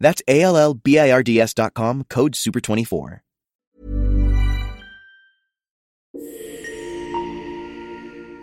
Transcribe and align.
That's 0.00 0.22
A-L-L-B-I-R-D-S 0.28 1.54
dot 1.54 1.74
com, 1.74 2.04
code 2.08 2.34
SUPER24. 2.34 3.20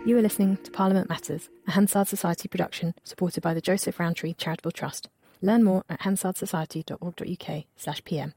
You 0.06 0.16
are 0.16 0.22
listening 0.22 0.58
to 0.58 0.70
Parliament 0.70 1.08
Matters, 1.08 1.48
a 1.66 1.72
Hansard 1.72 2.06
Society 2.06 2.46
production 2.46 2.94
supported 3.02 3.42
by 3.42 3.54
the 3.54 3.60
Joseph 3.60 3.98
Rowntree 3.98 4.34
Charitable 4.34 4.70
Trust. 4.70 5.08
Learn 5.42 5.64
more 5.64 5.84
at 5.90 6.02
hansardsociety.org.uk 6.02 7.64
slash 7.76 8.04
pm. 8.04 8.34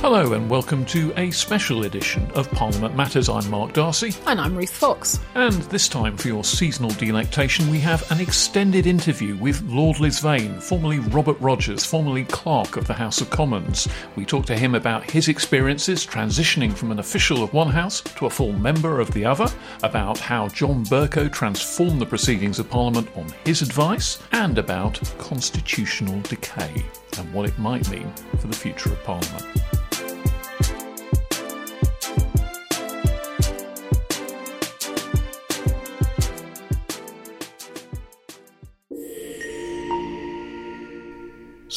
Hello 0.00 0.32
and 0.34 0.48
welcome 0.48 0.84
to 0.86 1.12
a 1.16 1.28
special 1.32 1.82
edition 1.82 2.30
of 2.36 2.48
Parliament 2.52 2.94
Matters. 2.94 3.28
I'm 3.28 3.50
Mark 3.50 3.72
Darcy. 3.72 4.14
And 4.28 4.40
I'm 4.40 4.56
Ruth 4.56 4.70
Fox. 4.70 5.18
And 5.34 5.54
this 5.62 5.88
time, 5.88 6.16
for 6.16 6.28
your 6.28 6.44
seasonal 6.44 6.90
delectation, 6.90 7.68
we 7.68 7.80
have 7.80 8.08
an 8.12 8.20
extended 8.20 8.86
interview 8.86 9.36
with 9.38 9.60
Lord 9.62 9.96
Lisvane, 9.96 10.62
formerly 10.62 11.00
Robert 11.00 11.36
Rogers, 11.40 11.84
formerly 11.84 12.24
Clerk 12.26 12.76
of 12.76 12.86
the 12.86 12.94
House 12.94 13.20
of 13.20 13.28
Commons. 13.30 13.88
We 14.14 14.24
talk 14.24 14.46
to 14.46 14.56
him 14.56 14.76
about 14.76 15.10
his 15.10 15.26
experiences 15.26 16.06
transitioning 16.06 16.72
from 16.72 16.92
an 16.92 17.00
official 17.00 17.42
of 17.42 17.52
one 17.52 17.68
house 17.68 18.00
to 18.00 18.26
a 18.26 18.30
full 18.30 18.52
member 18.52 19.00
of 19.00 19.10
the 19.10 19.24
other, 19.24 19.48
about 19.82 20.16
how 20.16 20.46
John 20.46 20.84
Bercow 20.84 21.30
transformed 21.30 22.00
the 22.00 22.06
proceedings 22.06 22.60
of 22.60 22.70
Parliament 22.70 23.08
on 23.16 23.34
his 23.44 23.62
advice, 23.62 24.22
and 24.30 24.58
about 24.58 25.02
constitutional 25.18 26.20
decay 26.20 26.86
and 27.18 27.32
what 27.34 27.48
it 27.48 27.58
might 27.58 27.90
mean 27.90 28.12
for 28.38 28.46
the 28.46 28.56
future 28.56 28.92
of 28.92 29.02
Parliament. 29.02 29.44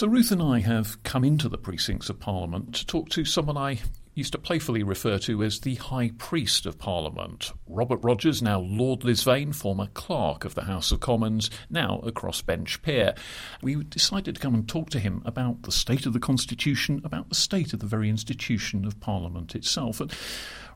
So, 0.02 0.08
Ruth 0.08 0.32
and 0.32 0.42
I 0.42 0.62
have 0.62 1.04
come 1.04 1.24
into 1.24 1.48
the 1.48 1.60
precincts 1.60 2.10
of 2.10 2.20
Parliament 2.20 2.74
to 2.74 2.88
talk 2.88 3.10
to 3.10 3.24
someone 3.24 3.56
I 3.56 3.82
used 4.16 4.32
to 4.32 4.40
playfully 4.40 4.82
refer 4.82 5.20
to 5.20 5.44
as 5.44 5.60
the 5.60 5.76
High 5.76 6.10
Priest 6.18 6.66
of 6.66 6.80
Parliament. 6.80 7.52
Robert 7.68 8.00
Rogers, 8.02 8.42
now 8.42 8.62
Lord 8.62 9.02
Lisvane, 9.02 9.54
former 9.54 9.86
clerk 9.94 10.44
of 10.44 10.56
the 10.56 10.64
House 10.64 10.92
of 10.92 11.02
Commons, 11.02 11.52
now 11.70 12.00
a 12.00 12.12
crossbench 12.12 12.82
peer. 12.82 13.14
We 13.62 13.76
decided 13.84 14.34
to 14.34 14.42
come 14.42 14.56
and 14.56 14.68
talk 14.68 14.90
to 14.90 15.00
him 15.00 15.22
about 15.24 15.62
the 15.62 15.72
state 15.72 16.08
of 16.08 16.14
the 16.14 16.20
Constitution, 16.20 17.02
about 17.04 17.30
the 17.30 17.36
state 17.36 17.72
of 17.72 17.80
the 17.80 17.86
very 17.86 18.10
institution 18.10 18.86
of 18.86 19.00
Parliament 19.00 19.54
itself. 19.54 20.02
And 20.02 20.12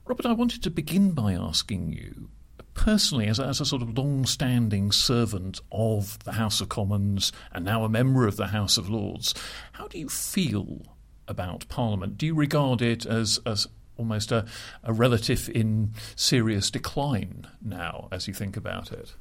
Robert, 0.06 0.28
I 0.28 0.34
wanted 0.34 0.62
to 0.62 0.70
begin 0.70 1.14
by 1.14 1.34
asking 1.34 1.94
you 1.94 2.30
personally, 2.76 3.26
as 3.28 3.40
a, 3.40 3.46
as 3.46 3.60
a 3.60 3.66
sort 3.66 3.82
of 3.82 3.98
long 3.98 4.26
standing 4.26 4.92
servant 4.92 5.60
of 5.72 6.20
the 6.24 6.34
House 6.34 6.62
of 6.62 6.70
Commons 6.70 7.32
and 7.52 7.66
now 7.66 7.84
a 7.84 7.90
member 7.90 8.28
of 8.28 8.36
the 8.36 8.48
House 8.48 8.78
of 8.78 8.90
Lords, 8.90 9.34
how 9.74 9.88
do 9.88 9.98
you 9.98 10.08
feel 10.08 10.82
about 11.28 11.68
Parliament? 11.70 12.18
Do 12.18 12.28
you 12.28 12.36
regard 12.36 12.82
it 12.82 13.06
as, 13.06 13.40
as 13.46 13.68
almost 13.98 14.32
a, 14.32 14.46
a 14.84 14.94
relative 14.94 15.50
in 15.50 15.94
serious 16.16 16.70
decline 16.70 17.48
now 17.62 18.08
as 18.12 18.28
you 18.28 18.34
think 18.34 18.56
about 18.56 18.92
it? 18.92 19.14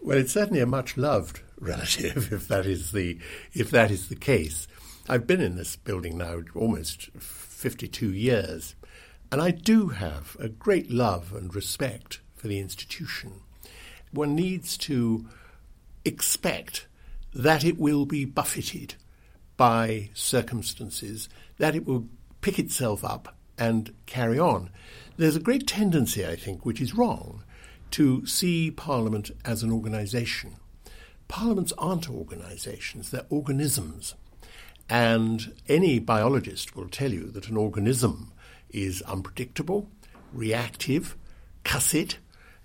Well, 0.00 0.18
it's 0.18 0.32
certainly 0.32 0.60
a 0.60 0.66
much 0.66 0.96
loved 0.96 1.40
relative, 1.60 2.32
if 2.32 2.46
that 2.48 2.66
is 2.66 2.92
the 2.92 3.18
if 3.52 3.70
that 3.70 3.90
is 3.90 4.08
the 4.08 4.16
case. 4.16 4.68
I've 5.08 5.26
been 5.26 5.40
in 5.40 5.56
this 5.56 5.74
building 5.74 6.18
now 6.18 6.42
almost 6.54 7.10
52 7.18 8.12
years, 8.12 8.76
and 9.32 9.40
I 9.40 9.50
do 9.50 9.88
have 9.88 10.36
a 10.38 10.48
great 10.48 10.90
love 10.90 11.32
and 11.34 11.52
respect 11.52 12.20
for 12.42 12.48
the 12.48 12.58
institution. 12.58 13.34
One 14.10 14.34
needs 14.34 14.76
to 14.78 15.26
expect 16.04 16.88
that 17.32 17.64
it 17.64 17.78
will 17.78 18.04
be 18.04 18.24
buffeted 18.24 18.96
by 19.56 20.10
circumstances, 20.12 21.28
that 21.58 21.76
it 21.76 21.86
will 21.86 22.08
pick 22.40 22.58
itself 22.58 23.04
up 23.04 23.36
and 23.56 23.94
carry 24.06 24.40
on. 24.40 24.70
There's 25.16 25.36
a 25.36 25.40
great 25.40 25.68
tendency, 25.68 26.26
I 26.26 26.34
think, 26.34 26.66
which 26.66 26.80
is 26.80 26.94
wrong, 26.94 27.44
to 27.92 28.26
see 28.26 28.72
Parliament 28.72 29.30
as 29.44 29.62
an 29.62 29.70
organisation. 29.70 30.56
Parliaments 31.28 31.72
aren't 31.78 32.10
organisations, 32.10 33.12
they're 33.12 33.24
organisms. 33.30 34.16
And 34.90 35.54
any 35.68 36.00
biologist 36.00 36.74
will 36.74 36.88
tell 36.88 37.12
you 37.12 37.30
that 37.30 37.48
an 37.48 37.56
organism 37.56 38.32
is 38.70 39.00
unpredictable, 39.02 39.88
reactive, 40.32 41.16
cusset, 41.62 42.18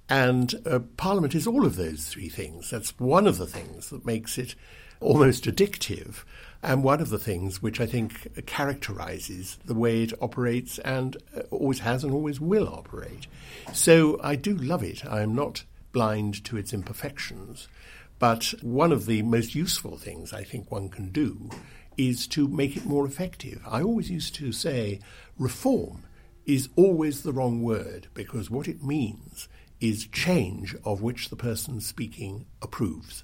and 0.10 0.56
uh, 0.66 0.80
Parliament 0.98 1.36
is 1.36 1.48
all 1.48 1.66
of 1.66 1.76
those 1.76 2.08
three 2.08 2.30
things. 2.30 2.70
That's 2.70 2.98
one 3.00 3.28
of 3.28 3.38
the 3.38 3.48
things 3.48 3.90
that 3.90 4.06
makes 4.06 4.38
it 4.38 4.56
almost 5.00 5.44
addictive, 5.44 6.24
and 6.64 6.84
one 6.84 7.02
of 7.02 7.10
the 7.10 7.20
things 7.20 7.62
which 7.62 7.80
I 7.80 7.86
think 7.86 8.46
characterizes 8.48 9.60
the 9.66 9.76
way 9.76 10.04
it 10.04 10.14
operates 10.22 10.80
and 10.80 11.18
uh, 11.36 11.42
always 11.52 11.80
has 11.80 12.04
and 12.04 12.14
always 12.14 12.40
will 12.40 12.68
operate. 12.68 13.28
So 13.74 14.20
I 14.24 14.36
do 14.36 14.56
love 14.56 14.84
it. 14.84 15.06
I 15.06 15.22
am 15.22 15.36
not 15.36 15.64
blind 15.92 16.44
to 16.46 16.58
its 16.58 16.74
imperfections. 16.74 17.68
But 18.20 18.54
one 18.62 18.92
of 18.92 19.06
the 19.06 19.22
most 19.22 19.54
useful 19.54 19.98
things 19.98 20.34
I 20.34 20.44
think 20.44 20.72
one 20.72 20.90
can 20.90 21.10
do 21.10 21.50
is 21.98 22.28
to 22.28 22.48
make 22.48 22.76
it 22.76 22.86
more 22.86 23.06
effective. 23.06 23.62
I 23.68 23.82
always 23.82 24.10
used 24.10 24.36
to 24.36 24.52
say 24.52 25.00
reform 25.38 26.04
is 26.46 26.70
always 26.76 27.22
the 27.22 27.34
wrong 27.34 27.62
word 27.62 28.08
because 28.14 28.50
what 28.50 28.68
it 28.68 28.84
means 28.84 29.48
is 29.80 30.08
change 30.08 30.76
of 30.84 31.02
which 31.02 31.30
the 31.30 31.36
person 31.36 31.80
speaking 31.80 32.46
approves. 32.62 33.24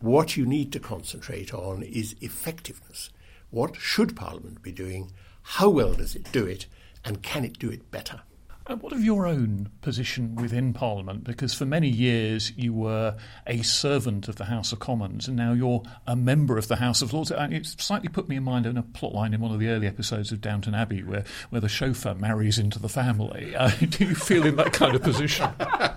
What 0.00 0.36
you 0.36 0.46
need 0.46 0.72
to 0.72 0.80
concentrate 0.80 1.52
on 1.52 1.82
is 1.82 2.16
effectiveness. 2.20 3.10
What 3.50 3.76
should 3.76 4.14
Parliament 4.16 4.62
be 4.62 4.72
doing? 4.72 5.12
How 5.42 5.68
well 5.70 5.94
does 5.94 6.14
it 6.14 6.30
do 6.30 6.46
it? 6.46 6.66
And 7.04 7.22
can 7.22 7.44
it 7.44 7.58
do 7.58 7.70
it 7.70 7.90
better? 7.90 8.22
And 8.68 8.82
what 8.82 8.92
of 8.92 9.02
your 9.02 9.26
own 9.26 9.70
position 9.80 10.34
within 10.34 10.74
Parliament? 10.74 11.24
Because 11.24 11.54
for 11.54 11.64
many 11.64 11.88
years 11.88 12.52
you 12.54 12.74
were 12.74 13.16
a 13.46 13.62
servant 13.62 14.28
of 14.28 14.36
the 14.36 14.44
House 14.44 14.72
of 14.72 14.78
Commons, 14.78 15.26
and 15.26 15.38
now 15.38 15.54
you're 15.54 15.82
a 16.06 16.14
member 16.14 16.58
of 16.58 16.68
the 16.68 16.76
House 16.76 17.00
of 17.00 17.14
Lords. 17.14 17.32
It 17.34 17.66
slightly 17.66 18.10
put 18.10 18.28
me 18.28 18.36
in 18.36 18.42
mind 18.42 18.66
of 18.66 18.76
a 18.76 18.82
plotline 18.82 19.32
in 19.32 19.40
one 19.40 19.52
of 19.52 19.58
the 19.58 19.68
early 19.68 19.86
episodes 19.86 20.32
of 20.32 20.42
Downton 20.42 20.74
Abbey, 20.74 21.02
where, 21.02 21.24
where 21.48 21.62
the 21.62 21.68
chauffeur 21.68 22.14
marries 22.14 22.58
into 22.58 22.78
the 22.78 22.90
family. 22.90 23.56
Uh, 23.56 23.70
do 23.88 24.04
you 24.04 24.14
feel 24.14 24.44
in 24.44 24.56
that 24.56 24.74
kind 24.74 24.94
of 24.94 25.02
position? 25.02 25.48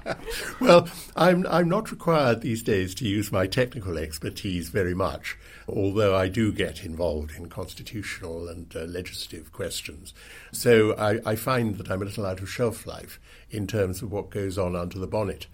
well, 0.61 0.87
I'm, 1.17 1.45
I'm 1.47 1.67
not 1.67 1.91
required 1.91 2.39
these 2.39 2.63
days 2.63 2.95
to 2.95 3.05
use 3.05 3.33
my 3.33 3.47
technical 3.47 3.97
expertise 3.97 4.69
very 4.69 4.95
much, 4.95 5.37
although 5.67 6.15
I 6.15 6.29
do 6.29 6.53
get 6.53 6.85
involved 6.85 7.31
in 7.35 7.49
constitutional 7.49 8.47
and 8.47 8.73
uh, 8.73 8.85
legislative 8.85 9.51
questions. 9.51 10.13
So 10.53 10.95
I, 10.95 11.19
I 11.31 11.35
find 11.35 11.75
that 11.75 11.91
I'm 11.91 12.01
a 12.01 12.05
little 12.05 12.25
out 12.25 12.39
of 12.39 12.49
shelf 12.61 12.85
life 12.85 13.19
in 13.49 13.65
terms 13.65 14.03
of 14.03 14.11
what 14.11 14.29
goes 14.29 14.55
on 14.55 14.75
under 14.75 14.99
the 14.99 15.07
bonnet. 15.07 15.47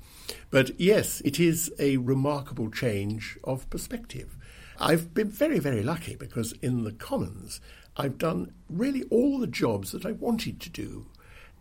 But 0.49 0.77
yes, 0.77 1.21
it 1.23 1.39
is 1.39 1.71
a 1.79 1.95
remarkable 1.95 2.69
change 2.69 3.37
of 3.45 3.69
perspective. 3.69 4.35
I've 4.77 5.13
been 5.13 5.29
very, 5.29 5.59
very 5.59 5.83
lucky 5.83 6.17
because 6.17 6.51
in 6.61 6.83
the 6.83 6.91
Commons, 6.91 7.61
I've 7.95 8.17
done 8.17 8.51
really 8.69 9.03
all 9.03 9.39
the 9.39 9.47
jobs 9.47 9.93
that 9.93 10.05
I 10.05 10.11
wanted 10.11 10.59
to 10.59 10.69
do. 10.69 11.05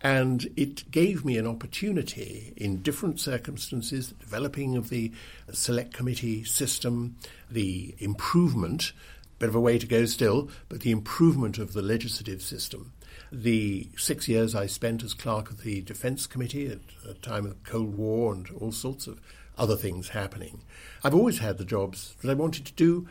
And 0.00 0.48
it 0.56 0.90
gave 0.90 1.24
me 1.24 1.38
an 1.38 1.46
opportunity 1.46 2.52
in 2.56 2.82
different 2.82 3.20
circumstances, 3.20 4.08
the 4.08 4.14
developing 4.16 4.76
of 4.76 4.88
the 4.90 5.12
select 5.52 5.94
committee 5.94 6.42
system, 6.42 7.16
the 7.48 7.94
improvement, 8.00 8.92
bit 9.38 9.48
of 9.48 9.54
a 9.54 9.60
way 9.60 9.78
to 9.78 9.86
go 9.86 10.06
still, 10.06 10.50
but 10.68 10.80
the 10.80 10.90
improvement 10.90 11.56
of 11.56 11.72
the 11.72 11.82
legislative 11.82 12.42
system. 12.42 12.92
The 13.32 13.88
six 13.96 14.28
years 14.28 14.54
I 14.54 14.66
spent 14.66 15.02
as 15.02 15.12
clerk 15.12 15.50
of 15.50 15.62
the 15.62 15.80
Defence 15.80 16.26
Committee 16.26 16.68
at 16.68 16.80
a 17.08 17.14
time 17.14 17.44
of 17.44 17.50
the 17.50 17.70
Cold 17.70 17.96
War 17.96 18.32
and 18.32 18.48
all 18.60 18.72
sorts 18.72 19.06
of 19.06 19.20
other 19.58 19.76
things 19.76 20.10
happening. 20.10 20.62
I've 21.02 21.14
always 21.14 21.38
had 21.38 21.58
the 21.58 21.64
jobs 21.64 22.14
that 22.22 22.30
I 22.30 22.34
wanted 22.34 22.66
to 22.66 22.72
do 22.72 23.08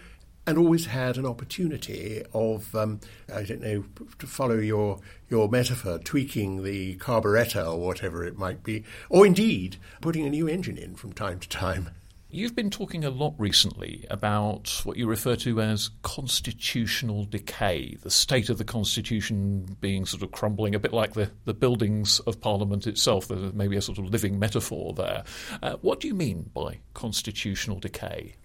and 0.48 0.58
always 0.58 0.86
had 0.86 1.18
an 1.18 1.26
opportunity 1.26 2.24
of, 2.34 2.74
um, 2.76 3.00
I 3.34 3.44
don't 3.44 3.62
know, 3.62 3.86
to 4.20 4.28
follow 4.28 4.60
your, 4.60 5.00
your 5.30 5.50
metaphor, 5.50 5.98
tweaking 6.00 6.64
the 6.64 6.96
carburettor 6.98 7.66
or 7.66 7.80
whatever 7.80 8.24
it 8.24 8.38
might 8.38 8.64
be, 8.64 8.84
or 9.10 9.26
indeed 9.26 9.78
putting 10.02 10.26
a 10.26 10.30
new 10.30 10.48
engine 10.48 10.78
in 10.78 10.96
from 10.96 11.14
time 11.14 11.40
to 11.40 11.50
time. 11.50 11.90
You've 12.36 12.54
been 12.54 12.70
talking 12.70 13.06
a 13.06 13.10
lot 13.12 13.34
recently 13.38 14.06
about 14.10 14.82
what 14.84 14.98
you 14.98 15.08
refer 15.08 15.38
to 15.38 15.62
as 15.62 15.90
constitutional 16.02 17.24
decay, 17.24 17.96
the 18.04 18.12
state 18.12 18.50
of 18.50 18.58
the 18.58 18.66
constitution 18.66 19.78
being 19.80 20.06
sort 20.06 20.22
of 20.22 20.34
crumbling, 20.34 20.76
a 20.76 20.80
bit 20.80 20.92
like 20.92 21.14
the, 21.14 21.32
the 21.46 21.54
buildings 21.54 22.20
of 22.20 22.42
Parliament 22.42 22.88
itself. 22.88 23.30
There's 23.30 23.54
maybe 23.54 23.78
a 23.78 23.82
sort 23.82 24.00
of 24.00 24.10
living 24.10 24.38
metaphor 24.38 24.94
there. 24.94 25.24
Uh, 25.64 25.78
what 25.80 26.02
do 26.02 26.10
you 26.10 26.14
mean 26.14 26.52
by 26.54 26.80
constitutional 26.94 27.80
decay? 27.80 28.36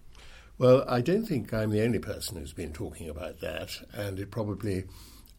Well, 0.57 0.85
I 0.87 1.01
don't 1.01 1.27
think 1.27 1.53
I'm 1.53 1.71
the 1.71 1.83
only 1.83 1.99
person 1.99 2.37
who's 2.37 2.53
been 2.53 2.73
talking 2.73 3.09
about 3.09 3.41
that, 3.41 3.73
and 3.93 4.21
it 4.21 4.31
probably 4.31 4.85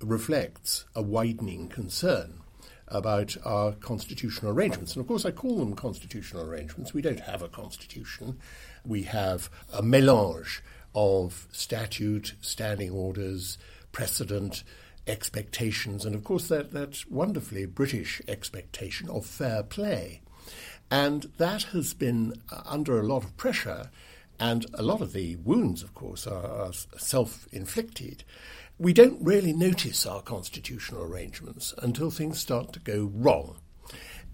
reflects 0.02 0.84
a 0.94 1.02
widening 1.02 1.70
concern 1.70 2.41
about 2.92 3.36
our 3.44 3.72
constitutional 3.74 4.52
arrangements. 4.52 4.94
And 4.94 5.02
of 5.02 5.08
course, 5.08 5.26
I 5.26 5.32
call 5.32 5.58
them 5.58 5.74
constitutional 5.74 6.44
arrangements. 6.44 6.94
We 6.94 7.02
don't 7.02 7.22
have 7.22 7.42
a 7.42 7.48
constitution, 7.48 8.38
we 8.86 9.04
have 9.04 9.50
a 9.74 9.82
melange 9.82 10.62
of 10.94 11.48
statute, 11.52 12.36
standing 12.42 12.92
orders, 12.92 13.58
precedent, 13.92 14.64
expectations, 15.08 16.06
and 16.06 16.14
of 16.14 16.24
course, 16.24 16.48
that, 16.50 16.72
that 16.72 17.04
wonderfully 17.10 17.66
British 17.66 18.22
expectation 18.28 19.10
of 19.10 19.26
fair 19.26 19.64
play. 19.64 20.22
And 20.90 21.32
that 21.38 21.64
has 21.64 21.94
been 21.94 22.34
uh, 22.52 22.62
under 22.66 23.00
a 23.00 23.04
lot 23.04 23.24
of 23.24 23.38
pressure 23.38 23.90
and 24.40 24.66
a 24.74 24.82
lot 24.82 25.02
of 25.02 25.14
the 25.14 25.36
wounds, 25.38 25.84
of 25.84 25.94
course, 25.94 26.26
are, 26.26 26.46
are 26.46 26.74
self 26.98 27.48
inflicted. 27.52 28.24
We 28.82 28.94
don't 28.94 29.24
really 29.24 29.54
notice 29.54 30.08
our 30.08 30.24
constitutional 30.24 31.04
arrangements 31.04 31.72
until 31.84 32.10
things 32.10 32.40
start 32.40 32.74
to 32.74 32.80
go 32.80 33.12
wrong. 33.14 33.58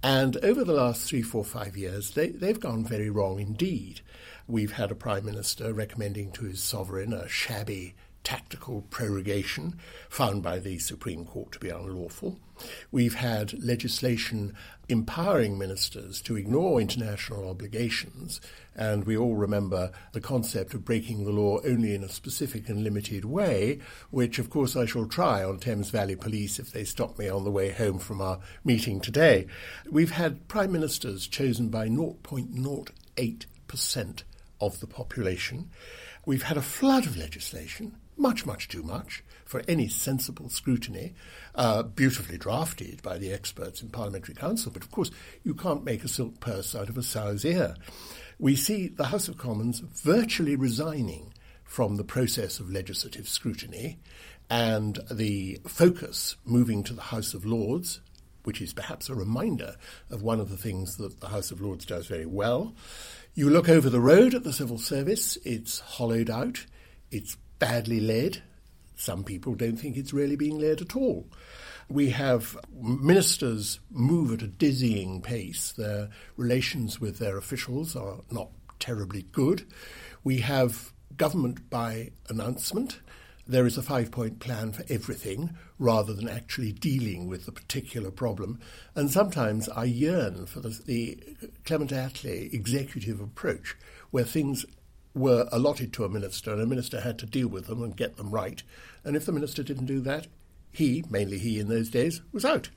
And 0.01 0.37
over 0.37 0.63
the 0.63 0.71
last 0.71 1.01
three, 1.01 1.21
four, 1.21 1.43
five 1.43 1.75
years, 1.75 2.11
they, 2.11 2.29
they've 2.29 2.57
gone 2.57 2.85
very 2.85 3.09
wrong 3.09 3.41
indeed. 3.41 3.99
We've 4.47 4.71
had 4.71 4.89
a 4.89 4.95
Prime 4.95 5.25
Minister 5.25 5.73
recommending 5.73 6.31
to 6.31 6.45
his 6.45 6.63
sovereign 6.63 7.11
a 7.11 7.27
shabby 7.27 7.95
tactical 8.23 8.81
prorogation 8.89 9.75
found 10.09 10.43
by 10.43 10.59
the 10.59 10.79
Supreme 10.79 11.25
Court 11.25 11.53
to 11.53 11.59
be 11.59 11.69
unlawful. 11.69 12.39
We've 12.91 13.15
had 13.15 13.63
legislation 13.63 14.53
empowering 14.89 15.57
ministers 15.57 16.21
to 16.21 16.35
ignore 16.35 16.81
international 16.81 17.49
obligations, 17.49 18.41
and 18.75 19.05
we 19.05 19.17
all 19.17 19.35
remember 19.35 19.91
the 20.13 20.21
concept 20.21 20.73
of 20.73 20.85
breaking 20.85 21.25
the 21.25 21.31
law 21.31 21.59
only 21.65 21.93
in 21.93 22.03
a 22.03 22.09
specific 22.09 22.69
and 22.69 22.83
limited 22.83 23.25
way, 23.25 23.79
which, 24.09 24.39
of 24.39 24.49
course, 24.49 24.75
I 24.75 24.85
shall 24.85 25.05
try 25.05 25.43
on 25.43 25.59
Thames 25.59 25.89
Valley 25.89 26.15
Police 26.15 26.57
if 26.59 26.71
they 26.71 26.83
stop 26.83 27.19
me 27.19 27.29
on 27.29 27.43
the 27.43 27.51
way 27.51 27.71
home 27.71 27.99
from 27.99 28.21
our 28.21 28.39
meeting 28.63 29.01
today. 29.01 29.47
We've 29.89 30.11
had 30.11 30.47
prime 30.47 30.71
ministers 30.71 31.27
chosen 31.27 31.69
by 31.69 31.89
0.08% 31.89 34.23
of 34.59 34.79
the 34.79 34.87
population. 34.87 35.69
We've 36.25 36.43
had 36.43 36.57
a 36.57 36.61
flood 36.61 37.05
of 37.05 37.17
legislation 37.17 37.95
much, 38.17 38.45
much 38.45 38.67
too 38.67 38.83
much 38.83 39.23
for 39.45 39.61
any 39.67 39.87
sensible 39.87 40.49
scrutiny, 40.49 41.13
uh, 41.55 41.83
beautifully 41.83 42.37
drafted 42.37 43.01
by 43.01 43.17
the 43.17 43.31
experts 43.31 43.81
in 43.81 43.89
Parliamentary 43.89 44.35
Counsel. 44.35 44.71
But 44.71 44.83
of 44.83 44.91
course, 44.91 45.11
you 45.43 45.53
can't 45.53 45.83
make 45.83 46.03
a 46.03 46.09
silk 46.09 46.39
purse 46.39 46.75
out 46.75 46.89
of 46.89 46.97
a 46.97 47.03
sow's 47.03 47.45
ear. 47.45 47.75
We 48.39 48.55
see 48.55 48.87
the 48.87 49.05
House 49.05 49.27
of 49.27 49.37
Commons 49.37 49.79
virtually 49.79 50.55
resigning 50.55 51.33
from 51.63 51.95
the 51.95 52.03
process 52.03 52.59
of 52.59 52.71
legislative 52.71 53.27
scrutiny 53.27 53.99
and 54.49 54.99
the 55.11 55.59
focus 55.67 56.37
moving 56.45 56.83
to 56.83 56.93
the 56.93 57.01
House 57.01 57.33
of 57.33 57.45
Lords, 57.45 57.99
which 58.43 58.61
is 58.61 58.73
perhaps 58.73 59.09
a 59.09 59.15
reminder 59.15 59.75
of 60.09 60.21
one 60.21 60.39
of 60.39 60.49
the 60.49 60.57
things 60.57 60.97
that 60.97 61.19
the 61.19 61.27
House 61.27 61.51
of 61.51 61.59
Lords 61.59 61.85
does 61.85 62.07
very 62.07 62.25
well. 62.25 62.73
You 63.33 63.49
look 63.49 63.67
over 63.67 63.89
the 63.89 63.99
road 63.99 64.33
at 64.33 64.43
the 64.43 64.53
civil 64.53 64.77
service, 64.77 65.37
it's 65.43 65.79
hollowed 65.79 66.29
out, 66.29 66.65
it's 67.11 67.37
badly 67.59 67.99
led. 67.99 68.41
Some 68.95 69.23
people 69.23 69.55
don't 69.55 69.77
think 69.77 69.95
it's 69.95 70.13
really 70.13 70.35
being 70.35 70.59
led 70.59 70.81
at 70.81 70.95
all. 70.95 71.27
We 71.89 72.09
have 72.09 72.57
ministers 72.73 73.79
move 73.89 74.33
at 74.33 74.41
a 74.41 74.47
dizzying 74.47 75.21
pace. 75.21 75.71
Their 75.71 76.09
relations 76.35 76.99
with 76.99 77.19
their 77.19 77.37
officials 77.37 77.95
are 77.95 78.17
not 78.29 78.49
terribly 78.79 79.23
good. 79.31 79.65
We 80.23 80.39
have 80.39 80.91
government 81.15 81.69
by 81.69 82.11
announcement. 82.29 82.99
There 83.47 83.65
is 83.65 83.77
a 83.77 83.81
five 83.81 84.11
point 84.11 84.39
plan 84.39 84.73
for 84.73 84.83
everything 84.89 85.55
rather 85.79 86.13
than 86.13 86.27
actually 86.27 86.73
dealing 86.73 87.27
with 87.27 87.45
the 87.45 87.51
particular 87.53 88.11
problem. 88.11 88.59
And 88.93 89.09
sometimes 89.09 89.69
I 89.69 89.85
yearn 89.85 90.47
for 90.47 90.59
the, 90.59 90.77
the 90.85 91.23
Clement 91.63 91.91
Attlee 91.91 92.53
executive 92.53 93.21
approach 93.21 93.77
where 94.11 94.25
things 94.25 94.65
were 95.17 95.47
allotted 95.51 95.93
to 95.93 96.05
a 96.05 96.09
minister, 96.09 96.51
and 96.51 96.61
a 96.61 96.65
minister 96.65 97.01
had 97.01 97.19
to 97.19 97.25
deal 97.25 97.47
with 97.47 97.67
them 97.67 97.83
and 97.83 97.95
get 97.95 98.17
them 98.17 98.31
right. 98.31 98.61
And 99.03 99.15
if 99.15 99.25
the 99.25 99.31
minister 99.31 99.63
didn't 99.63 99.85
do 99.85 99.99
that, 100.01 100.27
he, 100.71 101.03
mainly 101.09 101.37
he 101.37 101.59
in 101.59 101.69
those 101.69 101.89
days, 101.89 102.21
was 102.31 102.45
out. 102.45 102.69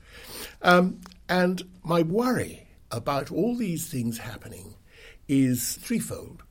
Um, 0.61 1.01
and 1.29 1.63
my 1.83 2.01
worry 2.01 2.67
about 2.89 3.31
all 3.31 3.55
these 3.55 3.87
things 3.87 4.17
happening 4.17 4.75
is 5.27 5.75
threefold. 5.75 6.43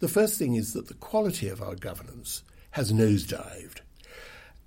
The 0.00 0.08
first 0.08 0.38
thing 0.38 0.54
is 0.54 0.72
that 0.72 0.88
the 0.88 0.94
quality 0.94 1.48
of 1.48 1.62
our 1.62 1.74
governance 1.74 2.42
has 2.72 2.92
nosedived. 2.92 3.80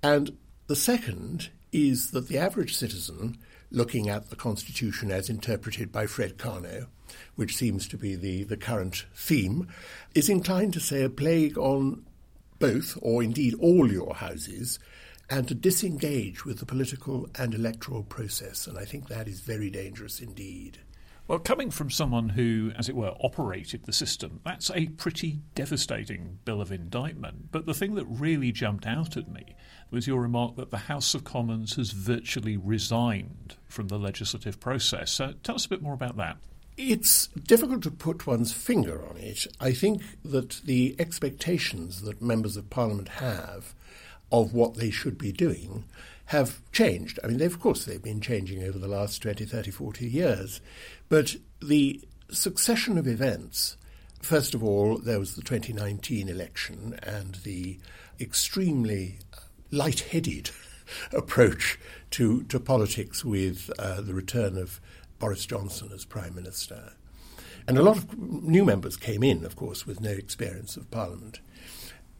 And 0.02 0.36
the 0.66 0.76
second 0.76 1.50
is 1.72 2.10
that 2.10 2.28
the 2.28 2.38
average 2.38 2.76
citizen, 2.76 3.38
looking 3.70 4.08
at 4.08 4.30
the 4.30 4.36
Constitution 4.36 5.10
as 5.10 5.30
interpreted 5.30 5.92
by 5.92 6.06
Fred 6.06 6.36
Karno, 6.38 6.86
which 7.36 7.56
seems 7.56 7.86
to 7.88 7.96
be 7.96 8.14
the, 8.14 8.44
the 8.44 8.56
current 8.56 9.06
theme, 9.14 9.68
is 10.14 10.28
inclined 10.28 10.72
to 10.74 10.80
say 10.80 11.02
a 11.02 11.10
plague 11.10 11.56
on 11.56 12.04
both, 12.58 12.98
or 13.00 13.22
indeed 13.22 13.54
all 13.60 13.90
your 13.90 14.14
houses, 14.14 14.78
and 15.28 15.46
to 15.48 15.54
disengage 15.54 16.44
with 16.44 16.58
the 16.58 16.66
political 16.66 17.28
and 17.38 17.54
electoral 17.54 18.02
process. 18.02 18.66
And 18.66 18.76
I 18.76 18.84
think 18.84 19.08
that 19.08 19.28
is 19.28 19.40
very 19.40 19.70
dangerous 19.70 20.20
indeed. 20.20 20.78
Well, 21.30 21.38
coming 21.38 21.70
from 21.70 21.92
someone 21.92 22.30
who, 22.30 22.72
as 22.76 22.88
it 22.88 22.96
were, 22.96 23.14
operated 23.20 23.84
the 23.84 23.92
system, 23.92 24.40
that's 24.44 24.68
a 24.74 24.88
pretty 24.88 25.38
devastating 25.54 26.40
bill 26.44 26.60
of 26.60 26.72
indictment. 26.72 27.52
But 27.52 27.66
the 27.66 27.72
thing 27.72 27.94
that 27.94 28.04
really 28.06 28.50
jumped 28.50 28.84
out 28.84 29.16
at 29.16 29.28
me 29.28 29.54
was 29.92 30.08
your 30.08 30.22
remark 30.22 30.56
that 30.56 30.72
the 30.72 30.76
House 30.76 31.14
of 31.14 31.22
Commons 31.22 31.76
has 31.76 31.92
virtually 31.92 32.56
resigned 32.56 33.54
from 33.68 33.86
the 33.86 33.96
legislative 33.96 34.58
process. 34.58 35.12
So 35.12 35.34
tell 35.44 35.54
us 35.54 35.66
a 35.66 35.68
bit 35.68 35.82
more 35.82 35.94
about 35.94 36.16
that. 36.16 36.38
It's 36.76 37.28
difficult 37.28 37.84
to 37.84 37.92
put 37.92 38.26
one's 38.26 38.52
finger 38.52 39.00
on 39.08 39.16
it. 39.16 39.46
I 39.60 39.70
think 39.70 40.02
that 40.24 40.62
the 40.64 40.96
expectations 40.98 42.02
that 42.02 42.20
members 42.20 42.56
of 42.56 42.70
parliament 42.70 43.08
have 43.08 43.72
of 44.32 44.52
what 44.52 44.74
they 44.74 44.90
should 44.90 45.16
be 45.16 45.30
doing 45.30 45.84
have 46.30 46.60
changed. 46.70 47.18
I 47.24 47.26
mean, 47.26 47.38
they've, 47.38 47.52
of 47.52 47.58
course, 47.58 47.84
they've 47.84 48.00
been 48.00 48.20
changing 48.20 48.62
over 48.62 48.78
the 48.78 48.86
last 48.86 49.20
20, 49.20 49.44
30, 49.44 49.72
40 49.72 50.06
years. 50.06 50.60
But 51.08 51.34
the 51.60 52.02
succession 52.30 52.96
of 52.98 53.08
events, 53.08 53.76
first 54.22 54.54
of 54.54 54.62
all, 54.62 54.98
there 54.98 55.18
was 55.18 55.34
the 55.34 55.42
2019 55.42 56.28
election 56.28 56.96
and 57.02 57.34
the 57.42 57.80
extremely 58.20 59.18
light-headed 59.72 60.52
approach 61.12 61.80
to, 62.12 62.44
to 62.44 62.60
politics 62.60 63.24
with 63.24 63.68
uh, 63.80 64.00
the 64.00 64.14
return 64.14 64.56
of 64.56 64.80
Boris 65.18 65.44
Johnson 65.44 65.90
as 65.92 66.04
Prime 66.04 66.36
Minister. 66.36 66.92
And 67.66 67.76
a 67.76 67.82
lot 67.82 67.96
of 67.96 68.16
new 68.16 68.64
members 68.64 68.96
came 68.96 69.24
in, 69.24 69.44
of 69.44 69.56
course, 69.56 69.84
with 69.84 70.00
no 70.00 70.10
experience 70.10 70.76
of 70.76 70.92
Parliament. 70.92 71.40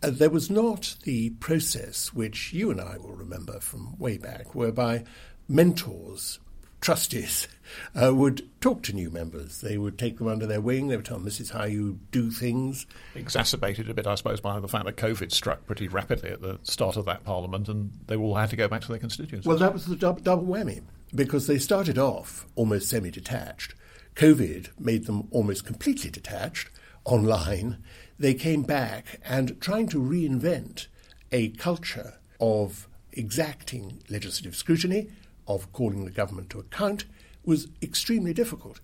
Uh, 0.03 0.11
there 0.11 0.31
was 0.31 0.51
not 0.51 0.97
the 1.03 1.31
process 1.31 2.13
which 2.15 2.53
you 2.53 2.71
and 2.71 2.81
I 2.81 2.97
will 2.99 3.15
remember 3.15 3.61
from 3.61 3.99
way 3.99 4.17
back, 4.17 4.55
whereby 4.55 5.05
mentors, 5.49 6.39
trustees, 6.81 7.49
uh, 8.03 8.15
would 8.15 8.49
talk 8.61 8.83
to 8.85 8.95
new 8.95 9.11
members. 9.11 9.61
They 9.61 9.77
would 9.77 9.99
take 9.99 10.19
them 10.19 10.29
under 10.29 10.47
their 10.47 10.61
wing. 10.61 10.89
They 10.89 10.97
would 10.97 11.05
tell 11.05 11.19
them 11.19 11.25
this 11.25 11.41
is 11.41 11.51
how 11.51 11.65
you 11.65 11.99
do 12.11 12.31
things. 12.31 12.87
Exacerbated 13.15 13.91
a 13.91 13.95
bit, 13.95 14.07
I 14.07 14.15
suppose, 14.15 14.41
by 14.41 14.59
the 14.59 14.69
fact 14.69 14.87
that 14.87 14.97
COVID 14.97 15.33
struck 15.33 15.67
pretty 15.67 15.89
rapidly 15.89 16.31
at 16.31 16.41
the 16.41 16.59
start 16.63 16.97
of 16.97 17.05
that 17.05 17.25
Parliament, 17.25 17.69
and 17.69 17.93
they 18.07 18.17
all 18.17 18.37
had 18.37 18.51
to 18.51 18.57
go 18.57 18.69
back 18.69 18.81
to 18.83 18.89
their 18.89 18.99
constituents. 18.99 19.47
Well, 19.47 19.59
that 19.59 19.73
was 19.73 19.87
the 19.87 19.97
double, 19.97 20.23
double 20.23 20.47
whammy 20.47 20.83
because 21.15 21.47
they 21.47 21.59
started 21.59 21.99
off 21.99 22.47
almost 22.55 22.89
semi-detached. 22.89 23.75
COVID 24.15 24.69
made 24.79 25.07
them 25.07 25.29
almost 25.31 25.65
completely 25.65 26.11
detached 26.11 26.71
online 27.05 27.79
they 28.21 28.35
came 28.35 28.63
back 28.63 29.19
and 29.25 29.59
trying 29.63 29.89
to 29.89 29.99
reinvent 29.99 30.87
a 31.33 31.49
culture 31.49 32.19
of 32.39 32.87
exacting 33.13 34.03
legislative 34.11 34.55
scrutiny, 34.55 35.09
of 35.49 35.73
calling 35.73 36.05
the 36.05 36.11
government 36.11 36.51
to 36.51 36.61
account, 36.61 37.07
was 37.45 37.69
extremely 37.83 38.35
difficult. 38.35 38.79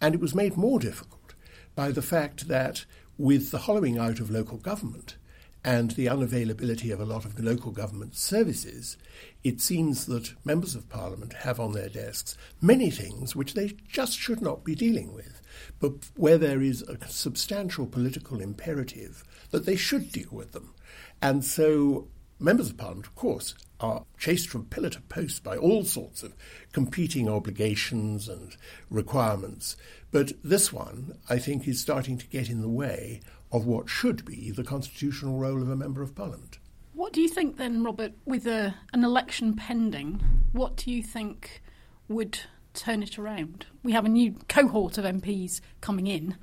And 0.00 0.12
it 0.14 0.20
was 0.20 0.34
made 0.34 0.56
more 0.56 0.80
difficult 0.80 1.34
by 1.76 1.92
the 1.92 2.02
fact 2.02 2.48
that 2.48 2.84
with 3.16 3.52
the 3.52 3.58
hollowing 3.58 3.96
out 3.96 4.18
of 4.18 4.28
local 4.28 4.58
government 4.58 5.16
and 5.62 5.92
the 5.92 6.06
unavailability 6.06 6.92
of 6.92 7.00
a 7.00 7.04
lot 7.04 7.24
of 7.24 7.36
the 7.36 7.44
local 7.44 7.70
government 7.70 8.16
services, 8.16 8.96
it 9.44 9.60
seems 9.60 10.06
that 10.06 10.34
members 10.44 10.74
of 10.74 10.88
parliament 10.88 11.32
have 11.34 11.60
on 11.60 11.72
their 11.72 11.88
desks 11.88 12.36
many 12.60 12.90
things 12.90 13.36
which 13.36 13.54
they 13.54 13.76
just 13.86 14.18
should 14.18 14.42
not 14.42 14.64
be 14.64 14.74
dealing 14.74 15.12
with 15.12 15.39
but 15.80 15.92
where 16.16 16.38
there 16.38 16.60
is 16.60 16.82
a 16.82 16.96
substantial 17.08 17.86
political 17.86 18.40
imperative 18.40 19.24
that 19.50 19.66
they 19.66 19.76
should 19.76 20.12
deal 20.12 20.28
with 20.30 20.52
them. 20.52 20.74
And 21.20 21.44
so 21.44 22.08
members 22.38 22.70
of 22.70 22.76
parliament, 22.76 23.06
of 23.06 23.14
course, 23.14 23.54
are 23.80 24.04
chased 24.18 24.48
from 24.48 24.66
pillar 24.66 24.90
to 24.90 25.00
post 25.02 25.42
by 25.42 25.56
all 25.56 25.84
sorts 25.84 26.22
of 26.22 26.34
competing 26.72 27.28
obligations 27.28 28.28
and 28.28 28.56
requirements. 28.90 29.76
But 30.10 30.32
this 30.44 30.72
one, 30.72 31.18
I 31.28 31.38
think, 31.38 31.66
is 31.66 31.80
starting 31.80 32.18
to 32.18 32.26
get 32.26 32.50
in 32.50 32.60
the 32.60 32.68
way 32.68 33.20
of 33.52 33.66
what 33.66 33.88
should 33.88 34.24
be 34.24 34.50
the 34.50 34.64
constitutional 34.64 35.38
role 35.38 35.60
of 35.62 35.70
a 35.70 35.76
member 35.76 36.02
of 36.02 36.14
parliament. 36.14 36.58
What 36.92 37.12
do 37.12 37.20
you 37.22 37.28
think 37.28 37.56
then, 37.56 37.82
Robert, 37.82 38.12
with 38.26 38.46
a, 38.46 38.74
an 38.92 39.04
election 39.04 39.56
pending? 39.56 40.22
What 40.52 40.76
do 40.76 40.90
you 40.90 41.02
think 41.02 41.62
would 42.08 42.40
turn 42.74 43.02
it 43.02 43.18
around? 43.18 43.66
We 43.82 43.92
have 43.92 44.04
a 44.04 44.08
new 44.08 44.34
cohort 44.48 44.98
of 44.98 45.04
MPs 45.04 45.60
coming 45.80 46.06
in. 46.06 46.36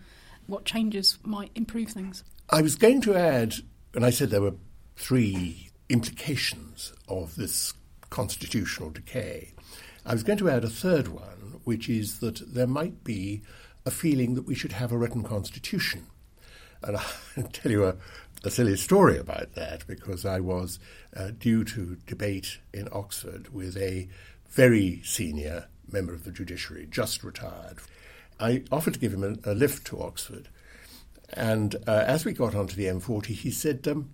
What 0.45 0.65
changes 0.65 1.17
might 1.23 1.51
improve 1.55 1.89
things? 1.89 2.23
I 2.49 2.61
was 2.61 2.75
going 2.75 3.01
to 3.01 3.15
add, 3.15 3.55
and 3.93 4.05
I 4.05 4.09
said 4.09 4.29
there 4.29 4.41
were 4.41 4.55
three 4.95 5.69
implications 5.89 6.93
of 7.07 7.35
this 7.35 7.73
constitutional 8.09 8.89
decay. 8.89 9.53
I 10.05 10.13
was 10.13 10.23
going 10.23 10.39
to 10.39 10.49
add 10.49 10.63
a 10.63 10.69
third 10.69 11.09
one, 11.09 11.59
which 11.65 11.89
is 11.89 12.19
that 12.19 12.53
there 12.53 12.67
might 12.67 13.03
be 13.03 13.41
a 13.85 13.91
feeling 13.91 14.35
that 14.35 14.45
we 14.45 14.55
should 14.55 14.73
have 14.73 14.91
a 14.91 14.97
written 14.97 15.23
constitution. 15.23 16.07
And 16.83 16.97
I'll 17.37 17.43
tell 17.51 17.71
you 17.71 17.85
a, 17.85 17.95
a 18.43 18.49
silly 18.49 18.75
story 18.77 19.17
about 19.17 19.55
that 19.55 19.85
because 19.87 20.25
I 20.25 20.39
was 20.39 20.79
uh, 21.15 21.31
due 21.37 21.63
to 21.65 21.97
debate 22.05 22.59
in 22.73 22.87
Oxford 22.91 23.53
with 23.53 23.77
a 23.77 24.07
very 24.49 25.01
senior 25.03 25.67
member 25.91 26.13
of 26.13 26.23
the 26.23 26.31
judiciary, 26.31 26.87
just 26.89 27.23
retired. 27.23 27.77
I 28.39 28.63
offered 28.71 28.93
to 28.95 28.99
give 28.99 29.13
him 29.13 29.23
a, 29.23 29.51
a 29.51 29.53
lift 29.53 29.85
to 29.87 30.01
Oxford. 30.01 30.49
And 31.33 31.75
uh, 31.87 32.03
as 32.07 32.25
we 32.25 32.33
got 32.33 32.55
onto 32.55 32.75
the 32.75 32.85
M40, 32.85 33.25
he 33.27 33.51
said, 33.51 33.87
um, 33.87 34.09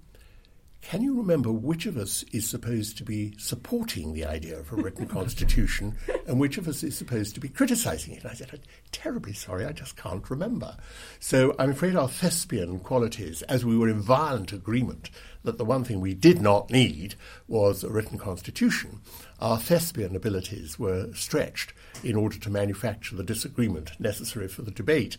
can 0.83 1.01
you 1.01 1.15
remember 1.15 1.51
which 1.51 1.85
of 1.85 1.95
us 1.95 2.23
is 2.33 2.47
supposed 2.47 2.97
to 2.97 3.05
be 3.05 3.33
supporting 3.37 4.13
the 4.13 4.25
idea 4.25 4.59
of 4.59 4.71
a 4.71 4.75
written 4.75 5.07
constitution 5.17 5.95
and 6.27 6.39
which 6.39 6.57
of 6.57 6.67
us 6.67 6.83
is 6.83 6.97
supposed 6.97 7.33
to 7.35 7.39
be 7.39 7.47
criticizing 7.47 8.13
it? 8.13 8.23
And 8.23 8.31
I 8.31 8.35
said, 8.35 8.49
I'm 8.51 8.59
terribly 8.91 9.33
sorry, 9.33 9.65
I 9.65 9.71
just 9.71 9.95
can't 9.95 10.29
remember. 10.29 10.75
So 11.19 11.55
I'm 11.57 11.71
afraid 11.71 11.95
our 11.95 12.09
thespian 12.09 12.79
qualities, 12.79 13.41
as 13.43 13.63
we 13.63 13.77
were 13.77 13.87
in 13.87 14.01
violent 14.01 14.51
agreement 14.51 15.09
that 15.43 15.57
the 15.57 15.65
one 15.65 15.83
thing 15.83 15.99
we 15.99 16.13
did 16.13 16.41
not 16.41 16.69
need 16.69 17.15
was 17.47 17.83
a 17.83 17.89
written 17.89 18.17
constitution, 18.17 19.01
our 19.39 19.57
thespian 19.57 20.15
abilities 20.15 20.79
were 20.79 21.13
stretched 21.13 21.73
in 22.03 22.15
order 22.15 22.37
to 22.37 22.49
manufacture 22.49 23.15
the 23.15 23.23
disagreement 23.23 23.91
necessary 23.99 24.47
for 24.47 24.61
the 24.61 24.71
debate. 24.71 25.17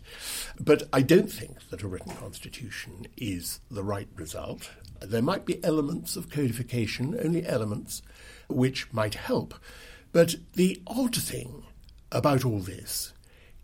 But 0.58 0.84
I 0.92 1.02
don't 1.02 1.30
think 1.30 1.68
that 1.70 1.82
a 1.82 1.88
written 1.88 2.14
constitution 2.16 3.06
is 3.16 3.60
the 3.70 3.84
right 3.84 4.08
result. 4.14 4.70
There 5.10 5.22
might 5.22 5.44
be 5.44 5.62
elements 5.64 6.16
of 6.16 6.30
codification, 6.30 7.18
only 7.22 7.46
elements, 7.46 8.02
which 8.48 8.92
might 8.92 9.14
help. 9.14 9.54
But 10.12 10.36
the 10.54 10.80
odd 10.86 11.16
thing 11.16 11.64
about 12.12 12.44
all 12.44 12.60
this 12.60 13.12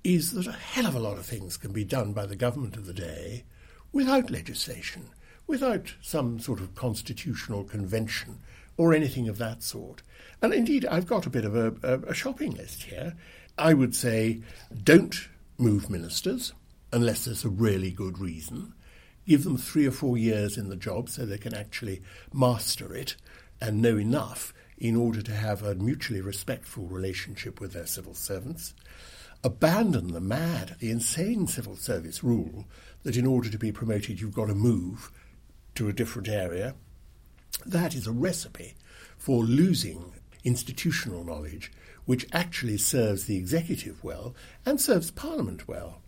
is 0.03 0.33
that 0.33 0.47
a 0.47 0.53
hell 0.53 0.87
of 0.87 0.95
a 0.95 1.01
lot 1.01 1.19
of 1.19 1.27
things 1.27 1.57
can 1.57 1.73
be 1.73 1.85
done 1.85 2.13
by 2.13 2.27
the 2.27 2.37
government 2.37 2.77
of 2.77 2.87
the 2.87 2.95
day 2.95 3.45
without 3.93 4.31
legislation, 4.31 5.11
without 5.47 5.95
some 6.01 6.41
sort 6.41 6.61
of 6.61 6.75
constitutional 6.75 7.65
convention 7.65 8.41
or 8.77 8.95
anything 8.95 9.29
of 9.29 9.39
that 9.39 9.63
sort. 9.63 10.03
And 10.41 10.55
indeed, 10.55 10.87
I've 10.87 11.07
got 11.07 11.27
a 11.27 11.31
bit 11.31 11.45
of 11.45 11.55
a, 11.55 12.01
a, 12.09 12.15
shopping 12.15 12.53
list 12.53 12.85
here. 12.85 13.15
I 13.59 13.75
would 13.75 13.95
say 13.95 14.41
don't 14.83 15.29
move 15.59 15.91
ministers 15.91 16.55
unless 16.93 17.25
there's 17.27 17.45
a 17.45 17.51
really 17.51 17.91
good 17.91 18.19
reason. 18.19 18.73
Give 19.27 19.45
them 19.45 19.57
three 19.57 19.87
or 19.87 19.93
four 19.93 20.17
years 20.19 20.57
in 20.57 20.69
the 20.69 20.77
job 20.77 21.09
so 21.09 21.25
they 21.25 21.39
can 21.39 21.55
actually 21.55 22.03
master 22.33 22.95
it 22.95 23.17
and 23.61 23.83
know 23.83 23.97
enough 23.97 24.53
in 24.79 24.97
order 24.97 25.21
to 25.23 25.33
have 25.33 25.63
a 25.63 25.75
mutually 25.75 26.21
respectful 26.21 26.87
relationship 26.87 27.61
with 27.61 27.73
their 27.73 27.87
civil 27.87 28.15
servants. 28.15 28.75
Abandon 29.45 30.09
the 30.09 30.21
mad, 30.21 30.77
the 30.81 30.91
insane 30.91 31.47
civil 31.47 31.77
service 31.77 32.25
rule 32.25 32.67
that 33.03 33.17
in 33.17 33.27
order 33.27 33.51
to 33.51 33.59
be 33.59 33.73
promoted 33.73 34.21
you've 34.21 34.35
got 34.35 34.47
to 34.47 34.55
move 34.55 35.11
to 35.75 35.89
a 35.89 35.93
different 35.93 36.29
area. 36.29 36.75
That 37.65 37.95
is 37.95 38.07
a 38.07 38.13
recipe 38.13 38.75
for 39.17 39.45
losing 39.45 40.13
institutional 40.45 41.25
knowledge 41.25 41.71
which 42.07 42.27
actually 42.33 42.79
serves 42.79 43.27
the 43.27 43.37
executive 43.37 44.03
well 44.03 44.35
and 44.65 44.81
serves 44.81 45.11
Parliament 45.11 45.69
well. 45.69 46.01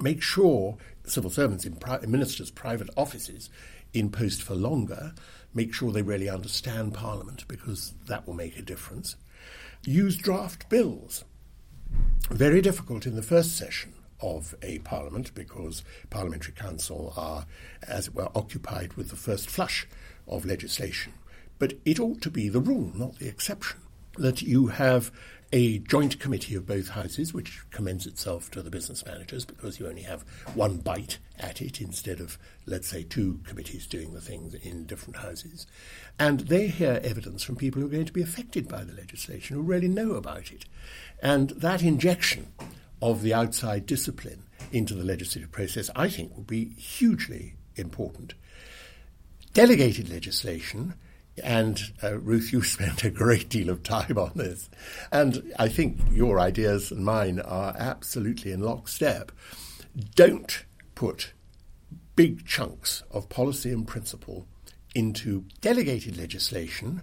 Make 0.00 0.22
sure 0.22 0.76
civil 1.04 1.30
servants 1.30 1.64
in, 1.64 1.76
pri- 1.76 2.00
ministers' 2.06 2.50
private 2.50 2.90
offices 2.96 3.50
in 3.92 4.10
post 4.10 4.42
for 4.42 4.54
longer 4.54 5.14
make 5.56 5.72
sure 5.72 5.90
they 5.90 6.02
really 6.02 6.28
understand 6.28 6.92
Parliament 6.92 7.48
because 7.48 7.94
that 8.06 8.26
will 8.26 8.34
make 8.34 8.58
a 8.58 8.62
difference. 8.62 9.16
Use 9.84 10.16
draft 10.16 10.68
bills. 10.68 11.24
Very 12.30 12.60
difficult 12.60 13.06
in 13.06 13.16
the 13.16 13.22
first 13.22 13.56
session 13.56 13.94
of 14.20 14.54
a 14.62 14.78
parliament 14.80 15.34
because 15.34 15.82
parliamentary 16.10 16.52
counsel 16.54 17.12
are, 17.16 17.46
as 17.86 18.08
it 18.08 18.14
were, 18.14 18.28
occupied 18.34 18.94
with 18.94 19.08
the 19.08 19.16
first 19.16 19.48
flush 19.48 19.86
of 20.26 20.44
legislation. 20.44 21.12
But 21.58 21.74
it 21.84 22.00
ought 22.00 22.20
to 22.22 22.30
be 22.30 22.48
the 22.48 22.60
rule, 22.60 22.92
not 22.94 23.18
the 23.18 23.28
exception, 23.28 23.80
that 24.18 24.42
you 24.42 24.68
have 24.68 25.10
a 25.52 25.78
joint 25.78 26.18
committee 26.18 26.54
of 26.54 26.66
both 26.66 26.88
houses, 26.88 27.32
which 27.32 27.62
commends 27.70 28.06
itself 28.06 28.50
to 28.50 28.62
the 28.62 28.70
business 28.70 29.06
managers 29.06 29.44
because 29.44 29.78
you 29.78 29.86
only 29.86 30.02
have 30.02 30.22
one 30.54 30.78
bite 30.78 31.18
at 31.38 31.60
it 31.60 31.80
instead 31.80 32.20
of, 32.20 32.38
let's 32.66 32.88
say, 32.88 33.04
two 33.04 33.40
committees 33.44 33.86
doing 33.86 34.12
the 34.12 34.20
things 34.20 34.54
in 34.54 34.86
different 34.86 35.16
houses. 35.16 35.66
And 36.18 36.40
they 36.40 36.66
hear 36.66 37.00
evidence 37.04 37.42
from 37.42 37.56
people 37.56 37.80
who 37.80 37.86
are 37.86 37.90
going 37.90 38.06
to 38.06 38.12
be 38.12 38.22
affected 38.22 38.68
by 38.68 38.82
the 38.82 38.94
legislation, 38.94 39.56
who 39.56 39.62
really 39.62 39.88
know 39.88 40.12
about 40.12 40.50
it. 40.50 40.64
And 41.22 41.50
that 41.50 41.82
injection 41.82 42.52
of 43.00 43.22
the 43.22 43.34
outside 43.34 43.86
discipline 43.86 44.42
into 44.72 44.94
the 44.94 45.04
legislative 45.04 45.52
process, 45.52 45.90
I 45.94 46.08
think, 46.08 46.34
will 46.34 46.44
be 46.44 46.70
hugely 46.70 47.54
important. 47.76 48.34
Delegated 49.52 50.08
legislation 50.08 50.94
and 51.42 51.80
uh, 52.02 52.18
Ruth, 52.18 52.52
you 52.52 52.62
spent 52.64 53.04
a 53.04 53.10
great 53.10 53.48
deal 53.48 53.70
of 53.70 53.82
time 53.82 54.18
on 54.18 54.32
this. 54.34 54.68
And 55.12 55.52
I 55.58 55.68
think 55.68 55.98
your 56.10 56.40
ideas 56.40 56.90
and 56.90 57.04
mine 57.04 57.40
are 57.40 57.74
absolutely 57.78 58.52
in 58.52 58.60
lockstep. 58.60 59.32
Don't 60.14 60.64
put 60.94 61.32
big 62.16 62.46
chunks 62.46 63.02
of 63.10 63.28
policy 63.28 63.70
and 63.70 63.86
principle 63.86 64.46
into 64.94 65.44
delegated 65.60 66.16
legislation. 66.16 67.02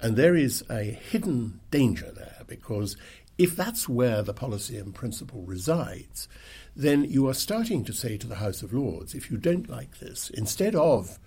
And 0.00 0.16
there 0.16 0.36
is 0.36 0.64
a 0.68 0.82
hidden 0.82 1.60
danger 1.70 2.10
there 2.10 2.42
because 2.46 2.96
if 3.38 3.56
that's 3.56 3.88
where 3.88 4.22
the 4.22 4.34
policy 4.34 4.76
and 4.76 4.94
principle 4.94 5.42
resides, 5.42 6.28
then 6.76 7.04
you 7.04 7.26
are 7.28 7.34
starting 7.34 7.84
to 7.84 7.92
say 7.92 8.18
to 8.18 8.26
the 8.26 8.36
House 8.36 8.62
of 8.62 8.72
Lords, 8.72 9.14
if 9.14 9.30
you 9.30 9.38
don't 9.38 9.68
like 9.68 9.98
this, 9.98 10.28
instead 10.30 10.74
of 10.74 11.18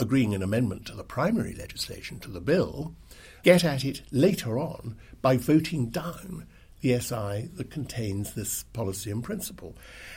agreeing 0.00 0.34
an 0.34 0.42
amendment 0.42 0.86
to 0.86 0.94
the 0.94 1.04
primary 1.04 1.54
legislation, 1.54 2.18
to 2.20 2.30
the 2.30 2.40
bill, 2.40 2.94
get 3.42 3.64
at 3.64 3.84
it 3.84 4.02
later 4.10 4.58
on 4.58 4.96
by 5.22 5.36
voting 5.36 5.90
down 5.90 6.46
the 6.80 6.98
SI 6.98 7.50
that 7.54 7.70
contains 7.70 8.34
this 8.34 8.62
policy 8.72 9.10
and 9.10 9.22
principle. 9.22 9.76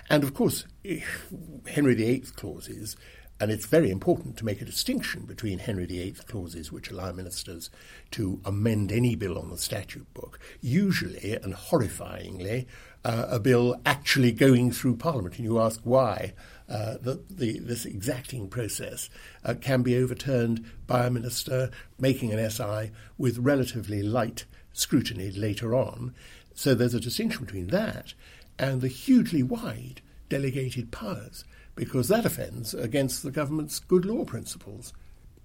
And 0.10 0.24
of 0.24 0.34
course, 0.34 0.66
Henry 1.68 1.96
VIII 1.96 2.22
clauses, 2.36 2.96
and 3.40 3.52
it's 3.52 3.66
very 3.66 3.92
important 3.92 4.38
to 4.38 4.46
make 4.46 4.62
a 4.62 4.66
distinction 4.66 5.26
between 5.26 5.60
Henry 5.60 5.86
VIII 5.86 6.14
clauses, 6.28 6.72
which 6.72 6.90
allow 6.90 7.12
ministers 7.12 7.70
to 8.12 8.40
amend 8.46 8.92
any 8.92 9.16
bill 9.16 9.38
on 9.38 9.50
the 9.50 9.58
statute 9.58 10.12
book, 10.14 10.40
usually 10.62 11.34
and 11.34 11.54
horrifyingly, 11.54 12.66
uh, 13.04 13.28
a 13.30 13.40
bill 13.40 13.76
actually 13.86 14.32
going 14.32 14.72
through 14.72 14.96
Parliament. 14.96 15.36
And 15.36 15.44
you 15.44 15.60
ask 15.60 15.82
why 15.84 16.34
uh, 16.74 16.98
the, 17.00 17.24
the, 17.30 17.60
this 17.60 17.86
exacting 17.86 18.50
process 18.50 19.08
uh, 19.46 19.54
can 19.54 19.84
be 19.84 19.96
overturned 19.96 20.66
by 20.88 21.06
a 21.06 21.12
minister 21.12 21.70
making 22.00 22.34
an 22.34 22.50
SI 22.50 22.90
with 23.16 23.38
relatively 23.38 24.02
light 24.02 24.46
scrutiny 24.74 25.30
later 25.30 25.76
on. 25.76 26.16
So 26.56 26.74
there's 26.74 26.96
a 26.96 27.00
distinction 27.00 27.46
between 27.46 27.68
that 27.68 28.16
and 28.58 28.82
the 28.82 28.88
hugely 28.88 29.44
wide 29.44 30.02
delegated 30.30 30.92
powers, 30.92 31.46
because 31.76 32.08
that 32.08 32.26
offends 32.26 32.74
against 32.74 33.22
the 33.22 33.32
government's 33.32 33.78
good 33.78 34.04
law 34.04 34.26
principles. 34.26 34.94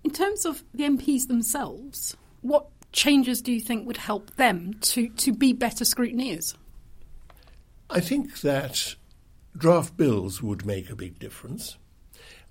In 0.05 0.11
terms 0.11 0.47
of 0.47 0.65
the 0.73 0.85
MPs 0.85 1.29
themselves, 1.29 2.17
what 2.41 2.69
changes 2.93 3.43
do 3.43 3.53
you 3.53 3.61
think 3.61 3.87
would 3.87 3.99
help 3.99 4.35
them 4.37 4.75
to, 4.81 5.11
to 5.11 5.35
be 5.35 5.53
better 5.53 5.85
scrutineers? 5.85 6.55
I 7.91 8.01
think 8.01 8.41
that 8.41 8.95
draft 9.57 9.97
bills 9.97 10.43
would 10.43 10.67
make 10.67 10.91
a 10.91 10.97
big 10.97 11.19
difference. 11.19 11.77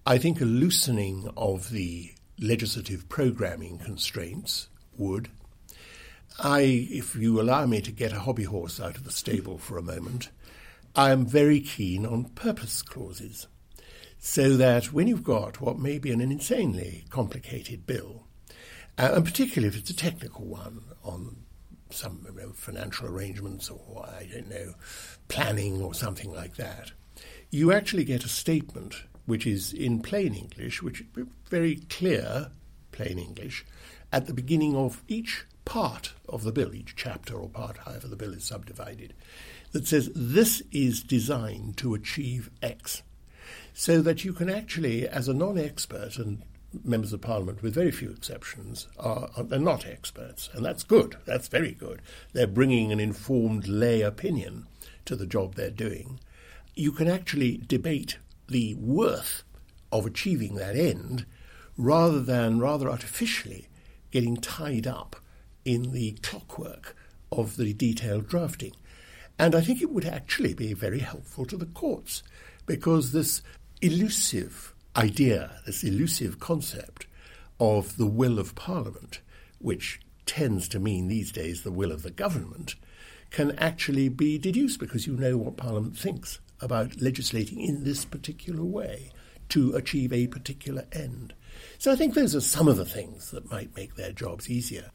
I 0.06 0.18
think 0.18 0.40
a 0.40 0.46
loosening 0.46 1.30
of 1.36 1.70
the 1.70 2.14
legislative 2.40 3.10
programming 3.10 3.80
constraints 3.80 4.70
would. 4.98 5.30
I, 6.40 6.62
if 6.62 7.16
you 7.16 7.42
allow 7.42 7.66
me 7.66 7.82
to 7.82 7.92
get 7.92 8.14
a 8.14 8.20
hobby 8.20 8.44
horse 8.44 8.80
out 8.80 8.96
of 8.96 9.04
the 9.04 9.12
stable 9.12 9.58
for 9.58 9.78
a 9.78 9.84
moment, 9.84 10.30
I 10.96 11.12
am 11.12 11.26
very 11.26 11.60
keen 11.62 12.06
on 12.06 12.26
purpose 12.26 12.82
clauses, 12.82 13.48
so 14.20 14.56
that 14.58 14.94
when 14.94 15.08
you've 15.08 15.24
got 15.24 15.62
what 15.62 15.80
may 15.80 15.98
be 15.98 16.12
an 16.12 16.22
insanely 16.22 17.06
complicated 17.10 17.86
bill, 17.86 18.28
uh, 18.98 19.12
and 19.14 19.26
particularly 19.26 19.68
if 19.68 19.80
it's 19.80 19.90
a 19.90 19.96
technical 19.96 20.46
one 20.46 20.82
on 21.04 21.38
some 21.90 22.26
financial 22.56 23.08
arrangements 23.08 23.70
or 23.70 24.06
I 24.06 24.28
don't 24.32 24.50
know, 24.50 24.74
planning 25.28 25.82
or 25.82 25.94
something 25.94 26.32
like 26.32 26.56
that, 26.56 26.92
you 27.50 27.72
actually 27.72 28.04
get 28.04 28.26
a 28.26 28.30
statement 28.30 29.04
which 29.26 29.46
is 29.46 29.74
in 29.74 30.02
plain 30.02 30.34
English, 30.34 30.82
which 30.82 31.02
is 31.02 31.28
very 31.50 31.76
clear 31.90 32.52
plain 32.92 33.20
English, 33.20 33.66
at 34.12 34.26
the 34.26 34.34
beginning 34.34 34.76
of 34.76 35.04
each 35.08 35.46
part 35.66 36.14
of 36.30 36.44
the 36.44 36.52
bill, 36.52 36.74
each 36.74 36.96
chapter 36.96 37.36
or 37.36 37.50
part, 37.50 37.78
however 37.80 38.08
the 38.08 38.16
bill 38.16 38.34
is 38.34 38.44
subdivided, 38.44 39.14
that 39.72 39.86
says 39.86 40.10
this 40.16 40.64
is 40.72 41.04
designed 41.04 41.78
to 41.78 41.94
achieve 41.94 42.50
X. 42.62 43.04
So 43.74 44.02
that 44.02 44.26
you 44.26 44.34
can 44.34 44.50
actually, 44.50 45.08
as 45.08 45.28
a 45.28 45.34
non 45.34 45.58
expert, 45.58 46.18
and 46.18 46.42
members 46.84 47.14
of 47.14 47.22
parliament, 47.22 47.62
with 47.62 47.74
very 47.74 47.92
few 47.92 48.10
exceptions, 48.10 48.88
are, 49.00 49.30
are, 49.36 49.44
they're 49.44 49.60
not 49.60 49.86
experts, 49.86 50.50
and 50.54 50.66
that's 50.66 50.84
good. 50.84 51.18
That's 51.26 51.48
very 51.48 51.72
good. 51.72 52.02
They're 52.34 52.48
bringing 52.48 52.92
an 52.92 53.00
informed 53.00 53.68
lay 53.68 54.02
opinion 54.02 54.68
to 55.06 55.16
the 55.16 55.26
job 55.26 55.56
they're 55.56 55.70
doing. 55.70 56.20
You 56.76 56.92
can 56.92 57.08
actually 57.08 57.62
debate 57.68 58.18
the 58.48 58.76
worth 58.76 59.44
of 59.92 60.06
achieving 60.06 60.56
that 60.56 60.76
end 60.76 61.26
rather 61.78 62.20
than 62.20 62.60
rather 62.60 62.90
artificially 62.90 63.68
getting 64.12 64.38
tied 64.38 64.88
up 64.88 65.16
in 65.66 65.92
the 65.92 66.14
clockwork 66.24 66.96
of 67.32 67.58
the 67.58 67.74
detailed 67.74 68.28
drafting. 68.28 68.74
And 69.40 69.54
I 69.54 69.62
think 69.62 69.82
it 69.82 69.92
would 69.92 70.06
actually 70.06 70.54
be 70.54 70.74
very 70.74 71.00
helpful 71.00 71.46
to 71.46 71.58
the 71.58 71.66
courts 71.66 72.24
because 72.66 73.12
this 73.12 73.42
elusive 73.82 74.74
idea, 74.98 75.62
this 75.66 75.84
elusive 75.84 76.40
concept 76.40 77.08
of 77.60 77.98
the 77.98 78.06
will 78.06 78.40
of 78.40 78.56
Parliament, 78.56 79.22
which 79.60 80.00
tends 80.26 80.68
to 80.70 80.80
mean 80.80 81.08
these 81.08 81.32
days 81.32 81.64
the 81.64 81.72
will 81.72 81.92
of 81.92 82.04
the 82.04 82.12
government, 82.12 82.76
can 83.30 83.52
actually 83.58 84.10
be 84.10 84.38
deduced 84.38 84.80
because 84.80 85.08
you 85.08 85.16
know 85.16 85.38
what 85.38 85.58
Parliament 85.58 85.98
thinks 85.98 86.40
about 86.60 87.02
legislating 87.02 87.62
in 87.62 87.84
this 87.84 88.06
particular 88.06 88.64
way 88.64 89.12
to 89.50 89.74
achieve 89.76 90.12
a 90.12 90.28
particular 90.28 90.86
end. 90.92 91.34
So 91.78 91.92
I 91.92 91.96
think 91.96 92.14
those 92.14 92.36
are 92.36 92.42
some 92.42 92.68
of 92.68 92.78
the 92.78 92.86
things 92.86 93.32
that 93.32 93.52
might 93.52 93.76
make 93.76 93.96
their 93.96 94.12
jobs 94.12 94.50
easier 94.50 94.92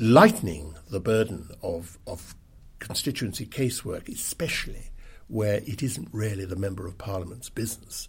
lightening 0.00 0.74
the 0.90 1.00
burden 1.00 1.50
of, 1.62 1.98
of 2.06 2.34
constituency 2.78 3.46
casework, 3.46 4.08
especially 4.08 4.90
where 5.28 5.56
it 5.66 5.82
isn't 5.82 6.08
really 6.12 6.44
the 6.44 6.56
Member 6.56 6.86
of 6.86 6.98
Parliament's 6.98 7.48
business. 7.48 8.08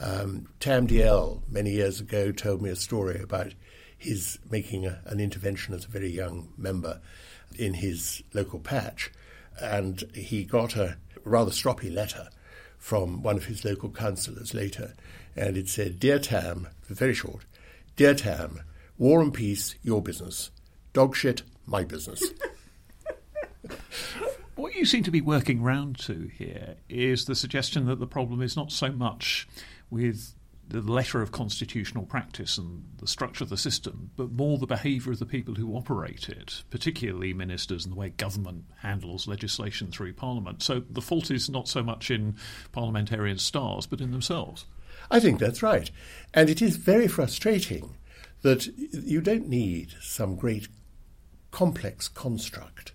Um, 0.00 0.48
Tam 0.60 0.86
Dalyell, 0.86 1.42
many 1.48 1.72
years 1.72 2.00
ago, 2.00 2.32
told 2.32 2.62
me 2.62 2.70
a 2.70 2.76
story 2.76 3.20
about 3.20 3.52
his 3.98 4.38
making 4.50 4.86
a, 4.86 5.02
an 5.04 5.20
intervention 5.20 5.74
as 5.74 5.84
a 5.84 5.88
very 5.88 6.10
young 6.10 6.48
member 6.56 7.00
in 7.58 7.74
his 7.74 8.22
local 8.32 8.60
patch, 8.60 9.10
and 9.60 10.04
he 10.14 10.44
got 10.44 10.74
a 10.74 10.96
rather 11.22 11.50
stroppy 11.50 11.92
letter 11.92 12.30
from 12.78 13.22
one 13.22 13.36
of 13.36 13.44
his 13.44 13.62
local 13.62 13.90
councillors 13.90 14.54
later, 14.54 14.94
and 15.36 15.58
it 15.58 15.68
said, 15.68 16.00
Dear 16.00 16.18
Tam, 16.18 16.68
very 16.88 17.12
short, 17.12 17.44
Dear 17.96 18.14
Tam, 18.14 18.62
war 18.96 19.20
and 19.20 19.34
peace, 19.34 19.74
your 19.82 20.00
business. 20.00 20.50
Dog 20.94 21.14
shit, 21.14 21.42
my 21.66 21.84
business. 21.84 22.22
what 24.54 24.74
you 24.74 24.86
seem 24.86 25.02
to 25.02 25.10
be 25.10 25.20
working 25.20 25.62
round 25.62 25.98
to 25.98 26.30
here 26.38 26.76
is 26.88 27.26
the 27.26 27.34
suggestion 27.34 27.84
that 27.86 28.00
the 28.00 28.06
problem 28.06 28.40
is 28.40 28.56
not 28.56 28.72
so 28.72 28.90
much 28.90 29.46
with 29.90 30.34
the 30.68 30.80
letter 30.80 31.20
of 31.20 31.32
constitutional 31.32 32.04
practice 32.04 32.56
and 32.56 32.84
the 32.98 33.06
structure 33.06 33.42
of 33.42 33.50
the 33.50 33.56
system, 33.56 34.10
but 34.16 34.30
more 34.30 34.56
the 34.56 34.66
behaviour 34.66 35.10
of 35.10 35.18
the 35.18 35.26
people 35.26 35.56
who 35.56 35.74
operate 35.74 36.28
it, 36.28 36.62
particularly 36.70 37.34
ministers 37.34 37.84
and 37.84 37.92
the 37.92 37.98
way 37.98 38.10
government 38.10 38.64
handles 38.78 39.26
legislation 39.26 39.90
through 39.90 40.12
Parliament. 40.12 40.62
So 40.62 40.84
the 40.88 41.02
fault 41.02 41.30
is 41.30 41.50
not 41.50 41.66
so 41.66 41.82
much 41.82 42.10
in 42.10 42.36
parliamentarian 42.70 43.38
stars, 43.38 43.86
but 43.86 44.00
in 44.00 44.12
themselves. 44.12 44.66
I 45.10 45.18
think 45.18 45.40
that's 45.40 45.62
right. 45.62 45.90
And 46.32 46.48
it 46.48 46.62
is 46.62 46.76
very 46.76 47.08
frustrating 47.08 47.96
that 48.42 48.68
you 48.76 49.20
don't 49.20 49.48
need 49.48 49.94
some 50.00 50.36
great 50.36 50.68
complex 51.50 52.06
construct 52.08 52.92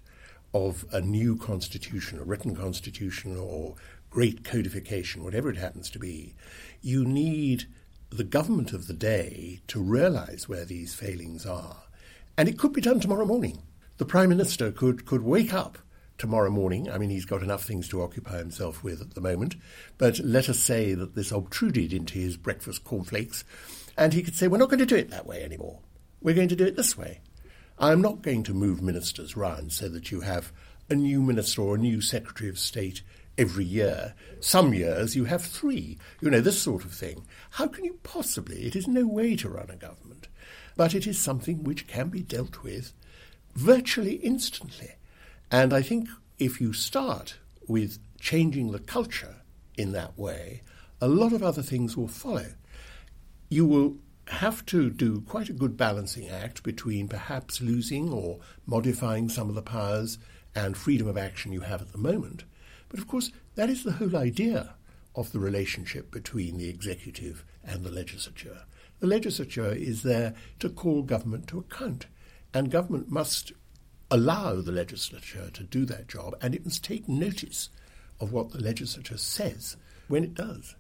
of 0.54 0.86
a 0.94 1.02
new 1.02 1.36
constitution, 1.36 2.20
a 2.20 2.24
written 2.24 2.56
constitution, 2.56 3.36
or 3.38 3.76
great 4.16 4.46
codification, 4.46 5.26
whatever 5.26 5.50
it 5.50 5.58
happens 5.58 5.90
to 5.90 6.00
be, 6.00 6.34
you 6.82 7.04
need 7.04 7.66
the 8.10 8.24
government 8.24 8.72
of 8.72 8.88
the 8.88 8.94
day 8.94 9.60
to 9.68 9.84
realize 9.84 10.48
where 10.48 10.64
these 10.64 10.96
failings 10.96 11.46
are. 11.46 11.84
And 12.38 12.48
it 12.48 12.58
could 12.58 12.72
be 12.72 12.80
done 12.80 13.02
tomorrow 13.02 13.26
morning. 13.26 13.62
The 13.98 14.06
Prime 14.06 14.30
Minister 14.30 14.72
could, 14.72 15.06
could 15.06 15.22
wake 15.22 15.54
up 15.54 15.78
tomorrow 16.18 16.50
morning. 16.50 16.90
I 16.90 16.98
mean, 16.98 17.10
he's 17.10 17.26
got 17.26 17.44
enough 17.44 17.66
things 17.66 17.90
to 17.90 18.02
occupy 18.02 18.38
himself 18.38 18.86
with 18.86 19.02
at 19.02 19.16
the 19.16 19.20
moment. 19.22 19.58
But 19.98 20.20
let 20.20 20.48
us 20.48 20.60
say 20.60 20.94
that 20.94 21.16
this 21.16 21.34
obtruded 21.34 21.92
into 21.92 22.18
his 22.18 22.38
breakfast 22.38 22.86
cornflakes, 22.86 23.44
and 23.98 24.14
he 24.14 24.24
could 24.24 24.36
say, 24.36 24.48
We're 24.48 24.60
not 24.60 24.70
going 24.70 24.80
to 24.80 24.86
do 24.86 24.96
it 24.96 25.10
that 25.10 25.28
way 25.28 25.44
anymore. 25.44 25.80
We're 26.22 26.36
going 26.36 26.48
to 26.48 26.56
do 26.56 26.66
it 26.66 26.78
this 26.78 26.98
way. 26.98 27.20
I'm 27.78 28.02
not 28.02 28.22
going 28.22 28.44
to 28.44 28.54
move 28.54 28.82
ministers 28.82 29.36
round 29.36 29.74
so 29.74 29.90
that 29.90 30.10
you 30.10 30.22
have 30.22 30.54
a 30.90 30.96
new 30.96 31.22
minister 31.22 31.64
or 31.64 31.76
a 31.76 31.80
new 31.80 32.00
Secretary 32.00 32.50
of 32.50 32.58
State 32.58 33.02
every 33.38 33.66
year. 33.66 34.14
Some 34.40 34.74
years 34.74 35.16
you 35.16 35.26
have 35.26 35.44
three. 35.44 35.98
You 36.22 36.30
know, 36.30 36.42
this 36.42 36.62
sort 36.62 36.86
of 36.86 36.94
thing. 36.94 37.26
How 37.52 37.68
can 37.68 37.86
you 37.86 38.00
possibly? 38.04 38.66
It 38.66 38.76
is 38.76 38.88
no 38.88 39.06
way 39.06 39.36
to 39.38 39.50
run 39.50 39.70
a 39.70 39.76
government. 39.76 40.28
But 40.76 40.94
it 40.94 41.08
is 41.08 41.18
something 41.18 41.64
which 41.64 41.88
can 41.88 42.10
be 42.10 42.22
dealt 42.22 42.64
with 42.64 42.94
virtually 43.56 44.16
instantly. 44.16 44.96
And 45.52 45.74
I 45.74 45.82
think 45.82 46.10
if 46.38 46.60
you 46.60 46.74
start 46.74 47.38
with 47.68 48.00
changing 48.20 48.72
the 48.72 48.80
culture 48.80 49.38
in 49.78 49.92
that 49.94 50.18
way, 50.18 50.62
a 51.02 51.08
lot 51.08 51.34
of 51.34 51.44
other 51.44 51.62
things 51.62 51.96
will 51.96 52.08
follow. 52.08 52.48
You 53.50 53.66
will 53.66 53.98
have 54.28 54.66
to 54.66 54.90
do 54.90 55.22
quite 55.22 55.50
a 55.50 55.54
good 55.54 55.78
balancing 55.78 56.28
act 56.28 56.64
between 56.64 57.08
perhaps 57.08 57.62
losing 57.62 58.12
or 58.12 58.40
modifying 58.66 59.30
some 59.30 59.50
of 59.50 59.56
the 59.56 59.62
powers 59.62 60.18
and 60.56 60.76
freedom 60.76 61.08
of 61.08 61.18
action 61.18 61.52
you 61.52 61.62
have 61.62 61.82
at 61.82 61.92
the 61.92 61.98
moment. 61.98 62.44
But 62.90 63.00
of 63.00 63.08
course, 63.08 63.32
that 63.56 63.70
is 63.70 63.84
the 63.84 63.94
whole 63.94 64.16
idea 64.16 64.76
of 65.16 65.32
the 65.32 65.40
relationship 65.40 66.12
between 66.12 66.58
the 66.58 66.70
executive 66.70 67.46
and 67.64 67.84
the 67.84 67.92
legislature. 67.92 68.64
The 69.00 69.08
legislature 69.08 69.72
is 69.72 70.04
there 70.04 70.34
to 70.60 70.70
call 70.70 71.02
government 71.02 71.48
to 71.48 71.60
account, 71.60 72.08
and 72.54 72.72
government 72.72 73.10
must 73.10 73.54
allow 74.12 74.62
the 74.62 74.72
legislature 74.72 75.50
to 75.52 75.64
do 75.64 75.86
that 75.86 76.08
job, 76.08 76.36
and 76.42 76.54
it 76.54 76.66
must 76.66 76.84
take 76.84 77.10
notice 77.10 77.70
of 78.20 78.32
what 78.32 78.52
the 78.52 78.62
legislature 78.62 79.18
says 79.18 79.76
when 80.08 80.24
it 80.24 80.34
does. 80.34 80.76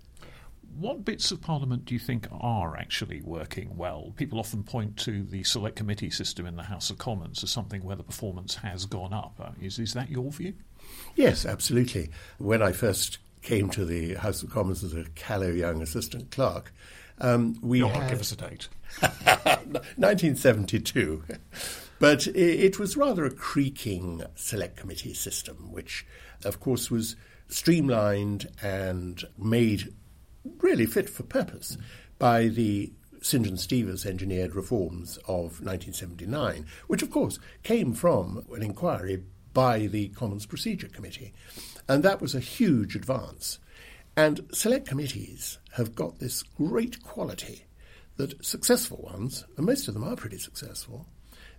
What 0.77 1.05
bits 1.05 1.31
of 1.31 1.41
Parliament 1.41 1.85
do 1.85 1.93
you 1.93 1.99
think 1.99 2.27
are 2.31 2.75
actually 2.75 3.21
working 3.21 3.77
well? 3.77 4.13
People 4.17 4.39
often 4.39 4.63
point 4.63 4.97
to 4.97 5.23
the 5.23 5.43
select 5.43 5.77
committee 5.77 6.09
system 6.09 6.45
in 6.45 6.57
the 6.57 6.63
House 6.63 6.89
of 6.89 6.97
Commons 6.97 7.43
as 7.43 7.49
something 7.49 7.83
where 7.83 7.95
the 7.95 8.03
performance 8.03 8.55
has 8.55 8.85
gone 8.85 9.13
up. 9.13 9.35
Uh, 9.39 9.51
is, 9.61 9.79
is 9.79 9.93
that 9.93 10.09
your 10.09 10.31
view? 10.31 10.53
Yes, 11.15 11.45
absolutely. 11.45 12.09
When 12.37 12.61
I 12.61 12.71
first 12.71 13.19
came 13.41 13.69
to 13.69 13.85
the 13.85 14.15
House 14.15 14.43
of 14.43 14.49
Commons 14.49 14.83
as 14.83 14.93
a 14.93 15.05
callow 15.15 15.49
young 15.49 15.81
assistant 15.81 16.31
clerk, 16.31 16.73
um, 17.19 17.57
we 17.61 17.79
Go 17.79 17.87
had... 17.87 18.09
give 18.09 18.19
us 18.19 18.31
a 18.31 18.35
date. 18.35 18.67
1972. 19.01 21.23
But 21.99 22.27
it 22.27 22.77
was 22.77 22.97
rather 22.97 23.25
a 23.25 23.31
creaking 23.31 24.23
select 24.35 24.75
committee 24.75 25.13
system, 25.13 25.71
which, 25.71 26.05
of 26.43 26.59
course, 26.59 26.91
was 26.91 27.15
streamlined 27.47 28.47
and 28.61 29.23
made 29.37 29.93
really 30.59 30.85
fit 30.85 31.09
for 31.09 31.23
purpose 31.23 31.77
by 32.19 32.47
the 32.47 32.91
St 33.21 33.45
John-Stevas 33.45 34.05
engineered 34.05 34.53
reforms 34.53 35.17
of 35.27 35.61
1979, 35.61 36.65
which, 36.87 37.01
of 37.01 37.09
course, 37.09 37.39
came 37.63 37.93
from 37.93 38.45
an 38.53 38.61
inquiry 38.61 39.23
by 39.55 39.87
the 39.87 40.09
Commons 40.09 40.45
Procedure 40.45 40.89
Committee. 40.89 41.33
And 41.87 42.03
that 42.03 42.21
was 42.21 42.35
a 42.35 42.39
huge 42.39 42.95
advance. 42.95 43.57
And 44.15 44.45
select 44.51 44.87
committees 44.87 45.57
have 45.71 45.95
got 45.95 46.19
this 46.19 46.43
great 46.43 47.01
quality 47.01 47.63
that 48.17 48.45
successful 48.45 49.09
ones, 49.11 49.45
and 49.57 49.65
most 49.65 49.87
of 49.87 49.93
them 49.93 50.03
are 50.03 50.15
pretty 50.15 50.37
successful, 50.37 51.07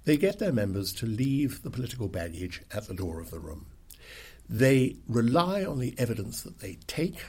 they 0.04 0.16
get 0.16 0.38
their 0.38 0.52
members 0.52 0.92
to 0.94 1.06
leave 1.06 1.62
the 1.62 1.70
political 1.70 2.06
baggage 2.06 2.62
at 2.70 2.86
the 2.86 2.94
door 2.94 3.18
of 3.20 3.30
the 3.30 3.40
room. 3.40 3.66
They 4.48 4.96
rely 5.08 5.64
on 5.64 5.80
the 5.80 5.94
evidence 5.98 6.42
that 6.42 6.60
they 6.60 6.78
take. 6.86 7.24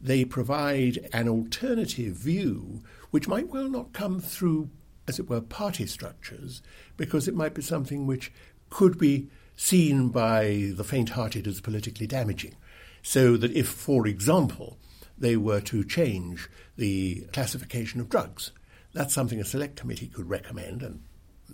They 0.00 0.24
provide 0.24 1.08
an 1.12 1.28
alternative 1.28 2.14
view, 2.14 2.82
which 3.10 3.28
might 3.28 3.48
well 3.48 3.68
not 3.68 3.92
come 3.92 4.20
through, 4.20 4.70
as 5.08 5.18
it 5.18 5.28
were, 5.28 5.40
party 5.40 5.86
structures, 5.86 6.62
because 6.96 7.26
it 7.26 7.34
might 7.34 7.54
be 7.54 7.62
something 7.62 8.06
which 8.06 8.30
could 8.70 8.98
be 8.98 9.28
seen 9.56 10.10
by 10.10 10.70
the 10.76 10.84
faint 10.84 11.10
hearted 11.10 11.46
as 11.46 11.60
politically 11.60 12.06
damaging. 12.06 12.54
So 13.02 13.36
that 13.36 13.52
if, 13.52 13.68
for 13.68 14.06
example, 14.06 14.78
they 15.16 15.36
were 15.36 15.60
to 15.62 15.84
change 15.84 16.48
the 16.76 17.26
classification 17.32 18.00
of 18.00 18.08
drugs, 18.08 18.52
that's 18.92 19.14
something 19.14 19.40
a 19.40 19.44
select 19.44 19.76
committee 19.76 20.08
could 20.08 20.28
recommend, 20.28 20.82
and 20.82 21.02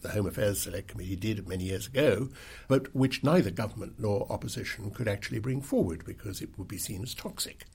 the 0.00 0.10
Home 0.10 0.26
Affairs 0.26 0.62
Select 0.62 0.88
Committee 0.88 1.16
did 1.16 1.46
many 1.46 1.64
years 1.64 1.86
ago, 1.86 2.28
but 2.68 2.94
which 2.94 3.22
neither 3.22 3.50
government 3.50 3.94
nor 3.98 4.30
opposition 4.32 4.90
could 4.90 5.08
actually 5.08 5.38
bring 5.38 5.60
forward 5.60 6.04
because 6.04 6.40
it 6.40 6.56
would 6.58 6.68
be 6.68 6.78
seen 6.78 7.02
as 7.02 7.14
toxic. 7.14 7.66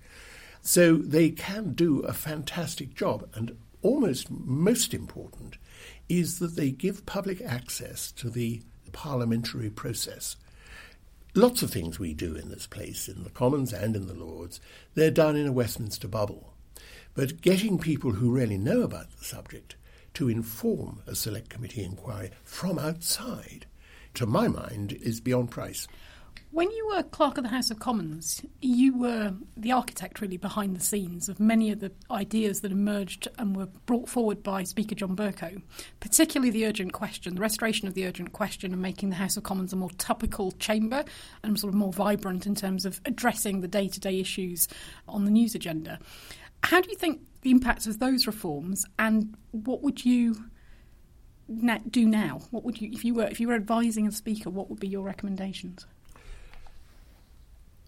So 0.61 0.97
they 0.97 1.29
can 1.29 1.73
do 1.73 1.99
a 1.99 2.13
fantastic 2.13 2.95
job, 2.95 3.29
and 3.33 3.57
almost 3.81 4.31
most 4.31 4.93
important 4.93 5.57
is 6.09 6.39
that 6.39 6.55
they 6.55 6.71
give 6.71 7.05
public 7.05 7.41
access 7.41 8.11
to 8.13 8.29
the 8.29 8.61
parliamentary 8.97 9.69
process. 9.69 10.35
Lots 11.35 11.61
of 11.61 11.69
things 11.69 11.99
we 11.99 12.15
do 12.15 12.33
in 12.33 12.49
this 12.49 12.65
place, 12.65 13.07
in 13.07 13.23
the 13.23 13.29
Commons 13.29 13.71
and 13.71 13.95
in 13.95 14.07
the 14.07 14.15
Lords, 14.15 14.59
they're 14.95 15.11
done 15.11 15.35
in 15.35 15.45
a 15.45 15.51
Westminster 15.51 16.07
bubble. 16.07 16.55
But 17.13 17.41
getting 17.41 17.77
people 17.77 18.13
who 18.13 18.31
really 18.31 18.57
know 18.57 18.81
about 18.81 19.11
the 19.11 19.23
subject 19.23 19.75
to 20.15 20.29
inform 20.29 21.03
a 21.05 21.13
select 21.13 21.47
committee 21.47 21.83
inquiry 21.83 22.31
from 22.43 22.79
outside, 22.79 23.67
to 24.15 24.25
my 24.25 24.47
mind, 24.47 24.93
is 24.93 25.21
beyond 25.21 25.51
price. 25.51 25.87
When 26.57 26.71
you 26.71 26.87
were 26.87 27.03
clerk 27.03 27.37
of 27.37 27.43
the 27.43 27.51
House 27.51 27.69
of 27.69 27.77
Commons, 27.77 28.41
you 28.61 28.97
were 28.97 29.35
the 29.55 29.71
architect 29.71 30.21
really 30.21 30.37
behind 30.37 30.75
the 30.75 30.83
scenes 30.83 31.29
of 31.29 31.39
many 31.39 31.69
of 31.69 31.81
the 31.81 31.91
ideas 32.09 32.61
that 32.61 32.71
emerged 32.71 33.27
and 33.37 33.55
were 33.55 33.67
brought 33.85 34.09
forward 34.09 34.41
by 34.41 34.63
Speaker 34.63 34.95
John 34.95 35.15
Bercow, 35.15 35.61
particularly 35.99 36.49
the 36.49 36.65
urgent 36.65 36.93
question, 36.93 37.35
the 37.35 37.41
restoration 37.41 37.87
of 37.87 37.93
the 37.93 38.07
urgent 38.07 38.33
question 38.33 38.73
and 38.73 38.81
making 38.81 39.11
the 39.11 39.17
House 39.17 39.37
of 39.37 39.43
Commons 39.43 39.71
a 39.71 39.75
more 39.75 39.91
topical 39.99 40.51
chamber 40.53 41.05
and 41.43 41.59
sort 41.59 41.71
of 41.71 41.77
more 41.77 41.93
vibrant 41.93 42.47
in 42.47 42.55
terms 42.55 42.87
of 42.87 43.01
addressing 43.05 43.61
the 43.61 43.67
day 43.67 43.87
to 43.87 43.99
day 43.99 44.19
issues 44.19 44.67
on 45.07 45.25
the 45.25 45.31
news 45.31 45.53
agenda. 45.53 45.99
How 46.63 46.81
do 46.81 46.89
you 46.89 46.97
think 46.97 47.21
the 47.41 47.51
impacts 47.51 47.85
of 47.85 47.99
those 47.99 48.25
reforms 48.25 48.83
and 48.97 49.37
what 49.51 49.83
would 49.83 50.03
you 50.05 50.45
do 51.91 52.07
now? 52.07 52.41
What 52.49 52.63
would 52.63 52.81
you, 52.81 52.89
if 52.91 53.05
you 53.05 53.13
were, 53.13 53.27
if 53.27 53.39
you 53.39 53.47
were 53.47 53.53
advising 53.53 54.07
a 54.07 54.11
speaker, 54.11 54.49
what 54.49 54.71
would 54.71 54.79
be 54.79 54.87
your 54.87 55.03
recommendations? 55.03 55.85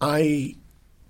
I 0.00 0.56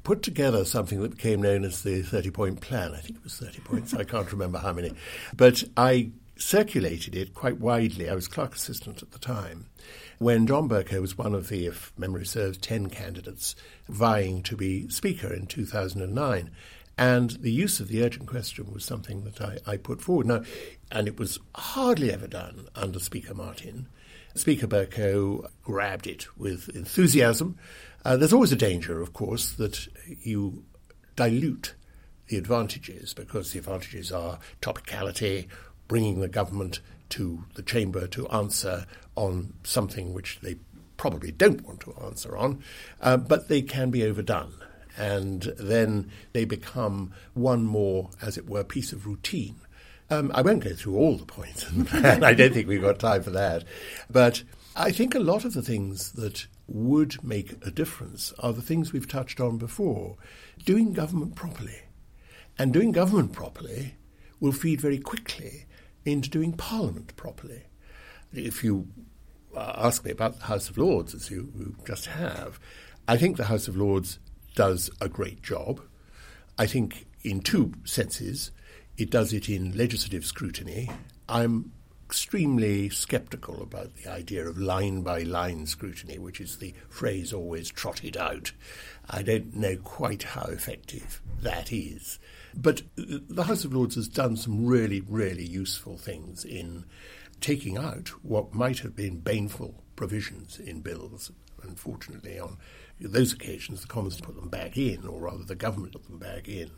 put 0.02 0.22
together 0.22 0.64
something 0.64 1.00
that 1.02 1.16
became 1.16 1.42
known 1.42 1.64
as 1.64 1.82
the 1.82 2.02
30 2.02 2.30
point 2.30 2.60
plan. 2.60 2.92
I 2.94 2.98
think 3.00 3.18
it 3.18 3.24
was 3.24 3.36
30 3.36 3.60
points, 3.60 3.94
I 3.94 4.04
can't 4.04 4.30
remember 4.32 4.58
how 4.58 4.72
many. 4.72 4.92
But 5.36 5.64
I 5.76 6.10
circulated 6.36 7.14
it 7.14 7.34
quite 7.34 7.58
widely. 7.58 8.08
I 8.08 8.14
was 8.14 8.26
clerk 8.26 8.54
assistant 8.54 9.02
at 9.02 9.12
the 9.12 9.18
time 9.18 9.66
when 10.18 10.46
John 10.46 10.68
Bercow 10.68 11.00
was 11.00 11.16
one 11.16 11.34
of 11.34 11.48
the, 11.48 11.66
if 11.66 11.92
memory 11.96 12.26
serves, 12.26 12.58
10 12.58 12.90
candidates 12.90 13.56
vying 13.88 14.42
to 14.42 14.56
be 14.56 14.86
Speaker 14.88 15.32
in 15.32 15.46
2009. 15.46 16.50
And 16.98 17.30
the 17.30 17.50
use 17.50 17.80
of 17.80 17.88
the 17.88 18.04
urgent 18.04 18.26
question 18.26 18.70
was 18.70 18.84
something 18.84 19.24
that 19.24 19.40
I, 19.40 19.58
I 19.66 19.76
put 19.78 20.02
forward. 20.02 20.26
Now, 20.26 20.42
and 20.92 21.08
it 21.08 21.18
was 21.18 21.38
hardly 21.54 22.12
ever 22.12 22.26
done 22.26 22.68
under 22.74 22.98
Speaker 22.98 23.32
Martin. 23.32 23.86
Speaker 24.34 24.66
Bercow 24.66 25.48
grabbed 25.62 26.06
it 26.06 26.26
with 26.36 26.68
enthusiasm. 26.68 27.56
Uh, 28.04 28.16
there's 28.16 28.32
always 28.32 28.52
a 28.52 28.56
danger, 28.56 29.00
of 29.00 29.12
course, 29.12 29.52
that 29.52 29.88
you 30.22 30.64
dilute 31.16 31.74
the 32.28 32.38
advantages 32.38 33.12
because 33.12 33.52
the 33.52 33.58
advantages 33.58 34.10
are 34.10 34.38
topicality, 34.62 35.48
bringing 35.88 36.20
the 36.20 36.28
government 36.28 36.80
to 37.10 37.44
the 37.54 37.62
chamber 37.62 38.06
to 38.06 38.28
answer 38.28 38.86
on 39.16 39.52
something 39.64 40.14
which 40.14 40.38
they 40.40 40.56
probably 40.96 41.32
don't 41.32 41.62
want 41.66 41.80
to 41.80 41.94
answer 42.04 42.36
on, 42.36 42.62
uh, 43.00 43.16
but 43.16 43.48
they 43.48 43.60
can 43.62 43.90
be 43.90 44.04
overdone. 44.04 44.54
And 44.96 45.42
then 45.58 46.10
they 46.32 46.44
become 46.44 47.12
one 47.34 47.64
more, 47.64 48.10
as 48.20 48.36
it 48.36 48.48
were, 48.48 48.64
piece 48.64 48.92
of 48.92 49.06
routine. 49.06 49.56
Um, 50.10 50.30
I 50.34 50.42
won't 50.42 50.64
go 50.64 50.74
through 50.74 50.96
all 50.96 51.16
the 51.16 51.24
points 51.24 51.64
I 51.92 52.34
don't 52.34 52.52
think 52.52 52.66
we've 52.66 52.82
got 52.82 52.98
time 52.98 53.22
for 53.22 53.30
that. 53.30 53.64
But 54.10 54.42
I 54.76 54.90
think 54.90 55.14
a 55.14 55.20
lot 55.20 55.44
of 55.44 55.54
the 55.54 55.62
things 55.62 56.12
that 56.12 56.46
would 56.70 57.22
make 57.24 57.54
a 57.66 57.70
difference 57.70 58.32
are 58.38 58.52
the 58.52 58.62
things 58.62 58.92
we've 58.92 59.08
touched 59.08 59.40
on 59.40 59.58
before. 59.58 60.16
Doing 60.64 60.92
government 60.92 61.34
properly. 61.34 61.80
And 62.58 62.72
doing 62.72 62.92
government 62.92 63.32
properly 63.32 63.96
will 64.38 64.52
feed 64.52 64.80
very 64.80 64.98
quickly 64.98 65.66
into 66.04 66.30
doing 66.30 66.52
Parliament 66.52 67.16
properly. 67.16 67.64
If 68.32 68.62
you 68.62 68.88
uh, 69.54 69.72
ask 69.76 70.04
me 70.04 70.12
about 70.12 70.38
the 70.38 70.46
House 70.46 70.70
of 70.70 70.78
Lords, 70.78 71.14
as 71.14 71.30
you, 71.30 71.52
you 71.58 71.76
just 71.86 72.06
have, 72.06 72.60
I 73.08 73.16
think 73.16 73.36
the 73.36 73.44
House 73.46 73.66
of 73.66 73.76
Lords 73.76 74.20
does 74.54 74.90
a 75.00 75.08
great 75.08 75.42
job. 75.42 75.80
I 76.56 76.66
think, 76.66 77.06
in 77.22 77.40
two 77.40 77.72
senses, 77.84 78.52
it 78.96 79.10
does 79.10 79.32
it 79.32 79.48
in 79.48 79.76
legislative 79.76 80.24
scrutiny. 80.24 80.90
I'm 81.28 81.72
extremely 82.10 82.88
skeptical 82.88 83.62
about 83.62 83.94
the 83.94 84.10
idea 84.10 84.44
of 84.44 84.58
line 84.58 85.00
by 85.00 85.20
line 85.20 85.64
scrutiny, 85.64 86.18
which 86.18 86.40
is 86.40 86.56
the 86.56 86.74
phrase 86.88 87.32
always 87.32 87.70
trotted 87.70 88.16
out. 88.16 88.50
I 89.08 89.22
don't 89.22 89.54
know 89.54 89.76
quite 89.76 90.24
how 90.24 90.46
effective 90.46 91.22
that 91.40 91.72
is. 91.72 92.18
But 92.52 92.82
the 92.96 93.44
House 93.44 93.64
of 93.64 93.72
Lords 93.72 93.94
has 93.94 94.08
done 94.08 94.36
some 94.36 94.66
really, 94.66 95.02
really 95.02 95.46
useful 95.46 95.96
things 95.98 96.44
in 96.44 96.84
taking 97.40 97.78
out 97.78 98.08
what 98.24 98.54
might 98.54 98.80
have 98.80 98.96
been 98.96 99.20
baneful 99.20 99.84
provisions 99.94 100.58
in 100.58 100.80
bills. 100.80 101.30
Unfortunately, 101.62 102.40
on 102.40 102.56
those 102.98 103.32
occasions, 103.32 103.82
the 103.82 103.86
Commons 103.86 104.20
put 104.20 104.34
them 104.34 104.48
back 104.48 104.76
in, 104.76 105.06
or 105.06 105.20
rather, 105.20 105.44
the 105.44 105.54
government 105.54 105.92
put 105.92 106.08
them 106.08 106.18
back 106.18 106.48
in. 106.48 106.72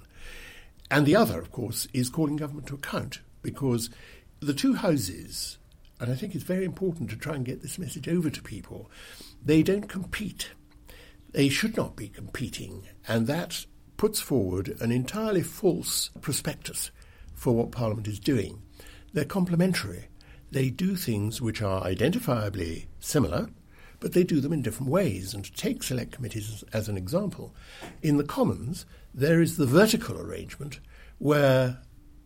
And 0.90 1.07
the 1.07 1.16
other, 1.16 1.40
of 1.40 1.51
course, 1.51 1.88
is 1.95 2.11
calling 2.11 2.37
government 2.37 2.66
to 2.66 2.75
account, 2.75 3.21
because 3.40 3.88
the 4.45 4.55
two 4.55 4.75
houses, 4.75 5.59
and 6.01 6.11
I 6.11 6.15
think 6.15 6.35
it's 6.35 6.45
very 6.45 6.65
important 6.65 7.11
to 7.11 7.17
try 7.17 7.35
and 7.35 7.45
get 7.45 7.63
this 7.63 7.79
message 7.79 8.09
over 8.09 8.29
to 8.31 8.43
people, 8.43 8.91
they 9.45 9.63
don't 9.63 9.89
compete. 9.89 10.51
They 11.31 11.49
should 11.49 11.77
not 11.77 11.97
be 11.97 12.09
competing, 12.09 12.89
and 13.07 13.27
that 13.27 13.67
puts 13.97 14.21
forward 14.21 14.77
an 14.81 14.91
entirely 14.91 15.43
false 15.43 16.11
prospectus 16.21 16.91
for 17.35 17.55
what 17.55 17.71
Parliament 17.71 18.09
is 18.09 18.19
doing. 18.19 18.63
They're 19.13 19.25
complementary. 19.25 20.09
They 20.51 20.71
do 20.71 20.97
things 20.97 21.41
which 21.41 21.63
are 21.63 21.85
identifiably 21.85 22.87
similar, 23.01 23.49
but 24.01 24.13
they 24.13 24.25
do 24.25 24.41
them 24.41 24.53
in 24.53 24.63
different 24.63 24.91
ways. 24.91 25.35
And 25.35 25.45
to 25.45 25.53
take 25.53 25.83
select 25.83 26.13
committees 26.13 26.51
as, 26.51 26.65
as 26.73 26.89
an 26.89 26.97
example, 26.97 27.55
in 28.03 28.17
the 28.17 28.25
Commons, 28.25 28.85
there 29.15 29.41
is 29.41 29.57
the 29.57 29.67
vertical 29.67 30.19
arrangement 30.21 30.81
where 31.19 31.79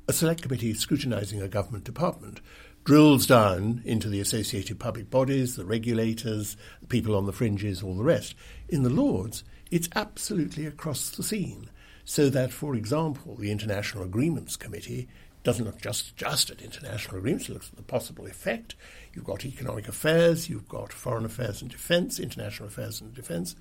a 0.08 0.12
select 0.12 0.42
committee 0.42 0.74
scrutinising 0.74 1.40
a 1.42 1.48
government 1.48 1.84
department 1.84 2.40
drills 2.84 3.26
down 3.26 3.82
into 3.84 4.08
the 4.08 4.20
associated 4.20 4.78
public 4.78 5.10
bodies, 5.10 5.56
the 5.56 5.64
regulators, 5.64 6.56
people 6.88 7.16
on 7.16 7.26
the 7.26 7.32
fringes, 7.32 7.82
all 7.82 7.96
the 7.96 8.04
rest. 8.04 8.34
In 8.68 8.84
the 8.84 8.90
Lords, 8.90 9.42
it's 9.70 9.88
absolutely 9.96 10.66
across 10.66 11.10
the 11.10 11.24
scene. 11.24 11.68
so 12.08 12.30
that, 12.30 12.52
for 12.52 12.76
example, 12.76 13.34
the 13.34 13.50
International 13.50 14.04
Agreements 14.04 14.56
Committee 14.56 15.08
doesn't 15.42 15.64
look 15.64 15.80
just, 15.80 16.16
just 16.16 16.50
at 16.50 16.62
international 16.62 17.18
agreements, 17.18 17.48
it 17.48 17.52
looks 17.52 17.68
at 17.68 17.76
the 17.76 17.82
possible 17.82 18.26
effect. 18.26 18.76
You've 19.12 19.24
got 19.24 19.44
economic 19.44 19.88
affairs, 19.88 20.48
you've 20.48 20.68
got 20.68 20.92
foreign 20.92 21.24
affairs 21.24 21.62
and 21.62 21.70
defence, 21.70 22.20
international 22.20 22.68
affairs 22.68 23.00
and 23.00 23.12
defence, 23.12 23.56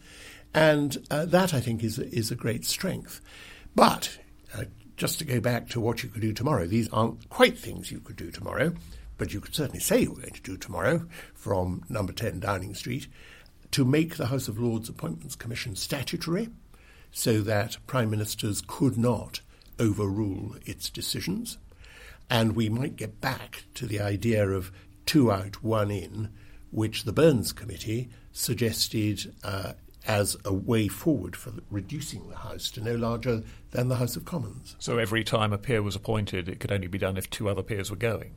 and 0.54 0.98
uh, 1.10 1.26
that 1.26 1.54
I 1.54 1.60
think 1.60 1.84
is 1.84 2.00
is 2.00 2.32
a 2.32 2.36
great 2.36 2.66
strength. 2.66 3.22
But 3.76 4.18
uh, 4.56 4.66
just 4.98 5.20
to 5.20 5.26
go 5.26 5.40
back 5.40 5.70
to 5.70 5.80
what 5.80 6.04
you 6.04 6.10
could 6.10 6.22
do 6.22 6.34
tomorrow, 6.34 6.66
these 6.66 6.90
aren't 6.90 7.30
quite 7.30 7.58
things 7.58 7.92
you 7.92 8.00
could 8.00 8.16
do 8.16 8.32
tomorrow, 8.32 8.74
but 9.18 9.34
you 9.34 9.42
could 9.42 9.56
certainly 9.56 9.80
say 9.80 10.02
you 10.02 10.12
were 10.12 10.22
going 10.22 10.34
to 10.34 10.42
do 10.42 10.58
tomorrow 10.58 11.06
from 11.34 11.84
number 11.90 12.14
10 12.14 12.40
Downing 12.40 12.76
Street 12.76 13.08
to 13.72 13.86
make 13.86 14.16
the 14.16 14.28
House 14.28 14.48
of 14.48 14.60
Lords 14.60 14.90
Appointments 14.90 15.36
Commission 15.36 15.76
statutory 15.76 16.50
so 17.12 17.42
that 17.42 17.78
prime 17.88 18.10
ministers 18.10 18.62
could 18.66 18.98
not 18.98 19.42
overrule 19.80 20.56
its 20.66 20.90
decisions. 20.90 21.58
And 22.30 22.56
we 22.56 22.70
might 22.70 22.96
get 22.96 23.22
back 23.22 23.66
to 23.76 23.86
the 23.86 24.00
idea 24.00 24.48
of 24.50 24.72
two 25.06 25.32
out, 25.32 25.64
one 25.64 25.92
in, 25.92 26.30
which 26.72 27.04
the 27.04 27.14
Burns 27.14 27.54
Committee 27.54 28.10
suggested 28.32 29.34
uh, 29.44 29.74
as 30.08 30.38
a 30.46 30.54
way 30.54 30.88
forward 30.88 31.36
for 31.36 31.54
reducing 31.70 32.28
the 32.30 32.38
House 32.38 32.70
to 32.72 32.82
no 32.82 32.96
larger 32.96 33.44
than 33.72 33.88
the 33.88 33.96
House 33.96 34.16
of 34.16 34.26
Commons. 34.26 34.76
So 34.80 34.98
every 34.98 35.24
time 35.24 35.54
a 35.54 35.58
peer 35.58 35.82
was 35.82 35.96
appointed, 35.96 36.48
it 36.48 36.60
could 36.60 36.72
only 36.72 36.88
be 36.88 36.98
done 36.98 37.18
if 37.18 37.30
two 37.30 37.50
other 37.50 37.64
peers 37.64 37.90
were 37.90 37.98
going? 37.98 38.36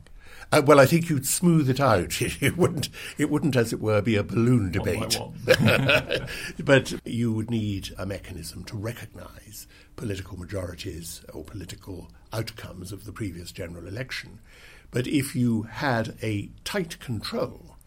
Uh, 0.51 0.61
well, 0.65 0.79
I 0.79 0.85
think 0.85 1.09
you'd 1.09 1.27
smooth 1.27 1.69
it 1.69 1.79
out. 1.79 2.19
It, 2.41 2.57
wouldn't, 2.57 2.89
it 3.17 3.29
wouldn't, 3.29 3.55
as 3.55 3.73
it 3.73 3.81
were, 3.81 4.01
be 4.01 4.15
a 4.15 4.23
balloon 4.23 4.71
debate. 4.71 5.19
One 5.19 5.33
one. 5.45 6.27
but 6.63 6.93
you 7.05 7.33
would 7.33 7.51
need 7.51 7.89
a 7.97 8.05
mechanism 8.05 8.63
to 8.65 8.77
recognise 8.77 9.67
political 9.95 10.37
majorities 10.37 11.21
or 11.33 11.43
political 11.43 12.09
outcomes 12.31 12.91
of 12.91 13.05
the 13.05 13.11
previous 13.11 13.51
general 13.51 13.87
election. 13.87 14.39
But 14.91 15.07
if 15.07 15.35
you 15.35 15.63
had 15.63 16.15
a 16.23 16.49
tight 16.63 16.99
control 16.99 17.77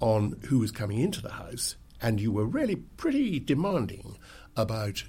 on 0.00 0.40
who 0.46 0.58
was 0.58 0.72
coming 0.72 1.00
into 1.00 1.20
the 1.20 1.32
House, 1.32 1.76
and 2.00 2.20
you 2.20 2.32
were 2.32 2.46
really 2.46 2.76
pretty 2.76 3.40
demanding 3.40 4.16
about 4.56 5.04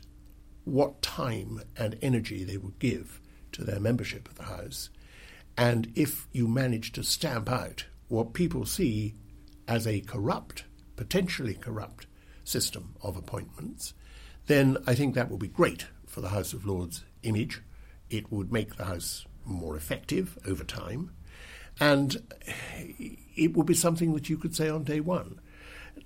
what 0.64 1.02
time 1.02 1.62
and 1.78 1.98
energy 2.02 2.44
they 2.44 2.58
would 2.58 2.80
give 2.80 3.20
to 3.52 3.64
their 3.64 3.80
membership 3.80 4.28
of 4.28 4.36
the 4.36 4.44
House, 4.44 4.90
and 5.58 5.92
if 5.96 6.28
you 6.32 6.48
manage 6.48 6.92
to 6.94 7.04
stamp 7.04 7.50
out 7.50 7.86
what 8.08 8.34
people 8.34 8.66
see 8.66 9.16
as 9.68 9.86
a 9.86 10.02
corrupt, 10.02 10.64
potentially 10.96 11.54
corrupt 11.54 12.08
system 12.44 12.96
of 13.02 13.18
appointments, 13.18 13.94
then 14.48 14.78
I 14.88 14.96
think 14.96 15.16
that 15.16 15.30
will 15.30 15.38
be 15.38 15.48
great 15.48 15.88
for 16.08 16.22
the 16.22 16.30
House 16.30 16.54
of 16.54 16.66
Lords 16.66 17.04
image. 17.24 17.62
It 18.10 18.32
would 18.32 18.52
make 18.52 18.76
the 18.76 18.86
House 18.86 19.26
more 19.46 19.76
effective 19.76 20.38
over 20.48 20.64
time. 20.64 21.12
And 21.80 22.22
it 23.36 23.56
would 23.56 23.66
be 23.66 23.74
something 23.74 24.14
that 24.14 24.30
you 24.30 24.38
could 24.38 24.56
say 24.56 24.70
on 24.70 24.84
day 24.84 25.00
one. 25.00 25.40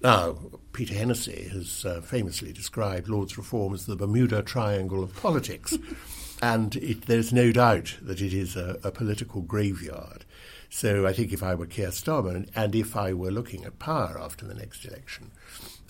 Now, 0.03 0.35
Peter 0.73 0.95
Hennessy 0.95 1.47
has 1.53 1.85
uh, 1.85 2.01
famously 2.01 2.51
described 2.51 3.07
Lord's 3.07 3.37
reform 3.37 3.73
as 3.73 3.85
the 3.85 3.95
Bermuda 3.95 4.43
Triangle 4.43 5.01
of 5.01 5.15
politics. 5.15 5.77
and 6.41 6.75
it, 6.75 7.03
there's 7.03 7.31
no 7.31 7.53
doubt 7.53 7.95
that 8.01 8.21
it 8.21 8.33
is 8.33 8.57
a, 8.57 8.77
a, 8.83 8.91
political 8.91 9.41
graveyard. 9.41 10.25
So 10.69 11.07
I 11.07 11.13
think 11.13 11.31
if 11.31 11.41
I 11.41 11.55
were 11.55 11.67
Keir 11.67 11.87
Starmer 11.89 12.49
and 12.53 12.75
if 12.75 12.97
I 12.97 13.13
were 13.13 13.31
looking 13.31 13.63
at 13.63 13.79
power 13.79 14.19
after 14.19 14.45
the 14.45 14.55
next 14.55 14.83
election, 14.83 15.31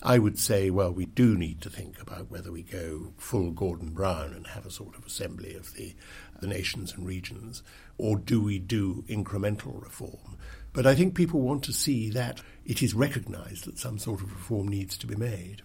I 0.00 0.20
would 0.20 0.38
say, 0.38 0.70
well, 0.70 0.92
we 0.92 1.06
do 1.06 1.36
need 1.36 1.60
to 1.62 1.70
think 1.70 2.00
about 2.00 2.30
whether 2.30 2.52
we 2.52 2.62
go 2.62 3.14
full 3.16 3.50
Gordon 3.50 3.90
Brown 3.90 4.32
and 4.32 4.46
have 4.48 4.64
a 4.64 4.70
sort 4.70 4.96
of 4.96 5.04
assembly 5.04 5.56
of 5.56 5.74
the, 5.74 5.96
the 6.40 6.46
nations 6.46 6.92
and 6.92 7.04
regions, 7.04 7.64
or 7.98 8.16
do 8.16 8.40
we 8.40 8.60
do 8.60 9.02
incremental 9.08 9.82
reform? 9.82 10.36
But 10.72 10.86
I 10.86 10.94
think 10.94 11.14
people 11.14 11.40
want 11.40 11.64
to 11.64 11.72
see 11.72 12.10
that 12.10 12.42
it 12.64 12.82
is 12.82 12.94
recognised 12.94 13.64
that 13.66 13.78
some 13.78 13.98
sort 13.98 14.20
of 14.20 14.32
reform 14.32 14.68
needs 14.68 14.96
to 14.98 15.06
be 15.06 15.16
made. 15.16 15.62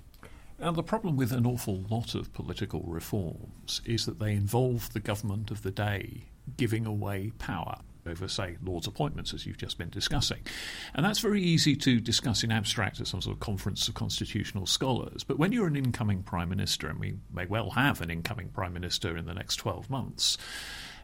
And 0.60 0.76
the 0.76 0.84
problem 0.84 1.16
with 1.16 1.32
an 1.32 1.46
awful 1.46 1.86
lot 1.90 2.16
of 2.16 2.34
political 2.34 2.82
reforms 2.82 3.82
is 3.86 4.06
that 4.06 4.20
they 4.20 4.34
involve 4.34 4.92
the 4.92 5.00
government 5.00 5.52
of 5.52 5.64
the 5.64 5.72
day 5.72 6.26
giving 6.58 6.86
away 6.86 7.32
power 7.38 7.78
over, 8.06 8.28
say, 8.28 8.58
Lord's 8.64 8.88
appointments, 8.88 9.34
as 9.34 9.46
you've 9.46 9.58
just 9.58 9.78
been 9.78 9.90
discussing. 9.90 10.40
And 10.94 11.06
that's 11.06 11.20
very 11.20 11.42
easy 11.42 11.76
to 11.78 12.00
discuss 12.00 12.44
in 12.44 12.52
abstract 12.52 13.00
at 13.00 13.08
some 13.08 13.22
sort 13.22 13.36
of 13.36 13.40
conference 13.40 13.88
of 13.88 13.94
constitutional 13.94 14.66
scholars. 14.66 15.24
But 15.24 15.38
when 15.38 15.52
you're 15.52 15.68
an 15.68 15.76
incoming 15.76 16.24
Prime 16.24 16.50
Minister, 16.50 16.88
and 16.88 17.00
we 17.00 17.16
may 17.32 17.46
well 17.46 17.70
have 17.72 18.02
an 18.02 18.10
incoming 18.10 18.50
Prime 18.50 18.74
Minister 18.74 19.16
in 19.16 19.26
the 19.26 19.34
next 19.34 19.58
12 19.58 19.90
months, 19.90 20.38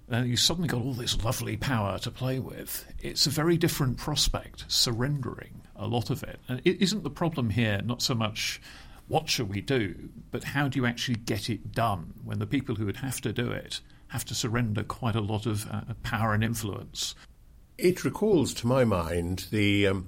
and 0.09 0.27
you've 0.27 0.39
suddenly 0.39 0.67
got 0.67 0.81
all 0.81 0.93
this 0.93 1.23
lovely 1.23 1.57
power 1.57 1.97
to 1.99 2.11
play 2.11 2.39
with. 2.39 2.85
It's 3.01 3.27
a 3.27 3.31
very 3.31 3.57
different 3.57 3.97
prospect, 3.97 4.65
surrendering 4.67 5.61
a 5.75 5.87
lot 5.87 6.09
of 6.09 6.23
it. 6.23 6.39
And 6.47 6.61
it 6.65 6.81
isn't 6.81 7.03
the 7.03 7.09
problem 7.09 7.49
here 7.49 7.81
not 7.83 8.01
so 8.01 8.15
much 8.15 8.61
what 9.07 9.29
shall 9.29 9.45
we 9.45 9.61
do, 9.61 10.09
but 10.31 10.43
how 10.43 10.67
do 10.67 10.79
you 10.79 10.85
actually 10.85 11.17
get 11.17 11.49
it 11.49 11.71
done 11.71 12.13
when 12.23 12.39
the 12.39 12.47
people 12.47 12.75
who 12.75 12.85
would 12.85 12.97
have 12.97 13.21
to 13.21 13.31
do 13.31 13.51
it 13.51 13.81
have 14.07 14.25
to 14.25 14.35
surrender 14.35 14.83
quite 14.83 15.15
a 15.15 15.21
lot 15.21 15.45
of 15.45 15.69
uh, 15.69 15.81
power 16.01 16.33
and 16.33 16.43
influence? 16.43 17.13
It 17.77 18.03
recalls 18.03 18.53
to 18.55 18.67
my 18.67 18.83
mind 18.83 19.47
the 19.51 19.87
um, 19.87 20.07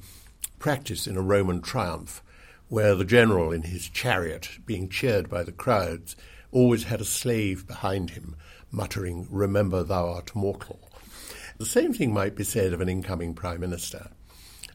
practice 0.58 1.06
in 1.06 1.18
a 1.18 1.22
Roman 1.22 1.62
triumph 1.62 2.24
where 2.70 2.96
the 2.96 3.06
general 3.06 3.52
in 3.52 3.64
his 3.64 3.88
chariot, 3.88 4.50
being 4.66 4.90
cheered 4.90 5.30
by 5.30 5.44
the 5.44 5.52
crowds, 5.52 6.16
always 6.52 6.86
had 6.86 7.02
a 7.02 7.06
slave 7.06 7.68
behind 7.68 8.12
him 8.12 8.36
muttering, 8.72 9.28
Remember 9.30 9.84
thou 9.84 10.10
art 10.10 10.36
mortal. 10.36 10.80
The 11.58 11.66
same 11.66 11.94
thing 11.94 12.14
might 12.14 12.36
be 12.36 12.44
said 12.44 12.74
of 12.74 12.82
an 12.82 12.90
incoming 12.90 13.34
Prime 13.34 13.60
Minister. 13.60 14.12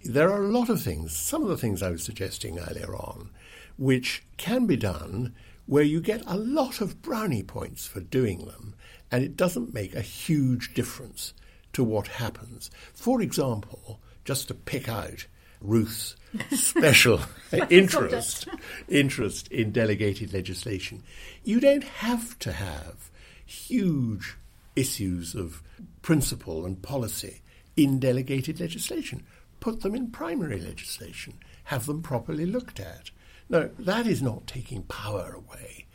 There 0.04 0.30
are 0.30 0.42
a 0.42 0.48
lot 0.48 0.68
of 0.68 0.82
things, 0.82 1.16
some 1.16 1.42
of 1.42 1.48
the 1.48 1.56
things 1.56 1.82
I 1.82 1.90
was 1.90 2.02
suggesting 2.02 2.58
earlier 2.58 2.94
on, 2.94 3.30
which 3.76 4.24
can 4.36 4.66
be 4.66 4.76
done 4.76 5.34
where 5.66 5.84
you 5.84 6.00
get 6.00 6.22
a 6.26 6.36
lot 6.36 6.80
of 6.80 7.02
brownie 7.02 7.44
points 7.44 7.86
for 7.86 8.00
doing 8.00 8.46
them, 8.46 8.74
and 9.10 9.22
it 9.22 9.36
doesn't 9.36 9.72
make 9.72 9.94
a 9.94 10.00
huge 10.00 10.74
difference 10.74 11.34
to 11.72 11.84
what 11.84 12.08
happens. 12.08 12.70
For 12.92 13.22
example, 13.22 14.00
just 14.24 14.48
to 14.48 14.54
pick 14.54 14.88
out 14.88 15.26
Ruth's 15.60 16.16
special 16.50 17.20
interest 17.70 18.48
interest 18.88 19.48
in 19.48 19.70
delegated 19.70 20.34
legislation, 20.34 21.04
you 21.44 21.60
don't 21.60 21.84
have 21.84 22.38
to 22.40 22.52
have 22.52 23.10
huge 23.46 24.36
issues 24.74 25.34
of 25.34 25.62
principle 26.00 26.66
and 26.66 26.82
policy 26.82 27.40
in 27.76 28.00
delegated 28.00 28.60
legislation. 28.60 29.22
Put 29.62 29.82
them 29.82 29.94
in 29.94 30.10
primary 30.10 30.60
legislation. 30.60 31.34
Have 31.66 31.86
them 31.86 32.02
properly 32.02 32.46
looked 32.46 32.80
at. 32.80 33.12
Now, 33.48 33.70
that 33.78 34.08
is 34.08 34.20
not 34.20 34.48
taking 34.48 34.82
power 34.82 35.32
away. 35.36 35.86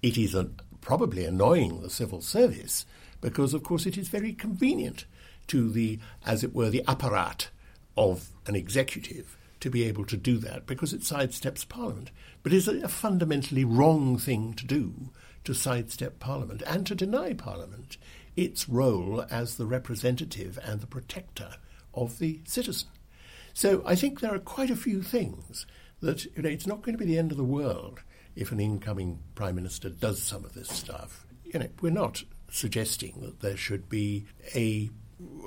It 0.00 0.16
is 0.16 0.32
an, 0.32 0.54
probably 0.80 1.24
annoying 1.24 1.82
the 1.82 1.90
civil 1.90 2.20
service 2.20 2.86
because, 3.20 3.52
of 3.52 3.64
course, 3.64 3.84
it 3.84 3.98
is 3.98 4.06
very 4.06 4.32
convenient 4.32 5.06
to 5.48 5.68
the, 5.68 5.98
as 6.24 6.44
it 6.44 6.54
were, 6.54 6.70
the 6.70 6.84
apparat 6.86 7.48
of 7.96 8.28
an 8.46 8.54
executive 8.54 9.36
to 9.58 9.70
be 9.70 9.82
able 9.82 10.04
to 10.04 10.16
do 10.16 10.38
that 10.38 10.64
because 10.64 10.92
it 10.92 11.00
sidesteps 11.00 11.68
Parliament. 11.68 12.12
But 12.44 12.52
it's 12.52 12.68
a, 12.68 12.76
a 12.82 12.88
fundamentally 12.88 13.64
wrong 13.64 14.18
thing 14.18 14.54
to 14.54 14.64
do 14.64 15.10
to 15.42 15.52
sidestep 15.52 16.20
Parliament 16.20 16.62
and 16.64 16.86
to 16.86 16.94
deny 16.94 17.32
Parliament 17.32 17.96
its 18.36 18.68
role 18.68 19.26
as 19.32 19.56
the 19.56 19.66
representative 19.66 20.60
and 20.62 20.80
the 20.80 20.86
protector 20.86 21.56
of 21.92 22.20
the 22.20 22.38
citizen. 22.44 22.88
So 23.56 23.82
I 23.86 23.94
think 23.94 24.20
there 24.20 24.34
are 24.34 24.38
quite 24.38 24.68
a 24.68 24.76
few 24.76 25.00
things 25.00 25.64
that 26.02 26.26
you 26.36 26.42
know 26.42 26.48
it's 26.50 26.66
not 26.66 26.82
going 26.82 26.92
to 26.92 27.02
be 27.02 27.10
the 27.10 27.18
end 27.18 27.30
of 27.30 27.38
the 27.38 27.42
world 27.42 28.00
if 28.34 28.52
an 28.52 28.60
incoming 28.60 29.20
prime 29.34 29.54
minister 29.54 29.88
does 29.88 30.22
some 30.22 30.44
of 30.44 30.52
this 30.52 30.68
stuff. 30.68 31.26
You 31.42 31.60
know, 31.60 31.68
we're 31.80 31.90
not 31.90 32.22
suggesting 32.50 33.18
that 33.22 33.40
there 33.40 33.56
should 33.56 33.88
be 33.88 34.26
a 34.54 34.90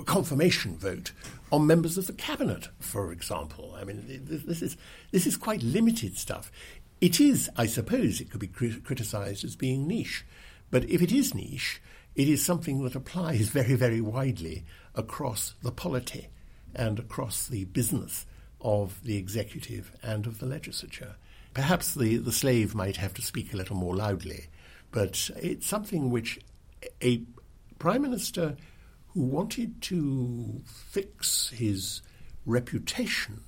confirmation 0.08 0.76
vote 0.76 1.12
on 1.52 1.68
members 1.68 2.00
of 2.00 2.08
the 2.08 2.14
cabinet, 2.14 2.70
for 2.80 3.12
example. 3.12 3.78
I 3.80 3.84
mean, 3.84 4.04
this 4.08 4.64
is 4.64 4.76
this 5.12 5.28
is 5.28 5.38
quite 5.38 5.62
limited 5.62 6.18
stuff. 6.18 6.52
It 7.02 7.20
is, 7.20 7.48
I 7.58 7.68
suppose, 7.68 8.20
it 8.20 8.32
could 8.32 8.40
be 8.40 8.48
criticised 8.48 9.44
as 9.44 9.56
being 9.56 9.88
niche. 9.88 10.26
But 10.72 10.90
if 10.90 11.04
it 11.04 11.12
is 11.12 11.36
niche, 11.36 11.80
it 12.16 12.28
is 12.28 12.44
something 12.44 12.84
that 12.86 12.96
applies 12.96 13.50
very, 13.50 13.76
very 13.76 14.02
widely 14.02 14.66
across 14.96 15.54
the 15.62 15.72
polity 15.72 16.30
and 16.76 17.00
across 17.00 17.48
the 17.48 17.66
business 17.66 18.26
of 18.62 19.04
the 19.04 19.18
executive 19.18 19.92
and 20.04 20.26
of 20.26 20.40
the 20.40 20.46
legislature. 20.46 21.16
Perhaps 21.54 21.96
the, 21.96 22.18
the 22.18 22.32
slave 22.32 22.76
might 22.76 22.98
have 22.98 23.14
to 23.16 23.22
speak 23.22 23.54
a 23.54 23.58
little 23.58 23.76
more 23.76 23.96
loudly, 23.96 24.48
but 24.92 25.30
it's 25.38 25.68
something 25.68 26.10
which 26.10 26.40
a 27.02 27.24
prime 27.80 28.02
minister 28.02 28.56
who 29.14 29.22
wanted 29.22 29.82
to 29.82 30.62
fix 30.66 31.50
his 31.50 32.02
reputation 32.46 33.42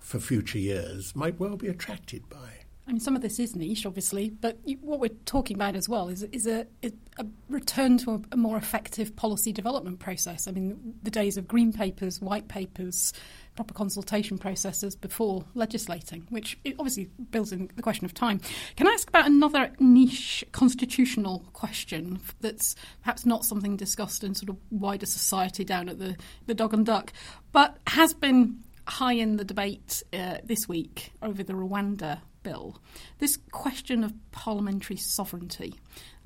for 0.00 0.18
future 0.18 0.58
years 0.58 1.14
might 1.16 1.38
well 1.40 1.56
be 1.56 1.68
attracted 1.68 2.28
by. 2.28 2.61
I 2.86 2.90
mean, 2.90 3.00
some 3.00 3.14
of 3.14 3.22
this 3.22 3.38
is 3.38 3.54
niche, 3.54 3.86
obviously, 3.86 4.30
but 4.30 4.58
you, 4.64 4.76
what 4.80 4.98
we're 4.98 5.10
talking 5.24 5.56
about 5.56 5.76
as 5.76 5.88
well 5.88 6.08
is, 6.08 6.24
is 6.24 6.48
a, 6.48 6.66
a, 6.82 7.24
return 7.48 7.96
to 7.98 8.14
a, 8.14 8.20
a, 8.32 8.36
more 8.36 8.56
effective 8.56 9.14
policy 9.14 9.52
development 9.52 10.00
process. 10.00 10.48
I 10.48 10.50
mean, 10.50 10.94
the 11.04 11.10
days 11.10 11.36
of 11.36 11.46
green 11.46 11.72
papers, 11.72 12.20
white 12.20 12.48
papers, 12.48 13.12
proper 13.54 13.72
consultation 13.72 14.36
processes 14.36 14.96
before 14.96 15.44
legislating, 15.54 16.26
which 16.30 16.58
obviously 16.78 17.08
builds 17.30 17.52
in 17.52 17.70
the 17.76 17.82
question 17.82 18.04
of 18.04 18.14
time. 18.14 18.40
Can 18.74 18.88
I 18.88 18.92
ask 18.92 19.08
about 19.08 19.26
another 19.26 19.70
niche 19.78 20.44
constitutional 20.50 21.44
question 21.52 22.20
that's 22.40 22.74
perhaps 23.02 23.24
not 23.24 23.44
something 23.44 23.76
discussed 23.76 24.24
in 24.24 24.34
sort 24.34 24.48
of 24.50 24.56
wider 24.70 25.06
society 25.06 25.64
down 25.64 25.88
at 25.88 26.00
the, 26.00 26.16
the 26.46 26.54
Dog 26.54 26.74
and 26.74 26.84
Duck, 26.84 27.12
but 27.52 27.78
has 27.86 28.12
been 28.12 28.58
high 28.88 29.12
in 29.12 29.36
the 29.36 29.44
debate 29.44 30.02
uh, 30.12 30.38
this 30.42 30.68
week 30.68 31.12
over 31.22 31.44
the 31.44 31.52
Rwanda 31.52 32.18
bill. 32.42 32.78
This 33.18 33.38
question 33.50 34.04
of 34.04 34.12
parliamentary 34.32 34.96
sovereignty, 34.96 35.74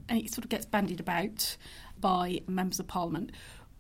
and 0.09 0.21
it 0.21 0.33
sort 0.33 0.45
of 0.45 0.51
gets 0.51 0.67
bandied 0.67 1.01
about 1.01 1.57
by 2.01 2.41
members 2.47 2.81
of 2.81 2.87
parliament. 2.87 3.33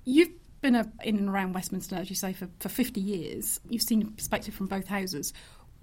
You've 0.04 0.30
been 0.60 0.74
a, 0.74 0.90
in 1.02 1.18
and 1.18 1.28
around 1.28 1.52
Westminster, 1.52 1.96
as 1.96 2.10
you 2.10 2.16
say, 2.16 2.32
for, 2.32 2.48
for 2.60 2.68
50 2.68 3.00
years. 3.00 3.60
You've 3.68 3.82
seen 3.82 4.02
a 4.02 4.06
perspective 4.06 4.54
from 4.54 4.66
both 4.66 4.86
houses. 4.86 5.32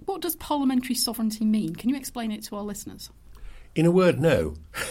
What 0.04 0.20
does 0.20 0.36
parliamentary 0.36 0.94
sovereignty 0.94 1.44
mean? 1.44 1.74
Can 1.74 1.90
you 1.90 1.96
explain 1.96 2.30
it 2.32 2.42
to 2.44 2.56
our 2.56 2.62
listeners? 2.62 3.10
In 3.74 3.86
a 3.86 3.90
word, 3.90 4.20
no. 4.20 4.54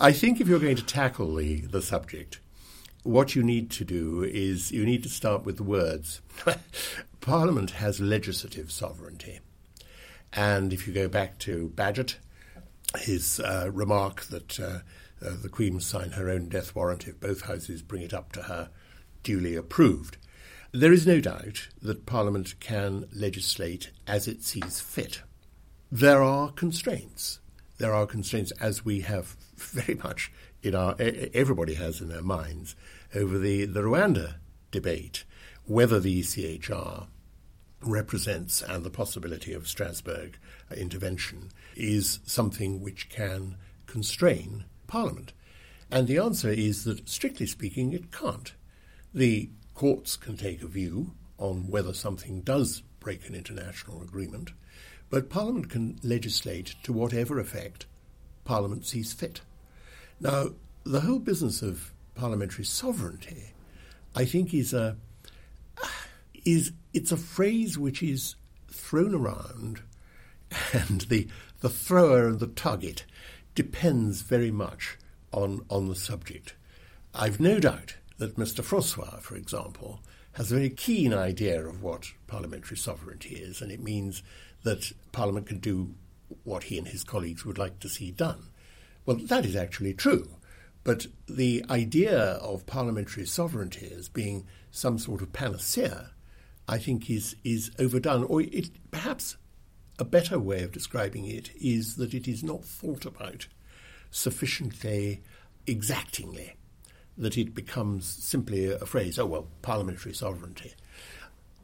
I 0.00 0.12
think 0.12 0.40
if 0.40 0.48
you're 0.48 0.60
going 0.60 0.76
to 0.76 0.84
tackle 0.84 1.34
the, 1.34 1.62
the 1.62 1.82
subject, 1.82 2.40
what 3.04 3.36
you 3.36 3.42
need 3.42 3.70
to 3.70 3.84
do 3.84 4.22
is 4.24 4.72
you 4.72 4.84
need 4.84 5.02
to 5.02 5.08
start 5.08 5.44
with 5.44 5.58
the 5.58 5.62
words. 5.62 6.20
Parliament 7.20 7.72
has 7.72 8.00
legislative 8.00 8.72
sovereignty. 8.72 9.40
And 10.32 10.72
if 10.72 10.88
you 10.88 10.92
go 10.92 11.06
back 11.06 11.38
to 11.40 11.70
Bagehot, 11.74 12.16
his 12.98 13.40
uh, 13.40 13.70
remark 13.72 14.22
that 14.24 14.58
uh, 14.58 14.78
uh, 15.24 15.34
the 15.42 15.48
Queen 15.48 15.80
sign 15.80 16.12
her 16.12 16.30
own 16.30 16.48
death 16.48 16.74
warrant 16.74 17.06
if 17.06 17.20
both 17.20 17.42
houses 17.42 17.82
bring 17.82 18.02
it 18.02 18.14
up 18.14 18.32
to 18.32 18.42
her 18.44 18.70
duly 19.22 19.54
approved. 19.54 20.16
There 20.72 20.92
is 20.92 21.06
no 21.06 21.20
doubt 21.20 21.68
that 21.82 22.06
Parliament 22.06 22.58
can 22.58 23.06
legislate 23.12 23.90
as 24.06 24.26
it 24.26 24.42
sees 24.42 24.80
fit. 24.80 25.22
There 25.92 26.22
are 26.22 26.50
constraints. 26.50 27.38
There 27.78 27.94
are 27.94 28.06
constraints, 28.06 28.50
as 28.52 28.84
we 28.84 29.00
have 29.02 29.36
very 29.56 29.94
much 29.94 30.32
in 30.62 30.74
our 30.74 30.96
everybody 30.98 31.74
has 31.74 32.00
in 32.00 32.08
their 32.08 32.22
minds 32.22 32.74
over 33.14 33.38
the, 33.38 33.64
the 33.66 33.80
Rwanda 33.80 34.34
debate, 34.70 35.24
whether 35.66 36.00
the 36.00 36.20
ECHR 36.20 37.06
represents 37.80 38.62
and 38.62 38.82
the 38.82 38.90
possibility 38.90 39.52
of 39.52 39.68
Strasbourg 39.68 40.38
uh, 40.70 40.74
intervention 40.74 41.50
is 41.76 42.20
something 42.24 42.80
which 42.80 43.08
can 43.08 43.56
constrain 43.86 44.64
Parliament? 44.86 45.32
And 45.90 46.08
the 46.08 46.18
answer 46.18 46.50
is 46.50 46.84
that, 46.84 47.08
strictly 47.08 47.46
speaking, 47.46 47.92
it 47.92 48.10
can't. 48.10 48.52
The 49.12 49.50
courts 49.74 50.16
can 50.16 50.36
take 50.36 50.62
a 50.62 50.66
view 50.66 51.12
on 51.38 51.68
whether 51.68 51.92
something 51.92 52.40
does 52.40 52.82
break 53.00 53.28
an 53.28 53.34
international 53.34 54.02
agreement, 54.02 54.52
but 55.10 55.30
Parliament 55.30 55.70
can 55.70 55.98
legislate 56.02 56.74
to 56.82 56.92
whatever 56.92 57.38
effect 57.38 57.86
Parliament 58.44 58.86
sees 58.86 59.12
fit. 59.12 59.40
Now, 60.20 60.50
the 60.84 61.00
whole 61.00 61.18
business 61.18 61.62
of 61.62 61.93
parliamentary 62.14 62.64
sovereignty, 62.64 63.52
I 64.14 64.24
think, 64.24 64.54
is 64.54 64.72
a 64.72 64.96
is 66.44 66.72
it's 66.92 67.12
a 67.12 67.16
phrase 67.16 67.78
which 67.78 68.02
is 68.02 68.36
thrown 68.68 69.14
around, 69.14 69.82
and 70.72 71.02
the 71.02 71.28
the 71.60 71.70
thrower 71.70 72.28
and 72.28 72.40
the 72.40 72.46
target 72.46 73.04
depends 73.54 74.22
very 74.22 74.50
much 74.50 74.98
on, 75.32 75.64
on 75.70 75.88
the 75.88 75.94
subject. 75.94 76.54
I've 77.14 77.40
no 77.40 77.60
doubt 77.60 77.96
that 78.18 78.36
Mr. 78.36 78.62
Francois, 78.62 79.18
for 79.20 79.36
example, 79.36 80.00
has 80.32 80.50
a 80.50 80.56
very 80.56 80.70
keen 80.70 81.14
idea 81.14 81.64
of 81.66 81.82
what 81.82 82.12
parliamentary 82.26 82.76
sovereignty 82.76 83.36
is, 83.36 83.62
and 83.62 83.70
it 83.70 83.80
means 83.80 84.22
that 84.64 84.92
Parliament 85.12 85.46
can 85.46 85.58
do 85.58 85.94
what 86.42 86.64
he 86.64 86.78
and 86.78 86.88
his 86.88 87.04
colleagues 87.04 87.44
would 87.44 87.58
like 87.58 87.78
to 87.80 87.88
see 87.88 88.10
done. 88.10 88.48
Well, 89.06 89.16
that 89.16 89.44
is 89.44 89.54
actually 89.54 89.94
true. 89.94 90.28
But 90.84 91.06
the 91.26 91.64
idea 91.70 92.18
of 92.18 92.66
parliamentary 92.66 93.26
sovereignty 93.26 93.90
as 93.96 94.08
being 94.08 94.46
some 94.70 94.98
sort 94.98 95.22
of 95.22 95.32
panacea, 95.32 96.10
I 96.68 96.78
think, 96.78 97.10
is, 97.10 97.36
is 97.42 97.70
overdone, 97.78 98.24
or 98.24 98.42
it, 98.42 98.70
perhaps 98.90 99.36
a 99.98 100.04
better 100.04 100.38
way 100.38 100.62
of 100.62 100.72
describing 100.72 101.24
it 101.24 101.50
is 101.60 101.96
that 101.96 102.12
it 102.12 102.28
is 102.28 102.44
not 102.44 102.64
thought 102.64 103.06
about 103.06 103.46
sufficiently 104.10 105.22
exactingly, 105.66 106.54
that 107.16 107.38
it 107.38 107.54
becomes 107.54 108.06
simply 108.06 108.70
a 108.70 108.84
phrase, 108.84 109.18
oh, 109.18 109.26
well, 109.26 109.46
parliamentary 109.62 110.12
sovereignty. 110.12 110.74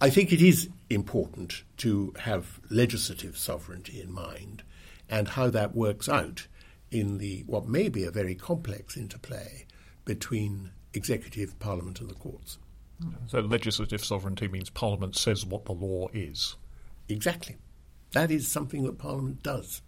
I 0.00 0.09
think 0.09 0.33
it 0.33 0.40
is 0.40 0.70
important 0.88 1.62
to 1.78 2.14
have 2.20 2.59
legislative 2.70 3.37
sovereignty 3.37 4.00
in 4.00 4.11
mind 4.11 4.62
and 5.11 5.28
how 5.28 5.50
that 5.50 5.74
works 5.74 6.09
out 6.09 6.46
in 6.90 7.18
the 7.18 7.44
what 7.46 7.68
may 7.68 7.88
be 7.88 8.05
a 8.05 8.11
very 8.11 8.35
complex 8.35 8.96
interplay 8.96 9.66
between 10.05 10.70
executive, 10.92 11.59
parliament, 11.59 12.00
and 12.00 12.11
the 12.11 12.14
courts. 12.14 12.59
So 13.29 13.40
legislative 13.40 14.05
sovereignty 14.05 14.48
means 14.48 14.68
parliament 14.68 15.16
says 15.16 15.46
what 15.46 15.64
the 15.64 15.72
law 15.72 16.09
is. 16.12 16.57
Exactly. 17.09 17.57
That 18.12 18.31
is 18.31 18.48
something 18.48 18.85
that 18.85 18.98
Parliament 18.98 19.42
does. 19.42 19.83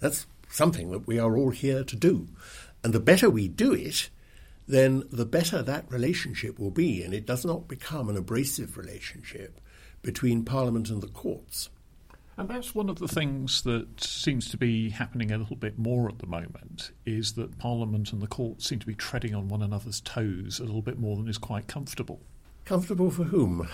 That's 0.00 0.26
something 0.48 0.90
that 0.92 1.06
we 1.06 1.18
are 1.18 1.36
all 1.36 1.50
here 1.50 1.84
to 1.84 1.96
do. 1.96 2.28
And 2.82 2.92
the 2.92 3.00
better 3.00 3.28
we 3.28 3.48
do 3.48 3.72
it, 3.72 4.10
then 4.66 5.02
the 5.10 5.26
better 5.26 5.62
that 5.62 5.90
relationship 5.90 6.58
will 6.58 6.70
be, 6.70 7.02
and 7.02 7.12
it 7.12 7.26
does 7.26 7.44
not 7.44 7.68
become 7.68 8.08
an 8.08 8.16
abrasive 8.16 8.76
relationship 8.76 9.60
between 10.02 10.44
Parliament 10.44 10.90
and 10.90 11.02
the 11.02 11.08
courts. 11.08 11.70
And 12.36 12.48
that's 12.48 12.74
one 12.74 12.88
of 12.88 12.98
the 12.98 13.08
things 13.08 13.62
that 13.62 14.02
seems 14.02 14.48
to 14.50 14.56
be 14.56 14.90
happening 14.90 15.30
a 15.30 15.38
little 15.38 15.56
bit 15.56 15.78
more 15.78 16.08
at 16.08 16.18
the 16.18 16.26
moment 16.26 16.90
is 17.06 17.34
that 17.34 17.58
Parliament 17.58 18.12
and 18.12 18.20
the 18.20 18.26
court 18.26 18.60
seem 18.60 18.80
to 18.80 18.86
be 18.86 18.94
treading 18.94 19.34
on 19.34 19.48
one 19.48 19.62
another's 19.62 20.00
toes 20.00 20.58
a 20.58 20.64
little 20.64 20.82
bit 20.82 20.98
more 20.98 21.16
than 21.16 21.28
is 21.28 21.38
quite 21.38 21.68
comfortable. 21.68 22.20
Comfortable 22.64 23.10
for 23.10 23.24
whom? 23.24 23.68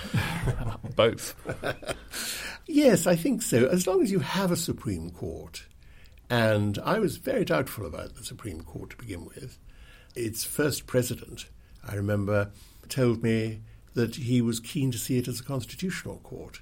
Both. 0.97 1.35
yes, 2.67 3.07
I 3.07 3.17
think 3.17 3.41
so. 3.41 3.67
As 3.67 3.87
long 3.87 4.03
as 4.03 4.11
you 4.11 4.19
have 4.19 4.51
a 4.51 4.57
Supreme 4.57 5.11
Court, 5.11 5.67
and 6.29 6.79
I 6.85 6.99
was 6.99 7.17
very 7.17 7.45
doubtful 7.45 7.87
about 7.87 8.17
the 8.17 8.25
Supreme 8.25 8.61
Court 8.61 8.91
to 8.91 8.97
begin 8.97 9.25
with. 9.25 9.59
Its 10.15 10.45
first 10.45 10.87
president, 10.87 11.47
I 11.87 11.95
remember, 11.95 12.51
told 12.89 13.23
me 13.23 13.63
that 13.95 14.17
he 14.17 14.43
was 14.43 14.61
keen 14.61 14.91
to 14.91 14.99
see 14.99 15.19
it 15.19 15.29
as 15.29 15.41
a 15.41 15.45
constitutional 15.45 16.19
court. 16.19 16.61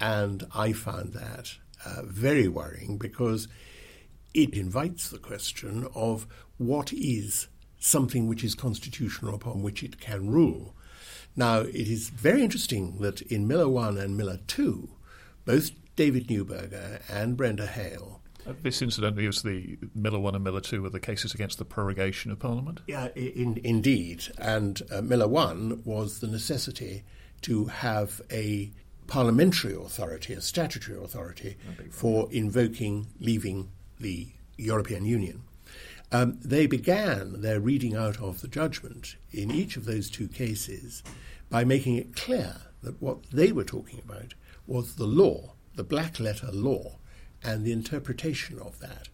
And 0.00 0.46
I 0.54 0.72
found 0.72 1.12
that 1.14 1.54
uh, 1.84 2.02
very 2.04 2.48
worrying 2.48 2.98
because 2.98 3.48
it 4.34 4.54
invites 4.54 5.08
the 5.08 5.18
question 5.18 5.88
of 5.94 6.26
what 6.58 6.92
is 6.92 7.48
something 7.78 8.26
which 8.26 8.44
is 8.44 8.54
constitutional 8.54 9.34
upon 9.34 9.62
which 9.62 9.82
it 9.82 10.00
can 10.00 10.30
rule. 10.30 10.74
Now, 11.34 11.60
it 11.60 11.88
is 11.88 12.08
very 12.08 12.42
interesting 12.42 12.98
that 13.00 13.20
in 13.22 13.46
Miller 13.46 13.68
1 13.68 13.98
and 13.98 14.16
Miller 14.16 14.40
2, 14.46 14.88
both 15.44 15.70
David 15.94 16.28
Neuberger 16.28 17.00
and 17.08 17.36
Brenda 17.36 17.66
Hale. 17.66 18.20
Uh, 18.46 18.52
this 18.62 18.80
incidentally 18.80 19.26
is 19.26 19.42
the 19.42 19.78
Miller 19.94 20.18
1 20.18 20.34
and 20.34 20.44
Miller 20.44 20.60
2 20.60 20.82
were 20.82 20.90
the 20.90 21.00
cases 21.00 21.34
against 21.34 21.58
the 21.58 21.64
prorogation 21.64 22.30
of 22.30 22.38
Parliament? 22.38 22.80
Yeah, 22.86 23.08
in, 23.14 23.60
indeed. 23.64 24.24
And 24.38 24.80
uh, 24.90 25.02
Miller 25.02 25.28
1 25.28 25.82
was 25.84 26.20
the 26.20 26.26
necessity 26.26 27.02
to 27.42 27.66
have 27.66 28.20
a 28.30 28.72
parliamentary 29.06 29.74
authority, 29.74 30.32
a 30.32 30.40
statutory 30.40 31.02
authority, 31.02 31.56
for 31.90 32.28
invoking 32.30 33.06
leaving 33.20 33.70
the 34.00 34.28
European 34.56 35.04
Union. 35.04 35.42
Um, 36.12 36.38
they 36.42 36.66
began 36.66 37.40
their 37.40 37.60
reading 37.60 37.96
out 37.96 38.20
of 38.20 38.40
the 38.40 38.48
judgment 38.48 39.16
in 39.32 39.50
each 39.50 39.76
of 39.76 39.84
those 39.84 40.08
two 40.08 40.28
cases 40.28 41.02
by 41.50 41.64
making 41.64 41.96
it 41.96 42.14
clear 42.14 42.56
that 42.82 43.02
what 43.02 43.30
they 43.30 43.52
were 43.52 43.64
talking 43.64 44.00
about 44.04 44.34
was 44.66 44.94
the 44.94 45.06
law, 45.06 45.54
the 45.74 45.84
black 45.84 46.20
letter 46.20 46.50
law, 46.52 46.98
and 47.42 47.64
the 47.64 47.72
interpretation 47.72 48.58
of 48.58 48.78
that. 48.80 49.08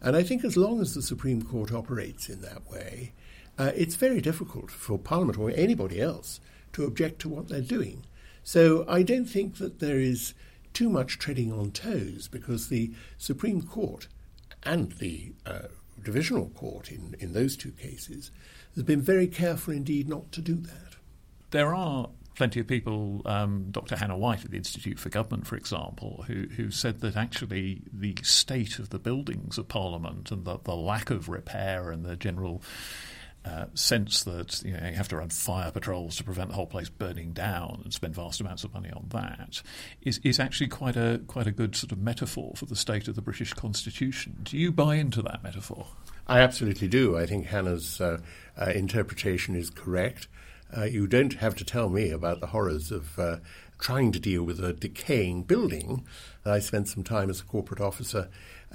And 0.00 0.16
I 0.16 0.22
think 0.22 0.44
as 0.44 0.56
long 0.56 0.80
as 0.80 0.94
the 0.94 1.02
Supreme 1.02 1.42
Court 1.42 1.72
operates 1.72 2.28
in 2.28 2.42
that 2.42 2.70
way, 2.70 3.12
uh, 3.58 3.72
it's 3.74 3.94
very 3.94 4.20
difficult 4.20 4.70
for 4.70 4.98
Parliament 4.98 5.38
or 5.38 5.50
anybody 5.50 6.00
else 6.00 6.40
to 6.72 6.84
object 6.84 7.20
to 7.20 7.28
what 7.28 7.48
they're 7.48 7.60
doing. 7.60 8.04
So 8.44 8.84
I 8.88 9.02
don't 9.02 9.26
think 9.26 9.56
that 9.56 9.80
there 9.80 9.98
is 9.98 10.34
too 10.72 10.88
much 10.88 11.18
treading 11.18 11.52
on 11.52 11.72
toes 11.72 12.28
because 12.28 12.68
the 12.68 12.92
Supreme 13.18 13.62
Court 13.62 14.06
and 14.62 14.92
the 14.92 15.32
uh, 15.44 15.68
Divisional 16.02 16.50
Court 16.50 16.90
in, 16.90 17.16
in 17.18 17.32
those 17.32 17.56
two 17.56 17.72
cases 17.72 18.30
has 18.74 18.84
been 18.84 19.00
very 19.00 19.26
careful 19.26 19.72
indeed 19.72 20.08
not 20.08 20.30
to 20.32 20.40
do 20.40 20.54
that 20.54 20.84
there 21.54 21.72
are 21.72 22.10
plenty 22.34 22.58
of 22.58 22.66
people, 22.66 23.22
um, 23.26 23.68
Dr. 23.70 23.94
Hannah 23.94 24.18
White 24.18 24.44
at 24.44 24.50
the 24.50 24.56
Institute 24.56 24.98
for 24.98 25.08
Government, 25.08 25.46
for 25.46 25.54
example, 25.54 26.24
who, 26.26 26.48
who 26.56 26.72
said 26.72 27.00
that 27.00 27.16
actually 27.16 27.82
the 27.92 28.16
state 28.24 28.80
of 28.80 28.90
the 28.90 28.98
buildings 28.98 29.56
of 29.56 29.68
Parliament 29.68 30.32
and 30.32 30.44
the, 30.44 30.58
the 30.64 30.74
lack 30.74 31.10
of 31.10 31.28
repair 31.28 31.92
and 31.92 32.04
the 32.04 32.16
general 32.16 32.60
uh, 33.44 33.66
sense 33.74 34.24
that 34.24 34.62
you, 34.64 34.72
know, 34.72 34.86
you 34.86 34.94
have 34.94 35.08
to 35.08 35.16
run 35.16 35.28
fire 35.28 35.70
patrols 35.70 36.16
to 36.16 36.24
prevent 36.24 36.48
the 36.48 36.54
whole 36.54 36.66
place 36.66 36.88
burning 36.88 37.32
down 37.32 37.80
and 37.84 37.92
spend 37.92 38.14
vast 38.14 38.40
amounts 38.40 38.64
of 38.64 38.72
money 38.72 38.90
on 38.90 39.04
that 39.10 39.62
is, 40.00 40.18
is 40.24 40.40
actually 40.40 40.68
quite 40.68 40.96
a 40.96 41.20
quite 41.26 41.46
a 41.46 41.52
good 41.52 41.76
sort 41.76 41.92
of 41.92 41.98
metaphor 41.98 42.52
for 42.56 42.64
the 42.64 42.76
state 42.76 43.06
of 43.06 43.14
the 43.14 43.22
British 43.22 43.52
Constitution. 43.52 44.38
Do 44.44 44.56
you 44.56 44.72
buy 44.72 44.96
into 44.96 45.20
that 45.22 45.42
metaphor? 45.42 45.86
I 46.26 46.40
absolutely 46.40 46.88
do. 46.88 47.18
I 47.18 47.26
think 47.26 47.46
Hannah's 47.46 48.00
uh, 48.00 48.18
uh, 48.58 48.70
interpretation 48.70 49.54
is 49.54 49.68
correct. 49.68 50.26
Uh, 50.76 50.84
you 50.84 51.06
don't 51.06 51.34
have 51.34 51.54
to 51.56 51.64
tell 51.64 51.90
me 51.90 52.10
about 52.10 52.40
the 52.40 52.48
horrors 52.48 52.90
of 52.90 53.18
uh, 53.18 53.36
trying 53.78 54.10
to 54.12 54.18
deal 54.18 54.42
with 54.42 54.58
a 54.64 54.72
decaying 54.72 55.42
building. 55.42 56.06
I 56.44 56.58
spent 56.60 56.88
some 56.88 57.04
time 57.04 57.30
as 57.30 57.40
a 57.40 57.44
corporate 57.44 57.80
officer 57.80 58.28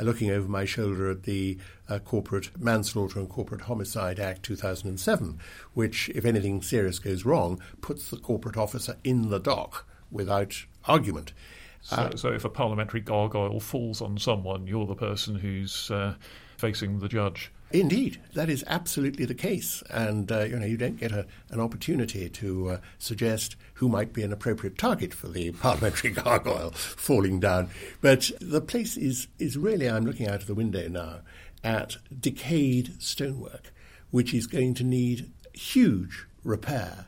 looking 0.03 0.31
over 0.31 0.47
my 0.47 0.65
shoulder 0.65 1.09
at 1.11 1.23
the 1.23 1.57
uh, 1.87 1.99
Corporate 1.99 2.57
Manslaughter 2.59 3.19
and 3.19 3.29
Corporate 3.29 3.61
Homicide 3.61 4.19
Act 4.19 4.43
2007, 4.43 5.39
which, 5.73 6.09
if 6.09 6.25
anything 6.25 6.61
serious 6.61 6.99
goes 6.99 7.25
wrong, 7.25 7.61
puts 7.81 8.09
the 8.09 8.17
corporate 8.17 8.57
officer 8.57 8.95
in 9.03 9.29
the 9.29 9.39
dock 9.39 9.87
without 10.11 10.65
argument. 10.85 11.33
So, 11.81 11.95
uh, 11.95 12.15
so 12.15 12.29
if 12.29 12.45
a 12.45 12.49
parliamentary 12.49 13.01
gargoyle 13.01 13.59
falls 13.59 14.01
on 14.01 14.17
someone, 14.17 14.67
you're 14.67 14.85
the 14.85 14.95
person 14.95 15.35
who's 15.35 15.89
uh, 15.91 16.15
facing 16.57 16.99
the 16.99 17.07
judge. 17.07 17.51
Indeed, 17.71 18.19
that 18.33 18.49
is 18.49 18.63
absolutely 18.65 19.25
the 19.25 19.35
case, 19.35 19.83
and 19.91 20.31
uh, 20.31 20.39
you 20.39 20.57
know 20.57 20.65
you 20.65 20.77
don't 20.77 20.99
get 20.99 21.11
a, 21.11 21.27
an 21.51 21.59
opportunity 21.59 22.27
to 22.27 22.69
uh, 22.69 22.77
suggest 22.97 23.55
who 23.75 23.87
might 23.87 24.11
be 24.11 24.23
an 24.23 24.33
appropriate 24.33 24.75
target 24.75 25.13
for 25.13 25.27
the 25.27 25.51
parliamentary 25.51 26.09
gargoyle 26.13 26.71
falling 26.71 27.39
down. 27.39 27.69
But 28.01 28.31
the 28.41 28.61
place 28.61 28.97
is 28.97 29.27
is 29.37 29.55
really 29.55 29.87
I'm 29.87 30.05
looking 30.05 30.27
out 30.27 30.41
of 30.41 30.47
the 30.47 30.55
window 30.55 30.87
now 30.87 31.19
at 31.63 31.97
decayed 32.19 32.99
stonework, 32.99 33.71
which 34.09 34.33
is 34.33 34.47
going 34.47 34.73
to 34.75 34.83
need 34.83 35.31
huge 35.53 36.25
repair. 36.43 37.05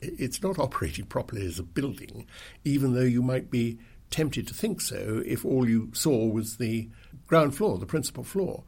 It's 0.00 0.40
not 0.40 0.58
operating 0.58 1.06
properly 1.06 1.44
as 1.44 1.58
a 1.58 1.64
building, 1.64 2.26
even 2.64 2.94
though 2.94 3.00
you 3.00 3.22
might 3.22 3.50
be 3.50 3.78
tempted 4.10 4.46
to 4.46 4.54
think 4.54 4.80
so 4.80 5.22
if 5.26 5.44
all 5.44 5.68
you 5.68 5.90
saw 5.92 6.26
was 6.26 6.58
the 6.58 6.88
ground 7.26 7.56
floor, 7.56 7.76
the 7.78 7.86
principal 7.86 8.22
floor. 8.22 8.62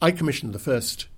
I 0.00 0.10
commissioned 0.10 0.52
the 0.52 0.58
first 0.58 1.08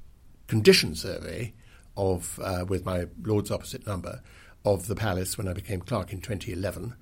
condition 0.47 0.95
survey 0.95 1.55
of, 1.97 2.39
uh, 2.43 2.64
with 2.68 2.85
my 2.85 3.07
Lord's 3.22 3.51
opposite 3.51 3.87
number, 3.87 4.22
of 4.64 4.89
the 4.89 4.97
palace 4.97 5.39
when 5.39 5.49
I 5.49 5.53
became 5.53 5.81
clerk 5.81 6.12
in 6.12 6.20
2011. 6.20 6.95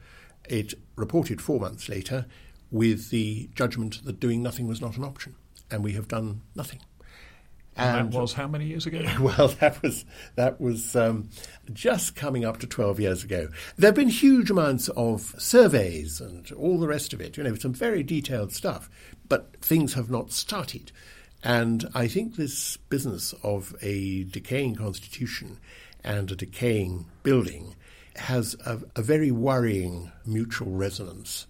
It 0.49 0.75
reported 0.97 1.41
four 1.41 1.59
months 1.59 1.89
later 1.89 2.27
with 2.70 3.11
the 3.11 3.49
judgment 3.55 4.05
that 4.05 4.20
doing 4.20 4.43
nothing 4.43 4.68
was 4.68 4.81
not 4.81 4.97
an 4.97 5.05
option, 5.05 5.35
and 5.70 5.83
we 5.83 5.93
have 5.93 6.09
done 6.09 6.43
nothing. 6.55 6.81
And, 7.77 7.99
and 7.99 8.12
that 8.12 8.20
was 8.20 8.35
how 8.35 8.47
many 8.47 8.66
years 8.66 8.87
ago? 8.87 9.03
Well, 9.20 9.49
that 9.61 9.83
was 9.83 10.05
that 10.37 10.61
was 10.61 10.95
um, 10.95 11.31
just 11.72 12.14
coming 12.14 12.45
up 12.45 12.61
to 12.61 12.66
twelve 12.66 13.01
years 13.01 13.25
ago. 13.25 13.49
There 13.77 13.89
have 13.89 13.97
been 13.97 14.09
huge 14.09 14.51
amounts 14.51 14.89
of 14.91 15.35
surveys 15.39 16.20
and 16.20 16.51
all 16.53 16.79
the 16.79 16.87
rest 16.87 17.12
of 17.12 17.20
it. 17.20 17.37
You 17.37 17.43
know, 17.43 17.55
some 17.55 17.72
very 17.72 18.03
detailed 18.03 18.53
stuff, 18.53 18.89
but 19.29 19.57
things 19.61 19.95
have 19.95 20.11
not 20.11 20.31
started. 20.31 20.93
And 21.45 21.89
I 21.95 22.09
think 22.09 22.37
this 22.37 22.79
business 22.89 23.35
of 23.43 23.77
a 23.83 24.25
decaying 24.25 24.77
constitution 24.77 25.59
and 26.03 26.31
a 26.31 26.37
decaying 26.37 27.07
building 27.23 27.77
has 28.17 28.57
a, 28.65 28.81
a 28.97 29.03
very 29.03 29.31
worrying 29.31 30.11
mutual 30.25 30.73
resonance. 30.73 31.47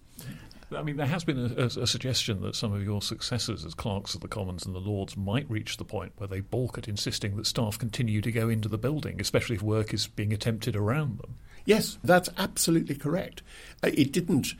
I 0.75 0.81
mean, 0.81 0.97
there 0.97 1.05
has 1.05 1.23
been 1.23 1.53
a, 1.57 1.65
a, 1.65 1.87
suggestion 1.87 2.41
that 2.41 2.55
some 2.55 2.73
of 2.73 2.83
your 2.83 3.01
successors 3.01 3.63
as 3.63 3.75
clerks 3.75 4.15
of 4.15 4.21
the 4.21 4.27
Commons 4.27 4.65
and 4.65 4.73
the 4.75 4.79
Lords 4.79 5.15
might 5.15 5.49
reach 5.49 5.77
the 5.77 5.85
point 5.85 6.11
where 6.17 6.27
they 6.27 6.41
balk 6.41 6.77
at 6.77 6.87
insisting 6.87 7.37
that 7.37 7.45
staff 7.45 7.77
continue 7.77 8.19
to 8.21 8.31
go 8.31 8.49
into 8.49 8.67
the 8.67 8.77
building, 8.77 9.21
especially 9.21 9.55
if 9.55 9.61
work 9.61 9.93
is 9.93 10.07
being 10.07 10.33
attempted 10.33 10.75
around 10.75 11.19
them. 11.19 11.35
Yes, 11.65 11.97
that's 12.03 12.29
absolutely 12.37 12.95
correct. 12.95 13.43
Uh, 13.83 13.91
it 13.93 14.11
didn't 14.11 14.53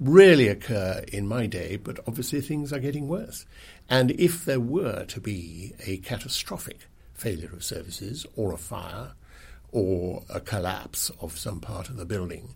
really 0.00 0.48
occur 0.48 1.04
in 1.12 1.28
my 1.28 1.46
day, 1.46 1.76
but 1.76 2.00
obviously 2.08 2.40
things 2.40 2.72
are 2.72 2.78
getting 2.78 3.06
worse. 3.06 3.44
And 3.88 4.10
if 4.12 4.44
there 4.44 4.60
were 4.60 5.04
to 5.04 5.20
be 5.20 5.74
a 5.86 5.98
catastrophic 5.98 6.86
failure 7.12 7.50
of 7.52 7.62
services 7.62 8.26
or 8.34 8.52
a 8.52 8.58
fire 8.58 9.12
or 9.72 10.22
a 10.30 10.40
collapse 10.40 11.10
of 11.20 11.38
some 11.38 11.60
part 11.60 11.90
of 11.90 11.96
the 11.96 12.06
building, 12.06 12.54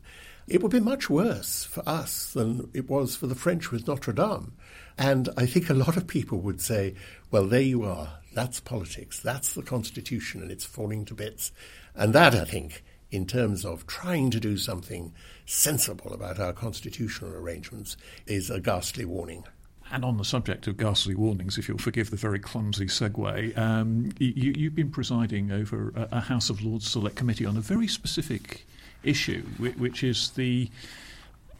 it 0.49 0.63
would 0.63 0.73
be 0.73 0.81
much 0.81 1.09
worse 1.09 1.65
for 1.65 1.87
us 1.89 2.33
than 2.33 2.71
it 2.75 2.89
was 2.89 3.17
for 3.17 3.27
the 3.27 3.35
French 3.35 3.71
with 3.71 3.87
Notre 3.87 4.13
Dame. 4.13 4.53
And 4.97 5.29
I 5.37 5.47
think 5.47 5.69
a 5.69 5.75
lot 5.75 5.97
of 5.97 6.07
people 6.07 6.39
would 6.41 6.61
say, 6.61 6.95
well, 7.31 7.47
there 7.47 7.61
you 7.61 7.83
are. 7.83 8.21
That's 8.33 8.61
politics. 8.61 9.21
That's 9.21 9.55
the 9.55 9.63
Constitution, 9.63 10.43
and 10.43 10.51
it's 10.51 10.65
falling 10.65 11.05
to 11.07 11.15
bits. 11.15 11.53
And 11.95 12.13
that, 12.15 12.35
I 12.35 12.45
think, 12.45 12.85
in 13.15 13.27
terms 13.27 13.65
of 13.65 13.87
trying 13.87 14.29
to 14.29 14.41
do 14.41 14.57
something 14.57 15.13
sensible 15.47 16.13
about 16.13 16.41
our 16.41 16.53
constitutional 16.53 17.33
arrangements 17.33 17.97
is 18.27 18.51
a 18.51 18.59
ghastly 18.59 19.05
warning. 19.05 19.45
And 19.93 20.05
on 20.05 20.17
the 20.17 20.25
subject 20.25 20.67
of 20.67 20.77
ghastly 20.77 21.15
warnings, 21.15 21.57
if 21.57 21.69
you'll 21.69 21.79
forgive 21.79 22.11
the 22.11 22.17
very 22.17 22.41
clumsy 22.41 22.87
segue, 22.87 23.57
um, 23.57 24.11
you, 24.19 24.65
have 24.65 24.75
been 24.75 24.91
presiding 24.91 25.53
over 25.53 25.93
a, 25.95 26.17
a, 26.17 26.21
House 26.21 26.51
of 26.51 26.63
Lords 26.63 26.89
Select 26.89 27.15
Committee 27.15 27.47
on 27.47 27.57
a 27.57 27.61
very 27.61 27.87
specific 27.87 28.67
issue, 29.05 29.43
which 29.59 30.03
is 30.03 30.31
the 30.31 30.69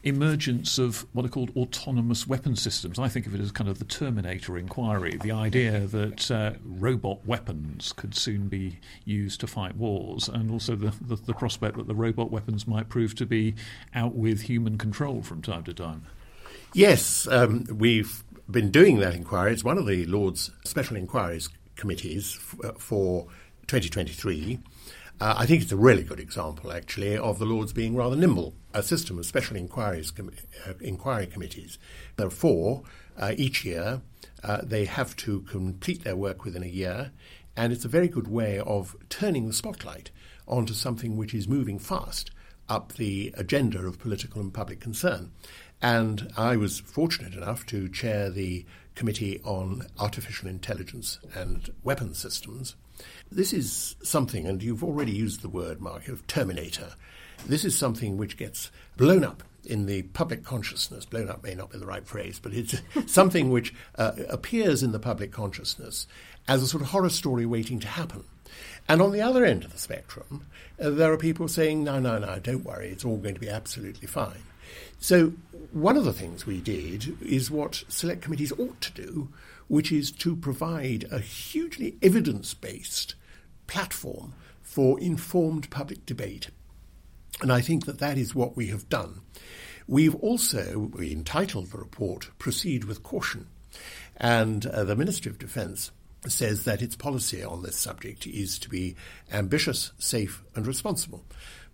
emergence 0.05 0.77
of 0.77 1.05
what 1.13 1.25
are 1.25 1.29
called 1.29 1.51
autonomous 1.57 2.27
weapon 2.27 2.55
systems. 2.55 2.99
I 2.99 3.07
think 3.07 3.25
of 3.25 3.33
it 3.33 3.41
as 3.41 3.51
kind 3.51 3.69
of 3.69 3.79
the 3.79 3.85
Terminator 3.85 4.57
inquiry, 4.57 5.17
the 5.21 5.31
idea 5.31 5.79
that 5.79 6.31
uh, 6.31 6.53
robot 6.63 7.25
weapons 7.25 7.91
could 7.91 8.15
soon 8.15 8.47
be 8.47 8.79
used 9.03 9.39
to 9.41 9.47
fight 9.47 9.75
wars, 9.75 10.29
and 10.29 10.51
also 10.51 10.75
the, 10.75 10.93
the, 11.01 11.15
the 11.15 11.33
prospect 11.33 11.77
that 11.77 11.87
the 11.87 11.95
robot 11.95 12.31
weapons 12.31 12.67
might 12.67 12.87
prove 12.87 13.15
to 13.15 13.25
be 13.25 13.55
out 13.95 14.15
with 14.15 14.41
human 14.41 14.77
control 14.77 15.23
from 15.23 15.41
time 15.41 15.63
to 15.63 15.73
time. 15.73 16.03
Yes, 16.73 17.27
um, 17.27 17.65
we've 17.73 18.23
been 18.49 18.69
doing 18.69 18.99
that 18.99 19.15
inquiry. 19.15 19.53
It's 19.53 19.63
one 19.63 19.79
of 19.79 19.87
the 19.87 20.05
Lords 20.05 20.51
Special 20.65 20.97
Inquiries 20.97 21.49
Committees 21.75 22.37
f- 22.39 22.55
uh, 22.63 22.73
for 22.77 23.23
2023. 23.67 24.59
Uh, 25.19 25.33
I 25.37 25.45
think 25.45 25.63
it's 25.63 25.71
a 25.71 25.77
really 25.77 26.03
good 26.03 26.19
example, 26.19 26.71
actually, 26.71 27.17
of 27.17 27.39
the 27.39 27.45
Lords 27.45 27.71
being 27.71 27.95
rather 27.95 28.15
nimble. 28.15 28.53
A 28.75 28.83
system 28.83 29.17
of 29.17 29.25
special 29.25 29.55
inquiries 29.55 30.11
com- 30.11 30.31
uh, 30.67 30.73
inquiry 30.81 31.27
committees. 31.27 31.79
There 32.17 32.27
are 32.27 32.29
four 32.29 32.83
uh, 33.17 33.31
each 33.37 33.63
year. 33.63 34.01
Uh, 34.43 34.59
they 34.63 34.83
have 34.83 35.15
to 35.15 35.41
complete 35.43 36.03
their 36.03 36.17
work 36.17 36.43
within 36.43 36.61
a 36.61 36.67
year, 36.67 37.13
and 37.55 37.71
it's 37.71 37.85
a 37.85 37.87
very 37.97 38.09
good 38.09 38.27
way 38.27 38.59
of 38.59 38.97
turning 39.07 39.47
the 39.47 39.53
spotlight 39.53 40.11
onto 40.45 40.73
something 40.73 41.15
which 41.15 41.33
is 41.33 41.47
moving 41.47 41.79
fast 41.79 42.31
up 42.67 42.93
the 42.93 43.33
agenda 43.37 43.79
of 43.79 43.97
political 43.97 44.41
and 44.41 44.53
public 44.53 44.81
concern. 44.81 45.31
And 45.81 46.33
I 46.35 46.57
was 46.57 46.81
fortunate 46.81 47.33
enough 47.33 47.65
to 47.67 47.87
chair 47.87 48.29
the 48.29 48.65
Committee 48.93 49.39
on 49.45 49.87
Artificial 49.97 50.49
Intelligence 50.49 51.19
and 51.33 51.71
Weapons 51.83 52.17
Systems. 52.17 52.75
This 53.31 53.53
is 53.53 53.95
something, 54.03 54.45
and 54.45 54.61
you've 54.61 54.83
already 54.83 55.13
used 55.13 55.41
the 55.41 55.49
word, 55.49 55.79
Mark, 55.79 56.09
of 56.09 56.27
Terminator. 56.27 56.95
This 57.47 57.63
is 57.63 57.77
something 57.77 58.17
which 58.17 58.37
gets 58.37 58.71
blown 58.97 59.23
up 59.23 59.43
in 59.65 59.85
the 59.85 60.01
public 60.03 60.43
consciousness. 60.43 61.05
Blown 61.05 61.29
up 61.29 61.43
may 61.43 61.53
not 61.53 61.71
be 61.71 61.77
the 61.77 61.85
right 61.85 62.05
phrase, 62.05 62.39
but 62.41 62.53
it's 62.53 62.75
something 63.05 63.51
which 63.51 63.73
uh, 63.97 64.13
appears 64.29 64.81
in 64.81 64.91
the 64.91 64.99
public 64.99 65.31
consciousness 65.31 66.07
as 66.47 66.63
a 66.63 66.67
sort 66.67 66.81
of 66.81 66.89
horror 66.89 67.09
story 67.09 67.45
waiting 67.45 67.79
to 67.79 67.87
happen. 67.87 68.23
And 68.87 69.01
on 69.01 69.11
the 69.11 69.21
other 69.21 69.45
end 69.45 69.63
of 69.63 69.71
the 69.71 69.77
spectrum, 69.77 70.47
uh, 70.79 70.89
there 70.91 71.11
are 71.11 71.17
people 71.17 71.47
saying, 71.47 71.83
no, 71.83 71.99
no, 71.99 72.17
no, 72.17 72.39
don't 72.39 72.65
worry, 72.65 72.89
it's 72.89 73.05
all 73.05 73.17
going 73.17 73.35
to 73.35 73.41
be 73.41 73.49
absolutely 73.49 74.07
fine. 74.07 74.43
So, 74.99 75.33
one 75.71 75.97
of 75.97 76.05
the 76.05 76.13
things 76.13 76.45
we 76.45 76.61
did 76.61 77.21
is 77.21 77.51
what 77.51 77.83
select 77.87 78.21
committees 78.21 78.51
ought 78.53 78.81
to 78.81 78.93
do, 78.93 79.29
which 79.67 79.91
is 79.91 80.11
to 80.11 80.35
provide 80.35 81.05
a 81.11 81.19
hugely 81.19 81.95
evidence 82.01 82.53
based 82.53 83.15
platform 83.67 84.33
for 84.63 84.99
informed 84.99 85.69
public 85.69 86.05
debate. 86.05 86.49
And 87.41 87.51
I 87.51 87.61
think 87.61 87.85
that 87.85 87.99
that 87.99 88.17
is 88.17 88.33
what 88.33 88.55
we 88.55 88.67
have 88.67 88.89
done. 88.89 89.21
We've 89.87 90.15
also 90.15 90.91
we 90.93 91.11
entitled 91.11 91.71
the 91.71 91.77
report 91.77 92.29
Proceed 92.39 92.85
with 92.85 93.03
Caution. 93.03 93.47
And 94.17 94.65
uh, 94.65 94.83
the 94.83 94.95
Ministry 94.95 95.29
of 95.29 95.37
Defence 95.37 95.91
says 96.27 96.63
that 96.63 96.81
its 96.81 96.95
policy 96.95 97.43
on 97.43 97.61
this 97.61 97.77
subject 97.77 98.25
is 98.25 98.57
to 98.59 98.69
be 98.69 98.95
ambitious, 99.31 99.91
safe, 99.97 100.43
and 100.55 100.65
responsible. 100.65 101.23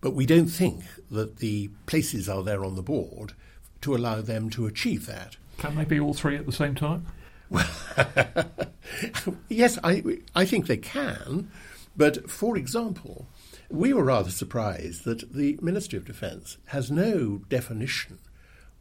But 0.01 0.13
we 0.13 0.25
don't 0.25 0.47
think 0.47 0.83
that 1.09 1.37
the 1.37 1.69
places 1.85 2.27
are 2.27 2.43
there 2.43 2.65
on 2.65 2.75
the 2.75 2.81
board 2.81 3.33
to 3.81 3.95
allow 3.95 4.21
them 4.21 4.49
to 4.51 4.65
achieve 4.65 5.05
that. 5.05 5.37
Can 5.57 5.75
they 5.75 5.85
be 5.85 5.99
all 5.99 6.13
three 6.13 6.35
at 6.35 6.45
the 6.45 6.51
same 6.51 6.75
time? 6.75 7.05
Well, 7.49 7.69
yes, 9.49 9.77
I, 9.83 10.03
I 10.35 10.45
think 10.45 10.67
they 10.67 10.77
can. 10.77 11.51
But 11.95 12.29
for 12.29 12.57
example, 12.57 13.27
We 13.71 13.93
were 13.93 14.03
rather 14.03 14.31
surprised 14.31 15.05
that 15.05 15.33
the 15.33 15.57
Ministry 15.61 15.97
of 15.97 16.03
Defence 16.03 16.57
has 16.67 16.91
no 16.91 17.37
definition 17.47 18.19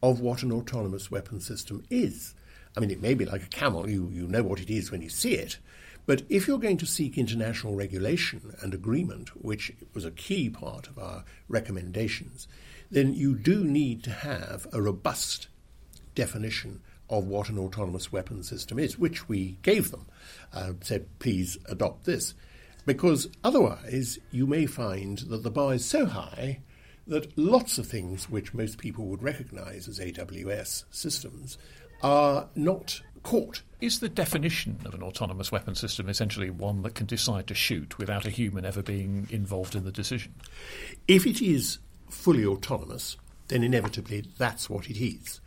of 0.03 0.18
what 0.18 0.43
an 0.43 0.51
autonomous 0.51 1.12
weapon 1.12 1.41
system 1.41 1.84
is. 1.91 2.34
I 2.76 2.80
mean, 2.80 2.91
it 2.91 3.01
may 3.01 3.14
be 3.14 3.24
like 3.24 3.45
a 3.45 3.49
camel, 3.49 3.88
you, 3.88 4.11
you 4.12 4.26
know 4.26 4.43
what 4.43 4.59
it 4.59 4.68
is 4.68 4.91
when 4.91 5.01
you 5.01 5.09
see 5.09 5.34
it. 5.34 5.59
But 6.07 6.22
if 6.28 6.49
you're 6.49 6.59
going 6.59 6.76
to 6.78 6.86
seek 6.86 7.16
international 7.16 7.76
regulation 7.76 8.57
and 8.62 8.74
agreement, 8.74 9.28
which 9.41 9.72
was 9.95 10.05
a 10.05 10.11
key 10.11 10.51
part 10.51 10.88
of 10.88 10.99
our 10.99 11.24
recommendations, 11.47 12.49
then 12.91 13.14
you 13.14 13.36
do 13.36 13.62
need 13.62 14.03
to 14.03 14.11
have 14.11 14.66
a 14.72 14.82
robust 14.82 15.47
definition 16.16 16.80
of 17.09 17.28
what 17.28 17.49
an 17.49 17.61
autonomous 17.61 18.11
weapon 18.11 18.43
system 18.43 18.80
is, 18.80 18.99
which 18.99 19.28
we 19.28 19.57
gave 19.62 19.93
them. 19.93 20.07
Uh, 20.53 20.72
said, 20.80 21.07
please 21.20 21.59
adopt 21.66 22.07
this. 22.07 22.34
Because 22.87 23.28
otherwise, 23.45 24.18
you 24.31 24.47
may 24.47 24.66
find 24.66 25.18
that 25.18 25.43
the 25.43 25.51
bar 25.51 25.74
is 25.74 25.85
so 25.85 26.07
high 26.07 26.61
that 27.07 27.37
lots 27.37 27.78
of 27.78 27.87
things 27.87 28.31
which 28.31 28.55
most 28.55 28.78
people 28.78 29.07
would 29.07 29.22
recognize 29.22 29.89
as 29.89 29.99
AWS 29.99 30.85
systems 30.91 31.59
are 32.03 32.49
not 32.55 33.01
caught. 33.22 33.62
Is 33.81 34.01
the 34.01 34.09
definition 34.09 34.78
of 34.85 34.95
an 34.95 35.03
autonomous 35.03 35.51
weapon 35.51 35.74
system 35.74 36.09
essentially 36.09 36.51
one 36.51 36.83
that 36.83 36.95
can 36.95 37.07
decide 37.07 37.47
to 37.49 37.55
shoot 37.55 37.99
without 37.99 38.26
a 38.26 38.31
human 38.31 38.64
ever 38.64 38.83
being 38.83 39.26
involved 39.31 39.74
in 39.74 39.85
the 39.85 39.93
decision? 39.93 40.35
If 41.09 41.26
it 41.26 41.43
is 41.43 41.78
fully 42.09 42.45
autonomous, 42.45 43.16
then 43.49 43.62
inevitably 43.62 44.24
that's 44.39 44.70
what 44.70 44.89
it 44.89 45.03
is. 45.03 45.41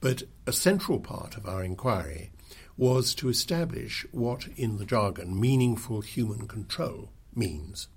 But 0.00 0.24
a 0.46 0.52
central 0.52 0.98
part 0.98 1.36
of 1.36 1.46
our 1.46 1.62
inquiry 1.62 2.30
was 2.76 3.14
to 3.14 3.28
establish 3.28 4.04
what, 4.10 4.48
in 4.56 4.78
the 4.78 4.84
jargon, 4.84 5.38
meaningful 5.40 6.00
human 6.00 6.48
control 6.48 7.10
means. 7.34 7.88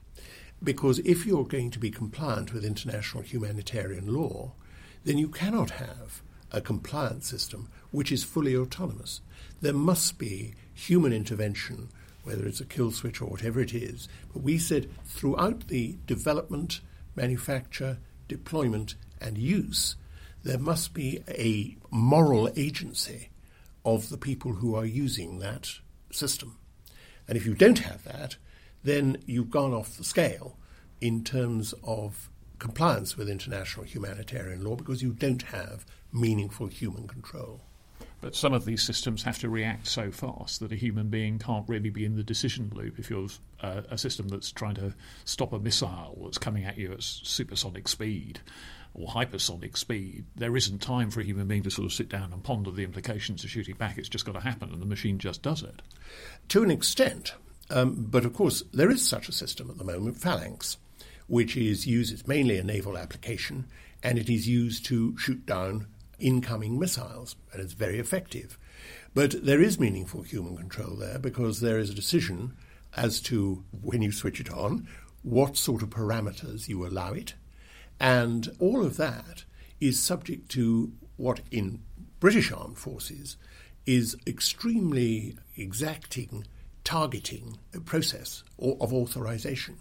Because 0.63 0.99
if 0.99 1.25
you're 1.25 1.45
going 1.45 1.71
to 1.71 1.79
be 1.79 1.89
compliant 1.89 2.53
with 2.53 2.65
international 2.65 3.23
humanitarian 3.23 4.13
law, 4.13 4.53
then 5.03 5.17
you 5.17 5.29
cannot 5.29 5.71
have 5.71 6.21
a 6.51 6.61
compliance 6.61 7.27
system 7.27 7.69
which 7.91 8.11
is 8.11 8.23
fully 8.23 8.55
autonomous. 8.55 9.21
There 9.61 9.73
must 9.73 10.17
be 10.17 10.53
human 10.73 11.13
intervention, 11.13 11.89
whether 12.23 12.45
it's 12.45 12.61
a 12.61 12.65
kill 12.65 12.91
switch 12.91 13.21
or 13.21 13.25
whatever 13.25 13.59
it 13.59 13.73
is. 13.73 14.07
But 14.33 14.43
we 14.43 14.57
said 14.57 14.89
throughout 15.05 15.67
the 15.67 15.97
development, 16.05 16.81
manufacture, 17.15 17.97
deployment, 18.27 18.95
and 19.19 19.37
use, 19.37 19.95
there 20.43 20.59
must 20.59 20.93
be 20.93 21.23
a 21.27 21.75
moral 21.89 22.49
agency 22.55 23.29
of 23.87 24.09
the 24.09 24.17
people 24.17 24.51
who 24.51 24.75
are 24.75 24.85
using 24.85 25.39
that 25.39 25.79
system. 26.11 26.57
And 27.25 27.37
if 27.37 27.45
you 27.45 27.53
don't 27.53 27.79
have 27.79 28.03
that, 28.03 28.35
then 28.83 29.17
you've 29.25 29.49
gone 29.49 29.73
off 29.73 29.95
the 29.95 30.03
scale 30.03 30.57
in 30.99 31.23
terms 31.23 31.73
of 31.85 32.29
compliance 32.59 33.15
with 33.15 33.29
international 33.29 33.85
humanitarian 33.85 34.61
law 34.61 34.75
because 34.75 35.01
you 35.01 35.13
don't 35.13 35.41
have 35.43 35.85
meaningful 36.11 36.67
human 36.67 37.07
control. 37.07 37.61
But 38.19 38.35
some 38.35 38.51
of 38.51 38.65
these 38.65 38.83
systems 38.83 39.23
have 39.23 39.39
to 39.39 39.49
react 39.49 39.87
so 39.87 40.11
fast 40.11 40.59
that 40.59 40.73
a 40.73 40.75
human 40.75 41.07
being 41.07 41.39
can't 41.39 41.67
really 41.69 41.89
be 41.89 42.03
in 42.03 42.17
the 42.17 42.23
decision 42.23 42.69
loop. 42.75 42.99
If 42.99 43.09
you're 43.09 43.29
uh, 43.61 43.83
a 43.89 43.97
system 43.97 44.27
that's 44.27 44.51
trying 44.51 44.75
to 44.75 44.93
stop 45.23 45.53
a 45.53 45.59
missile 45.59 46.17
that's 46.23 46.37
coming 46.37 46.65
at 46.65 46.77
you 46.77 46.91
at 46.91 47.03
supersonic 47.03 47.87
speed 47.87 48.41
or 48.97 49.07
hypersonic 49.07 49.77
speed, 49.77 50.25
there 50.35 50.57
isn't 50.57 50.81
time 50.81 51.11
for 51.11 51.21
a 51.21 51.23
human 51.23 51.47
being 51.47 51.63
to 51.63 51.69
sort 51.69 51.85
of 51.85 51.93
sit 51.93 52.09
down 52.09 52.33
and 52.33 52.43
ponder 52.43 52.71
the 52.71 52.83
implications 52.83 53.43
of 53.43 53.49
shooting 53.49 53.75
back. 53.75 53.97
It's 53.97 54.09
just 54.09 54.25
got 54.25 54.33
to 54.33 54.41
happen, 54.41 54.71
and 54.71 54.81
the 54.81 54.87
machine 54.87 55.19
just 55.19 55.41
does 55.41 55.63
it. 55.63 55.81
To 56.49 56.63
an 56.63 56.71
extent. 56.71 57.33
Um, 57.69 58.07
but 58.09 58.25
of 58.25 58.33
course, 58.33 58.63
there 58.73 58.89
is 58.89 59.05
such 59.07 59.29
a 59.29 59.33
system 59.33 59.69
at 59.69 59.77
the 59.77 59.83
moment, 59.83 60.17
Phalanx, 60.17 60.77
which 61.27 61.55
is 61.55 61.85
used, 61.85 62.13
it's 62.13 62.27
mainly 62.27 62.57
a 62.57 62.63
naval 62.63 62.97
application, 62.97 63.65
and 64.01 64.17
it 64.17 64.29
is 64.29 64.47
used 64.47 64.85
to 64.85 65.17
shoot 65.17 65.45
down 65.45 65.87
incoming 66.17 66.79
missiles, 66.79 67.35
and 67.51 67.61
it's 67.61 67.73
very 67.73 67.99
effective. 67.99 68.57
But 69.13 69.45
there 69.45 69.61
is 69.61 69.79
meaningful 69.79 70.23
human 70.23 70.57
control 70.57 70.95
there 70.95 71.19
because 71.19 71.59
there 71.59 71.77
is 71.77 71.89
a 71.89 71.95
decision 71.95 72.53
as 72.95 73.19
to 73.21 73.63
when 73.81 74.01
you 74.01 74.11
switch 74.11 74.39
it 74.39 74.51
on, 74.51 74.87
what 75.23 75.57
sort 75.57 75.83
of 75.83 75.89
parameters 75.89 76.67
you 76.67 76.85
allow 76.85 77.13
it, 77.13 77.35
and 77.99 78.49
all 78.59 78.85
of 78.85 78.97
that 78.97 79.43
is 79.79 80.01
subject 80.01 80.49
to 80.51 80.91
what 81.17 81.41
in 81.51 81.79
British 82.19 82.51
armed 82.51 82.77
forces 82.77 83.37
is 83.85 84.15
extremely 84.25 85.35
exacting 85.55 86.45
targeting 86.83 87.57
process 87.85 88.43
of 88.59 88.93
authorization. 88.93 89.77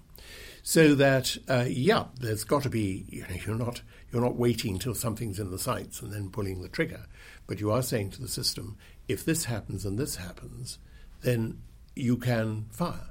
So 0.63 0.95
that 0.97 1.37
uh, 1.49 1.67
yeah, 1.69 2.07
there's 2.19 2.45
got 2.45 2.65
to 2.65 2.71
be 2.71 3.05
you 3.09 3.23
know 3.23 3.37
you're 3.47 3.55
not 3.55 3.83
you're 4.11 4.23
not 4.23 4.37
waiting 4.37 4.75
until 4.75 4.95
something's 4.95 5.39
in 5.39 5.51
the 5.51 5.59
sights 5.59 6.01
and 6.01 6.13
then 6.13 6.31
pulling 6.31 6.63
the 6.63 6.69
trigger, 6.69 7.07
but 7.47 7.61
you 7.61 7.71
are 7.71 7.83
saying 7.83 8.11
to 8.11 8.21
the 8.23 8.29
system, 8.29 8.77
if 9.07 9.25
this 9.25 9.45
happens 9.45 9.85
and 9.85 9.99
this 9.99 10.17
happens, 10.17 10.79
then 11.23 11.61
you 11.95 12.17
can 12.17 12.67
fire, 12.71 13.11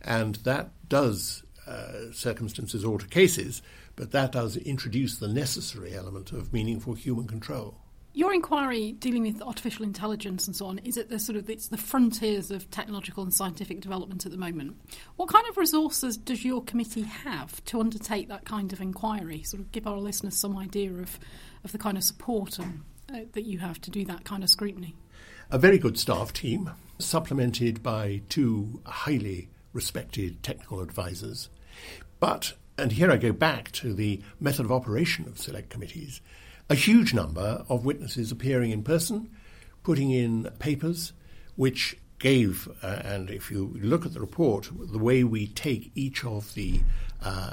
and 0.00 0.36
that 0.36 0.70
does 0.88 1.42
uh, 1.66 2.12
circumstances 2.12 2.84
alter 2.84 3.06
cases, 3.06 3.62
but 3.96 4.10
that 4.12 4.32
does 4.32 4.56
introduce 4.56 5.16
the 5.16 5.28
necessary 5.28 5.94
element 5.94 6.32
of 6.32 6.52
meaningful 6.52 6.94
human 6.94 7.26
control. 7.26 7.78
Your 8.16 8.32
inquiry 8.32 8.92
dealing 8.92 9.22
with 9.22 9.42
artificial 9.42 9.84
intelligence 9.84 10.46
and 10.46 10.54
so 10.54 10.66
on 10.66 10.78
is 10.78 10.96
at 10.96 11.08
the 11.08 11.18
sort 11.18 11.36
of 11.36 11.50
it's 11.50 11.66
the 11.66 11.76
frontiers 11.76 12.52
of 12.52 12.70
technological 12.70 13.24
and 13.24 13.34
scientific 13.34 13.80
development 13.80 14.24
at 14.24 14.30
the 14.30 14.38
moment. 14.38 14.76
What 15.16 15.30
kind 15.30 15.44
of 15.48 15.56
resources 15.56 16.16
does 16.16 16.44
your 16.44 16.62
committee 16.62 17.02
have 17.02 17.64
to 17.64 17.80
undertake 17.80 18.28
that 18.28 18.44
kind 18.44 18.72
of 18.72 18.80
inquiry? 18.80 19.42
Sort 19.42 19.62
of 19.62 19.72
give 19.72 19.88
our 19.88 19.98
listeners 19.98 20.36
some 20.36 20.56
idea 20.56 20.92
of, 20.92 21.18
of 21.64 21.72
the 21.72 21.78
kind 21.78 21.96
of 21.96 22.04
support 22.04 22.60
and, 22.60 22.82
uh, 23.12 23.20
that 23.32 23.46
you 23.46 23.58
have 23.58 23.80
to 23.80 23.90
do 23.90 24.04
that 24.04 24.24
kind 24.24 24.44
of 24.44 24.50
scrutiny. 24.50 24.94
A 25.50 25.58
very 25.58 25.78
good 25.78 25.98
staff 25.98 26.32
team, 26.32 26.70
supplemented 27.00 27.82
by 27.82 28.22
two 28.28 28.80
highly 28.86 29.48
respected 29.72 30.40
technical 30.44 30.80
advisors. 30.80 31.50
But, 32.20 32.54
and 32.76 32.92
here 32.92 33.10
I 33.10 33.16
go 33.16 33.32
back 33.32 33.70
to 33.72 33.94
the 33.94 34.20
method 34.40 34.64
of 34.64 34.72
operation 34.72 35.26
of 35.28 35.38
select 35.38 35.70
committees 35.70 36.20
a 36.70 36.74
huge 36.74 37.12
number 37.12 37.64
of 37.68 37.84
witnesses 37.84 38.32
appearing 38.32 38.70
in 38.70 38.82
person, 38.82 39.30
putting 39.82 40.10
in 40.10 40.50
papers, 40.58 41.12
which 41.56 41.96
gave, 42.18 42.68
uh, 42.82 43.02
and 43.04 43.28
if 43.30 43.50
you 43.50 43.76
look 43.80 44.06
at 44.06 44.14
the 44.14 44.20
report, 44.20 44.70
the 44.74 44.98
way 44.98 45.24
we 45.24 45.46
take 45.46 45.90
each 45.94 46.24
of 46.24 46.54
the 46.54 46.80
uh, 47.22 47.52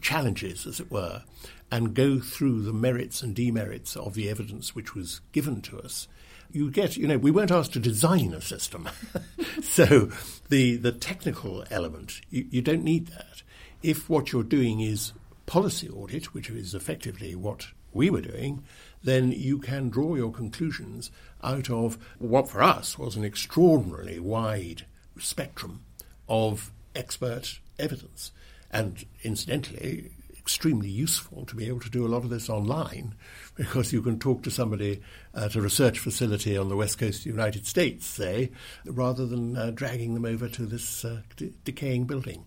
challenges, 0.00 0.66
as 0.66 0.78
it 0.78 0.90
were, 0.90 1.22
and 1.70 1.94
go 1.94 2.20
through 2.20 2.62
the 2.62 2.72
merits 2.72 3.22
and 3.22 3.34
demerits 3.34 3.96
of 3.96 4.14
the 4.14 4.28
evidence 4.28 4.74
which 4.74 4.94
was 4.94 5.20
given 5.32 5.60
to 5.62 5.80
us, 5.80 6.06
you 6.52 6.70
get, 6.70 6.96
you 6.96 7.08
know, 7.08 7.18
we 7.18 7.30
weren't 7.30 7.50
asked 7.50 7.72
to 7.72 7.80
design 7.80 8.34
a 8.34 8.40
system. 8.40 8.88
so 9.62 10.10
the, 10.48 10.76
the 10.76 10.92
technical 10.92 11.64
element, 11.70 12.20
you, 12.30 12.46
you 12.50 12.62
don't 12.62 12.84
need 12.84 13.06
that. 13.08 13.42
If 13.82 14.08
what 14.08 14.32
you're 14.32 14.44
doing 14.44 14.80
is 14.80 15.12
policy 15.46 15.88
audit, 15.88 16.34
which 16.34 16.48
is 16.50 16.74
effectively 16.74 17.34
what 17.34 17.68
we 17.92 18.10
were 18.10 18.20
doing, 18.20 18.64
then 19.02 19.32
you 19.32 19.58
can 19.58 19.88
draw 19.88 20.14
your 20.14 20.32
conclusions 20.32 21.10
out 21.42 21.68
of 21.68 21.98
what 22.18 22.48
for 22.48 22.62
us 22.62 22.98
was 22.98 23.16
an 23.16 23.24
extraordinarily 23.24 24.20
wide 24.20 24.86
spectrum 25.18 25.80
of 26.28 26.70
expert 26.94 27.58
evidence. 27.78 28.30
And 28.70 29.04
incidentally, 29.22 30.10
extremely 30.38 30.88
useful 30.88 31.44
to 31.46 31.54
be 31.54 31.68
able 31.68 31.80
to 31.80 31.90
do 31.90 32.04
a 32.04 32.08
lot 32.08 32.24
of 32.24 32.30
this 32.30 32.48
online 32.48 33.14
because 33.54 33.92
you 33.92 34.02
can 34.02 34.18
talk 34.18 34.42
to 34.42 34.50
somebody 34.50 35.00
at 35.34 35.54
a 35.54 35.60
research 35.60 35.98
facility 35.98 36.56
on 36.56 36.68
the 36.68 36.76
west 36.76 36.98
coast 36.98 37.18
of 37.18 37.24
the 37.24 37.30
United 37.30 37.66
States, 37.66 38.06
say, 38.06 38.50
rather 38.84 39.26
than 39.26 39.56
uh, 39.56 39.70
dragging 39.70 40.14
them 40.14 40.24
over 40.24 40.48
to 40.48 40.66
this 40.66 41.04
uh, 41.04 41.20
d- 41.36 41.52
decaying 41.64 42.04
building. 42.06 42.44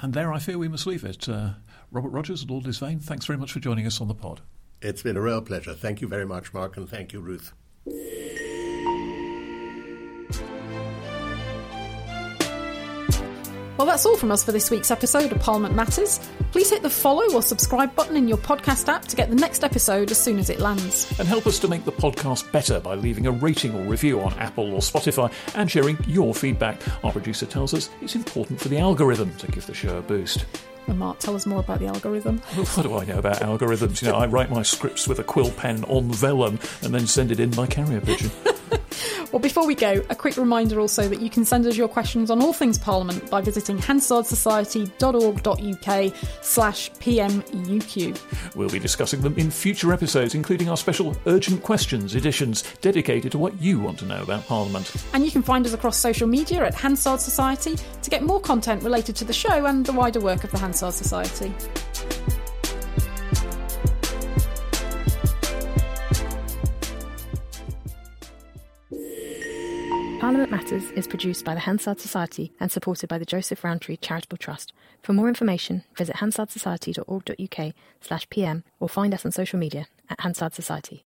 And 0.00 0.14
there 0.14 0.32
I 0.32 0.38
fear 0.38 0.58
we 0.58 0.68
must 0.68 0.86
leave 0.86 1.04
it. 1.04 1.28
Uh, 1.28 1.50
Robert 1.90 2.10
Rogers, 2.10 2.48
Lord 2.48 2.64
Lisvane, 2.64 3.02
thanks 3.02 3.26
very 3.26 3.38
much 3.38 3.52
for 3.52 3.60
joining 3.60 3.86
us 3.86 4.00
on 4.00 4.08
the 4.08 4.14
pod. 4.14 4.42
It's 4.80 5.02
been 5.02 5.16
a 5.16 5.20
real 5.20 5.42
pleasure. 5.42 5.74
Thank 5.74 6.00
you 6.00 6.08
very 6.08 6.26
much, 6.26 6.54
Mark, 6.54 6.76
and 6.76 6.88
thank 6.88 7.12
you, 7.12 7.20
Ruth. 7.20 7.52
Well, 13.78 13.86
that's 13.86 14.04
all 14.04 14.16
from 14.16 14.32
us 14.32 14.42
for 14.42 14.50
this 14.50 14.72
week's 14.72 14.90
episode 14.90 15.30
of 15.30 15.38
Parliament 15.38 15.72
Matters. 15.72 16.18
Please 16.50 16.68
hit 16.68 16.82
the 16.82 16.90
follow 16.90 17.32
or 17.32 17.42
subscribe 17.42 17.94
button 17.94 18.16
in 18.16 18.26
your 18.26 18.36
podcast 18.36 18.88
app 18.88 19.04
to 19.04 19.14
get 19.14 19.30
the 19.30 19.36
next 19.36 19.62
episode 19.62 20.10
as 20.10 20.18
soon 20.18 20.40
as 20.40 20.50
it 20.50 20.58
lands. 20.58 21.08
And 21.20 21.28
help 21.28 21.46
us 21.46 21.60
to 21.60 21.68
make 21.68 21.84
the 21.84 21.92
podcast 21.92 22.50
better 22.50 22.80
by 22.80 22.96
leaving 22.96 23.28
a 23.28 23.30
rating 23.30 23.76
or 23.76 23.82
review 23.82 24.20
on 24.20 24.32
Apple 24.34 24.74
or 24.74 24.80
Spotify 24.80 25.32
and 25.54 25.70
sharing 25.70 25.96
your 26.08 26.34
feedback. 26.34 26.80
Our 27.04 27.12
producer 27.12 27.46
tells 27.46 27.72
us 27.72 27.88
it's 28.02 28.16
important 28.16 28.60
for 28.60 28.68
the 28.68 28.78
algorithm 28.78 29.32
to 29.36 29.46
give 29.52 29.66
the 29.66 29.74
show 29.74 29.98
a 29.98 30.02
boost. 30.02 30.44
And 30.88 30.98
Mark, 30.98 31.20
tell 31.20 31.36
us 31.36 31.46
more 31.46 31.60
about 31.60 31.78
the 31.78 31.86
algorithm. 31.86 32.42
Well, 32.56 32.66
what 32.74 32.82
do 32.82 32.96
I 32.96 33.04
know 33.04 33.20
about 33.20 33.42
algorithms? 33.42 34.02
You 34.02 34.08
know, 34.08 34.16
I 34.16 34.26
write 34.26 34.50
my 34.50 34.62
scripts 34.62 35.06
with 35.06 35.20
a 35.20 35.24
quill 35.24 35.52
pen 35.52 35.84
on 35.84 36.10
vellum 36.10 36.58
and 36.82 36.92
then 36.92 37.06
send 37.06 37.30
it 37.30 37.38
in 37.38 37.50
by 37.50 37.68
carrier 37.68 38.00
pigeon. 38.00 38.32
Well, 39.32 39.40
before 39.40 39.66
we 39.66 39.74
go, 39.74 40.02
a 40.08 40.14
quick 40.14 40.38
reminder 40.38 40.80
also 40.80 41.06
that 41.08 41.20
you 41.20 41.28
can 41.28 41.44
send 41.44 41.66
us 41.66 41.76
your 41.76 41.88
questions 41.88 42.30
on 42.30 42.40
all 42.40 42.54
things 42.54 42.78
Parliament 42.78 43.28
by 43.30 43.42
visiting 43.42 43.76
hansardsociety.org.uk 43.76 46.14
slash 46.42 46.90
pmuq. 46.92 48.54
We'll 48.54 48.70
be 48.70 48.78
discussing 48.78 49.20
them 49.20 49.36
in 49.36 49.50
future 49.50 49.92
episodes, 49.92 50.34
including 50.34 50.70
our 50.70 50.78
special 50.78 51.14
Urgent 51.26 51.62
Questions 51.62 52.14
editions 52.14 52.64
dedicated 52.80 53.32
to 53.32 53.38
what 53.38 53.60
you 53.60 53.78
want 53.78 53.98
to 53.98 54.06
know 54.06 54.22
about 54.22 54.46
Parliament. 54.46 54.90
And 55.12 55.22
you 55.24 55.30
can 55.30 55.42
find 55.42 55.66
us 55.66 55.74
across 55.74 55.98
social 55.98 56.26
media 56.26 56.64
at 56.64 56.74
Hansard 56.74 57.20
Society 57.20 57.76
to 58.02 58.10
get 58.10 58.22
more 58.22 58.40
content 58.40 58.82
related 58.82 59.14
to 59.16 59.26
the 59.26 59.34
show 59.34 59.66
and 59.66 59.84
the 59.84 59.92
wider 59.92 60.20
work 60.20 60.44
of 60.44 60.52
the 60.52 60.58
Hansard 60.58 60.94
Society. 60.94 61.52
Parliament 70.28 70.50
Matters 70.50 70.90
is 70.90 71.06
produced 71.06 71.42
by 71.46 71.54
the 71.54 71.60
Hansard 71.60 72.00
Society 72.00 72.52
and 72.60 72.70
supported 72.70 73.08
by 73.08 73.16
the 73.16 73.24
Joseph 73.24 73.64
Rowntree 73.64 73.96
Charitable 73.96 74.36
Trust. 74.36 74.74
For 75.00 75.14
more 75.14 75.26
information, 75.26 75.84
visit 75.96 76.16
hansardsociety.org.uk 76.16 77.74
slash 78.02 78.28
pm 78.28 78.62
or 78.78 78.90
find 78.90 79.14
us 79.14 79.24
on 79.24 79.32
social 79.32 79.58
media 79.58 79.86
at 80.10 80.20
Hansard 80.20 80.52
Society. 80.52 81.06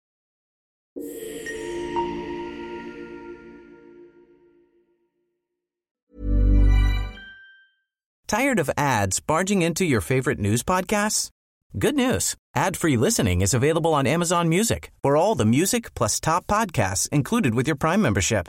Tired 8.29 8.61
of 8.61 8.71
ads 8.79 9.19
barging 9.19 9.63
into 9.63 9.85
your 9.85 10.01
favorite 10.01 10.39
news 10.39 10.63
podcasts? 10.63 11.31
Good 11.77 11.97
news. 11.97 12.37
Ad-free 12.55 12.97
listening 12.97 13.41
is 13.41 13.53
available 13.53 13.95
on 13.95 14.07
Amazon 14.07 14.49
Music 14.49 14.93
for 15.03 15.17
all 15.17 15.35
the 15.35 15.45
music 15.45 15.93
plus 15.95 16.21
top 16.21 16.47
podcasts 16.47 17.09
included 17.09 17.57
with 17.57 17.67
your 17.67 17.75
Prime 17.75 18.01
membership. 18.01 18.49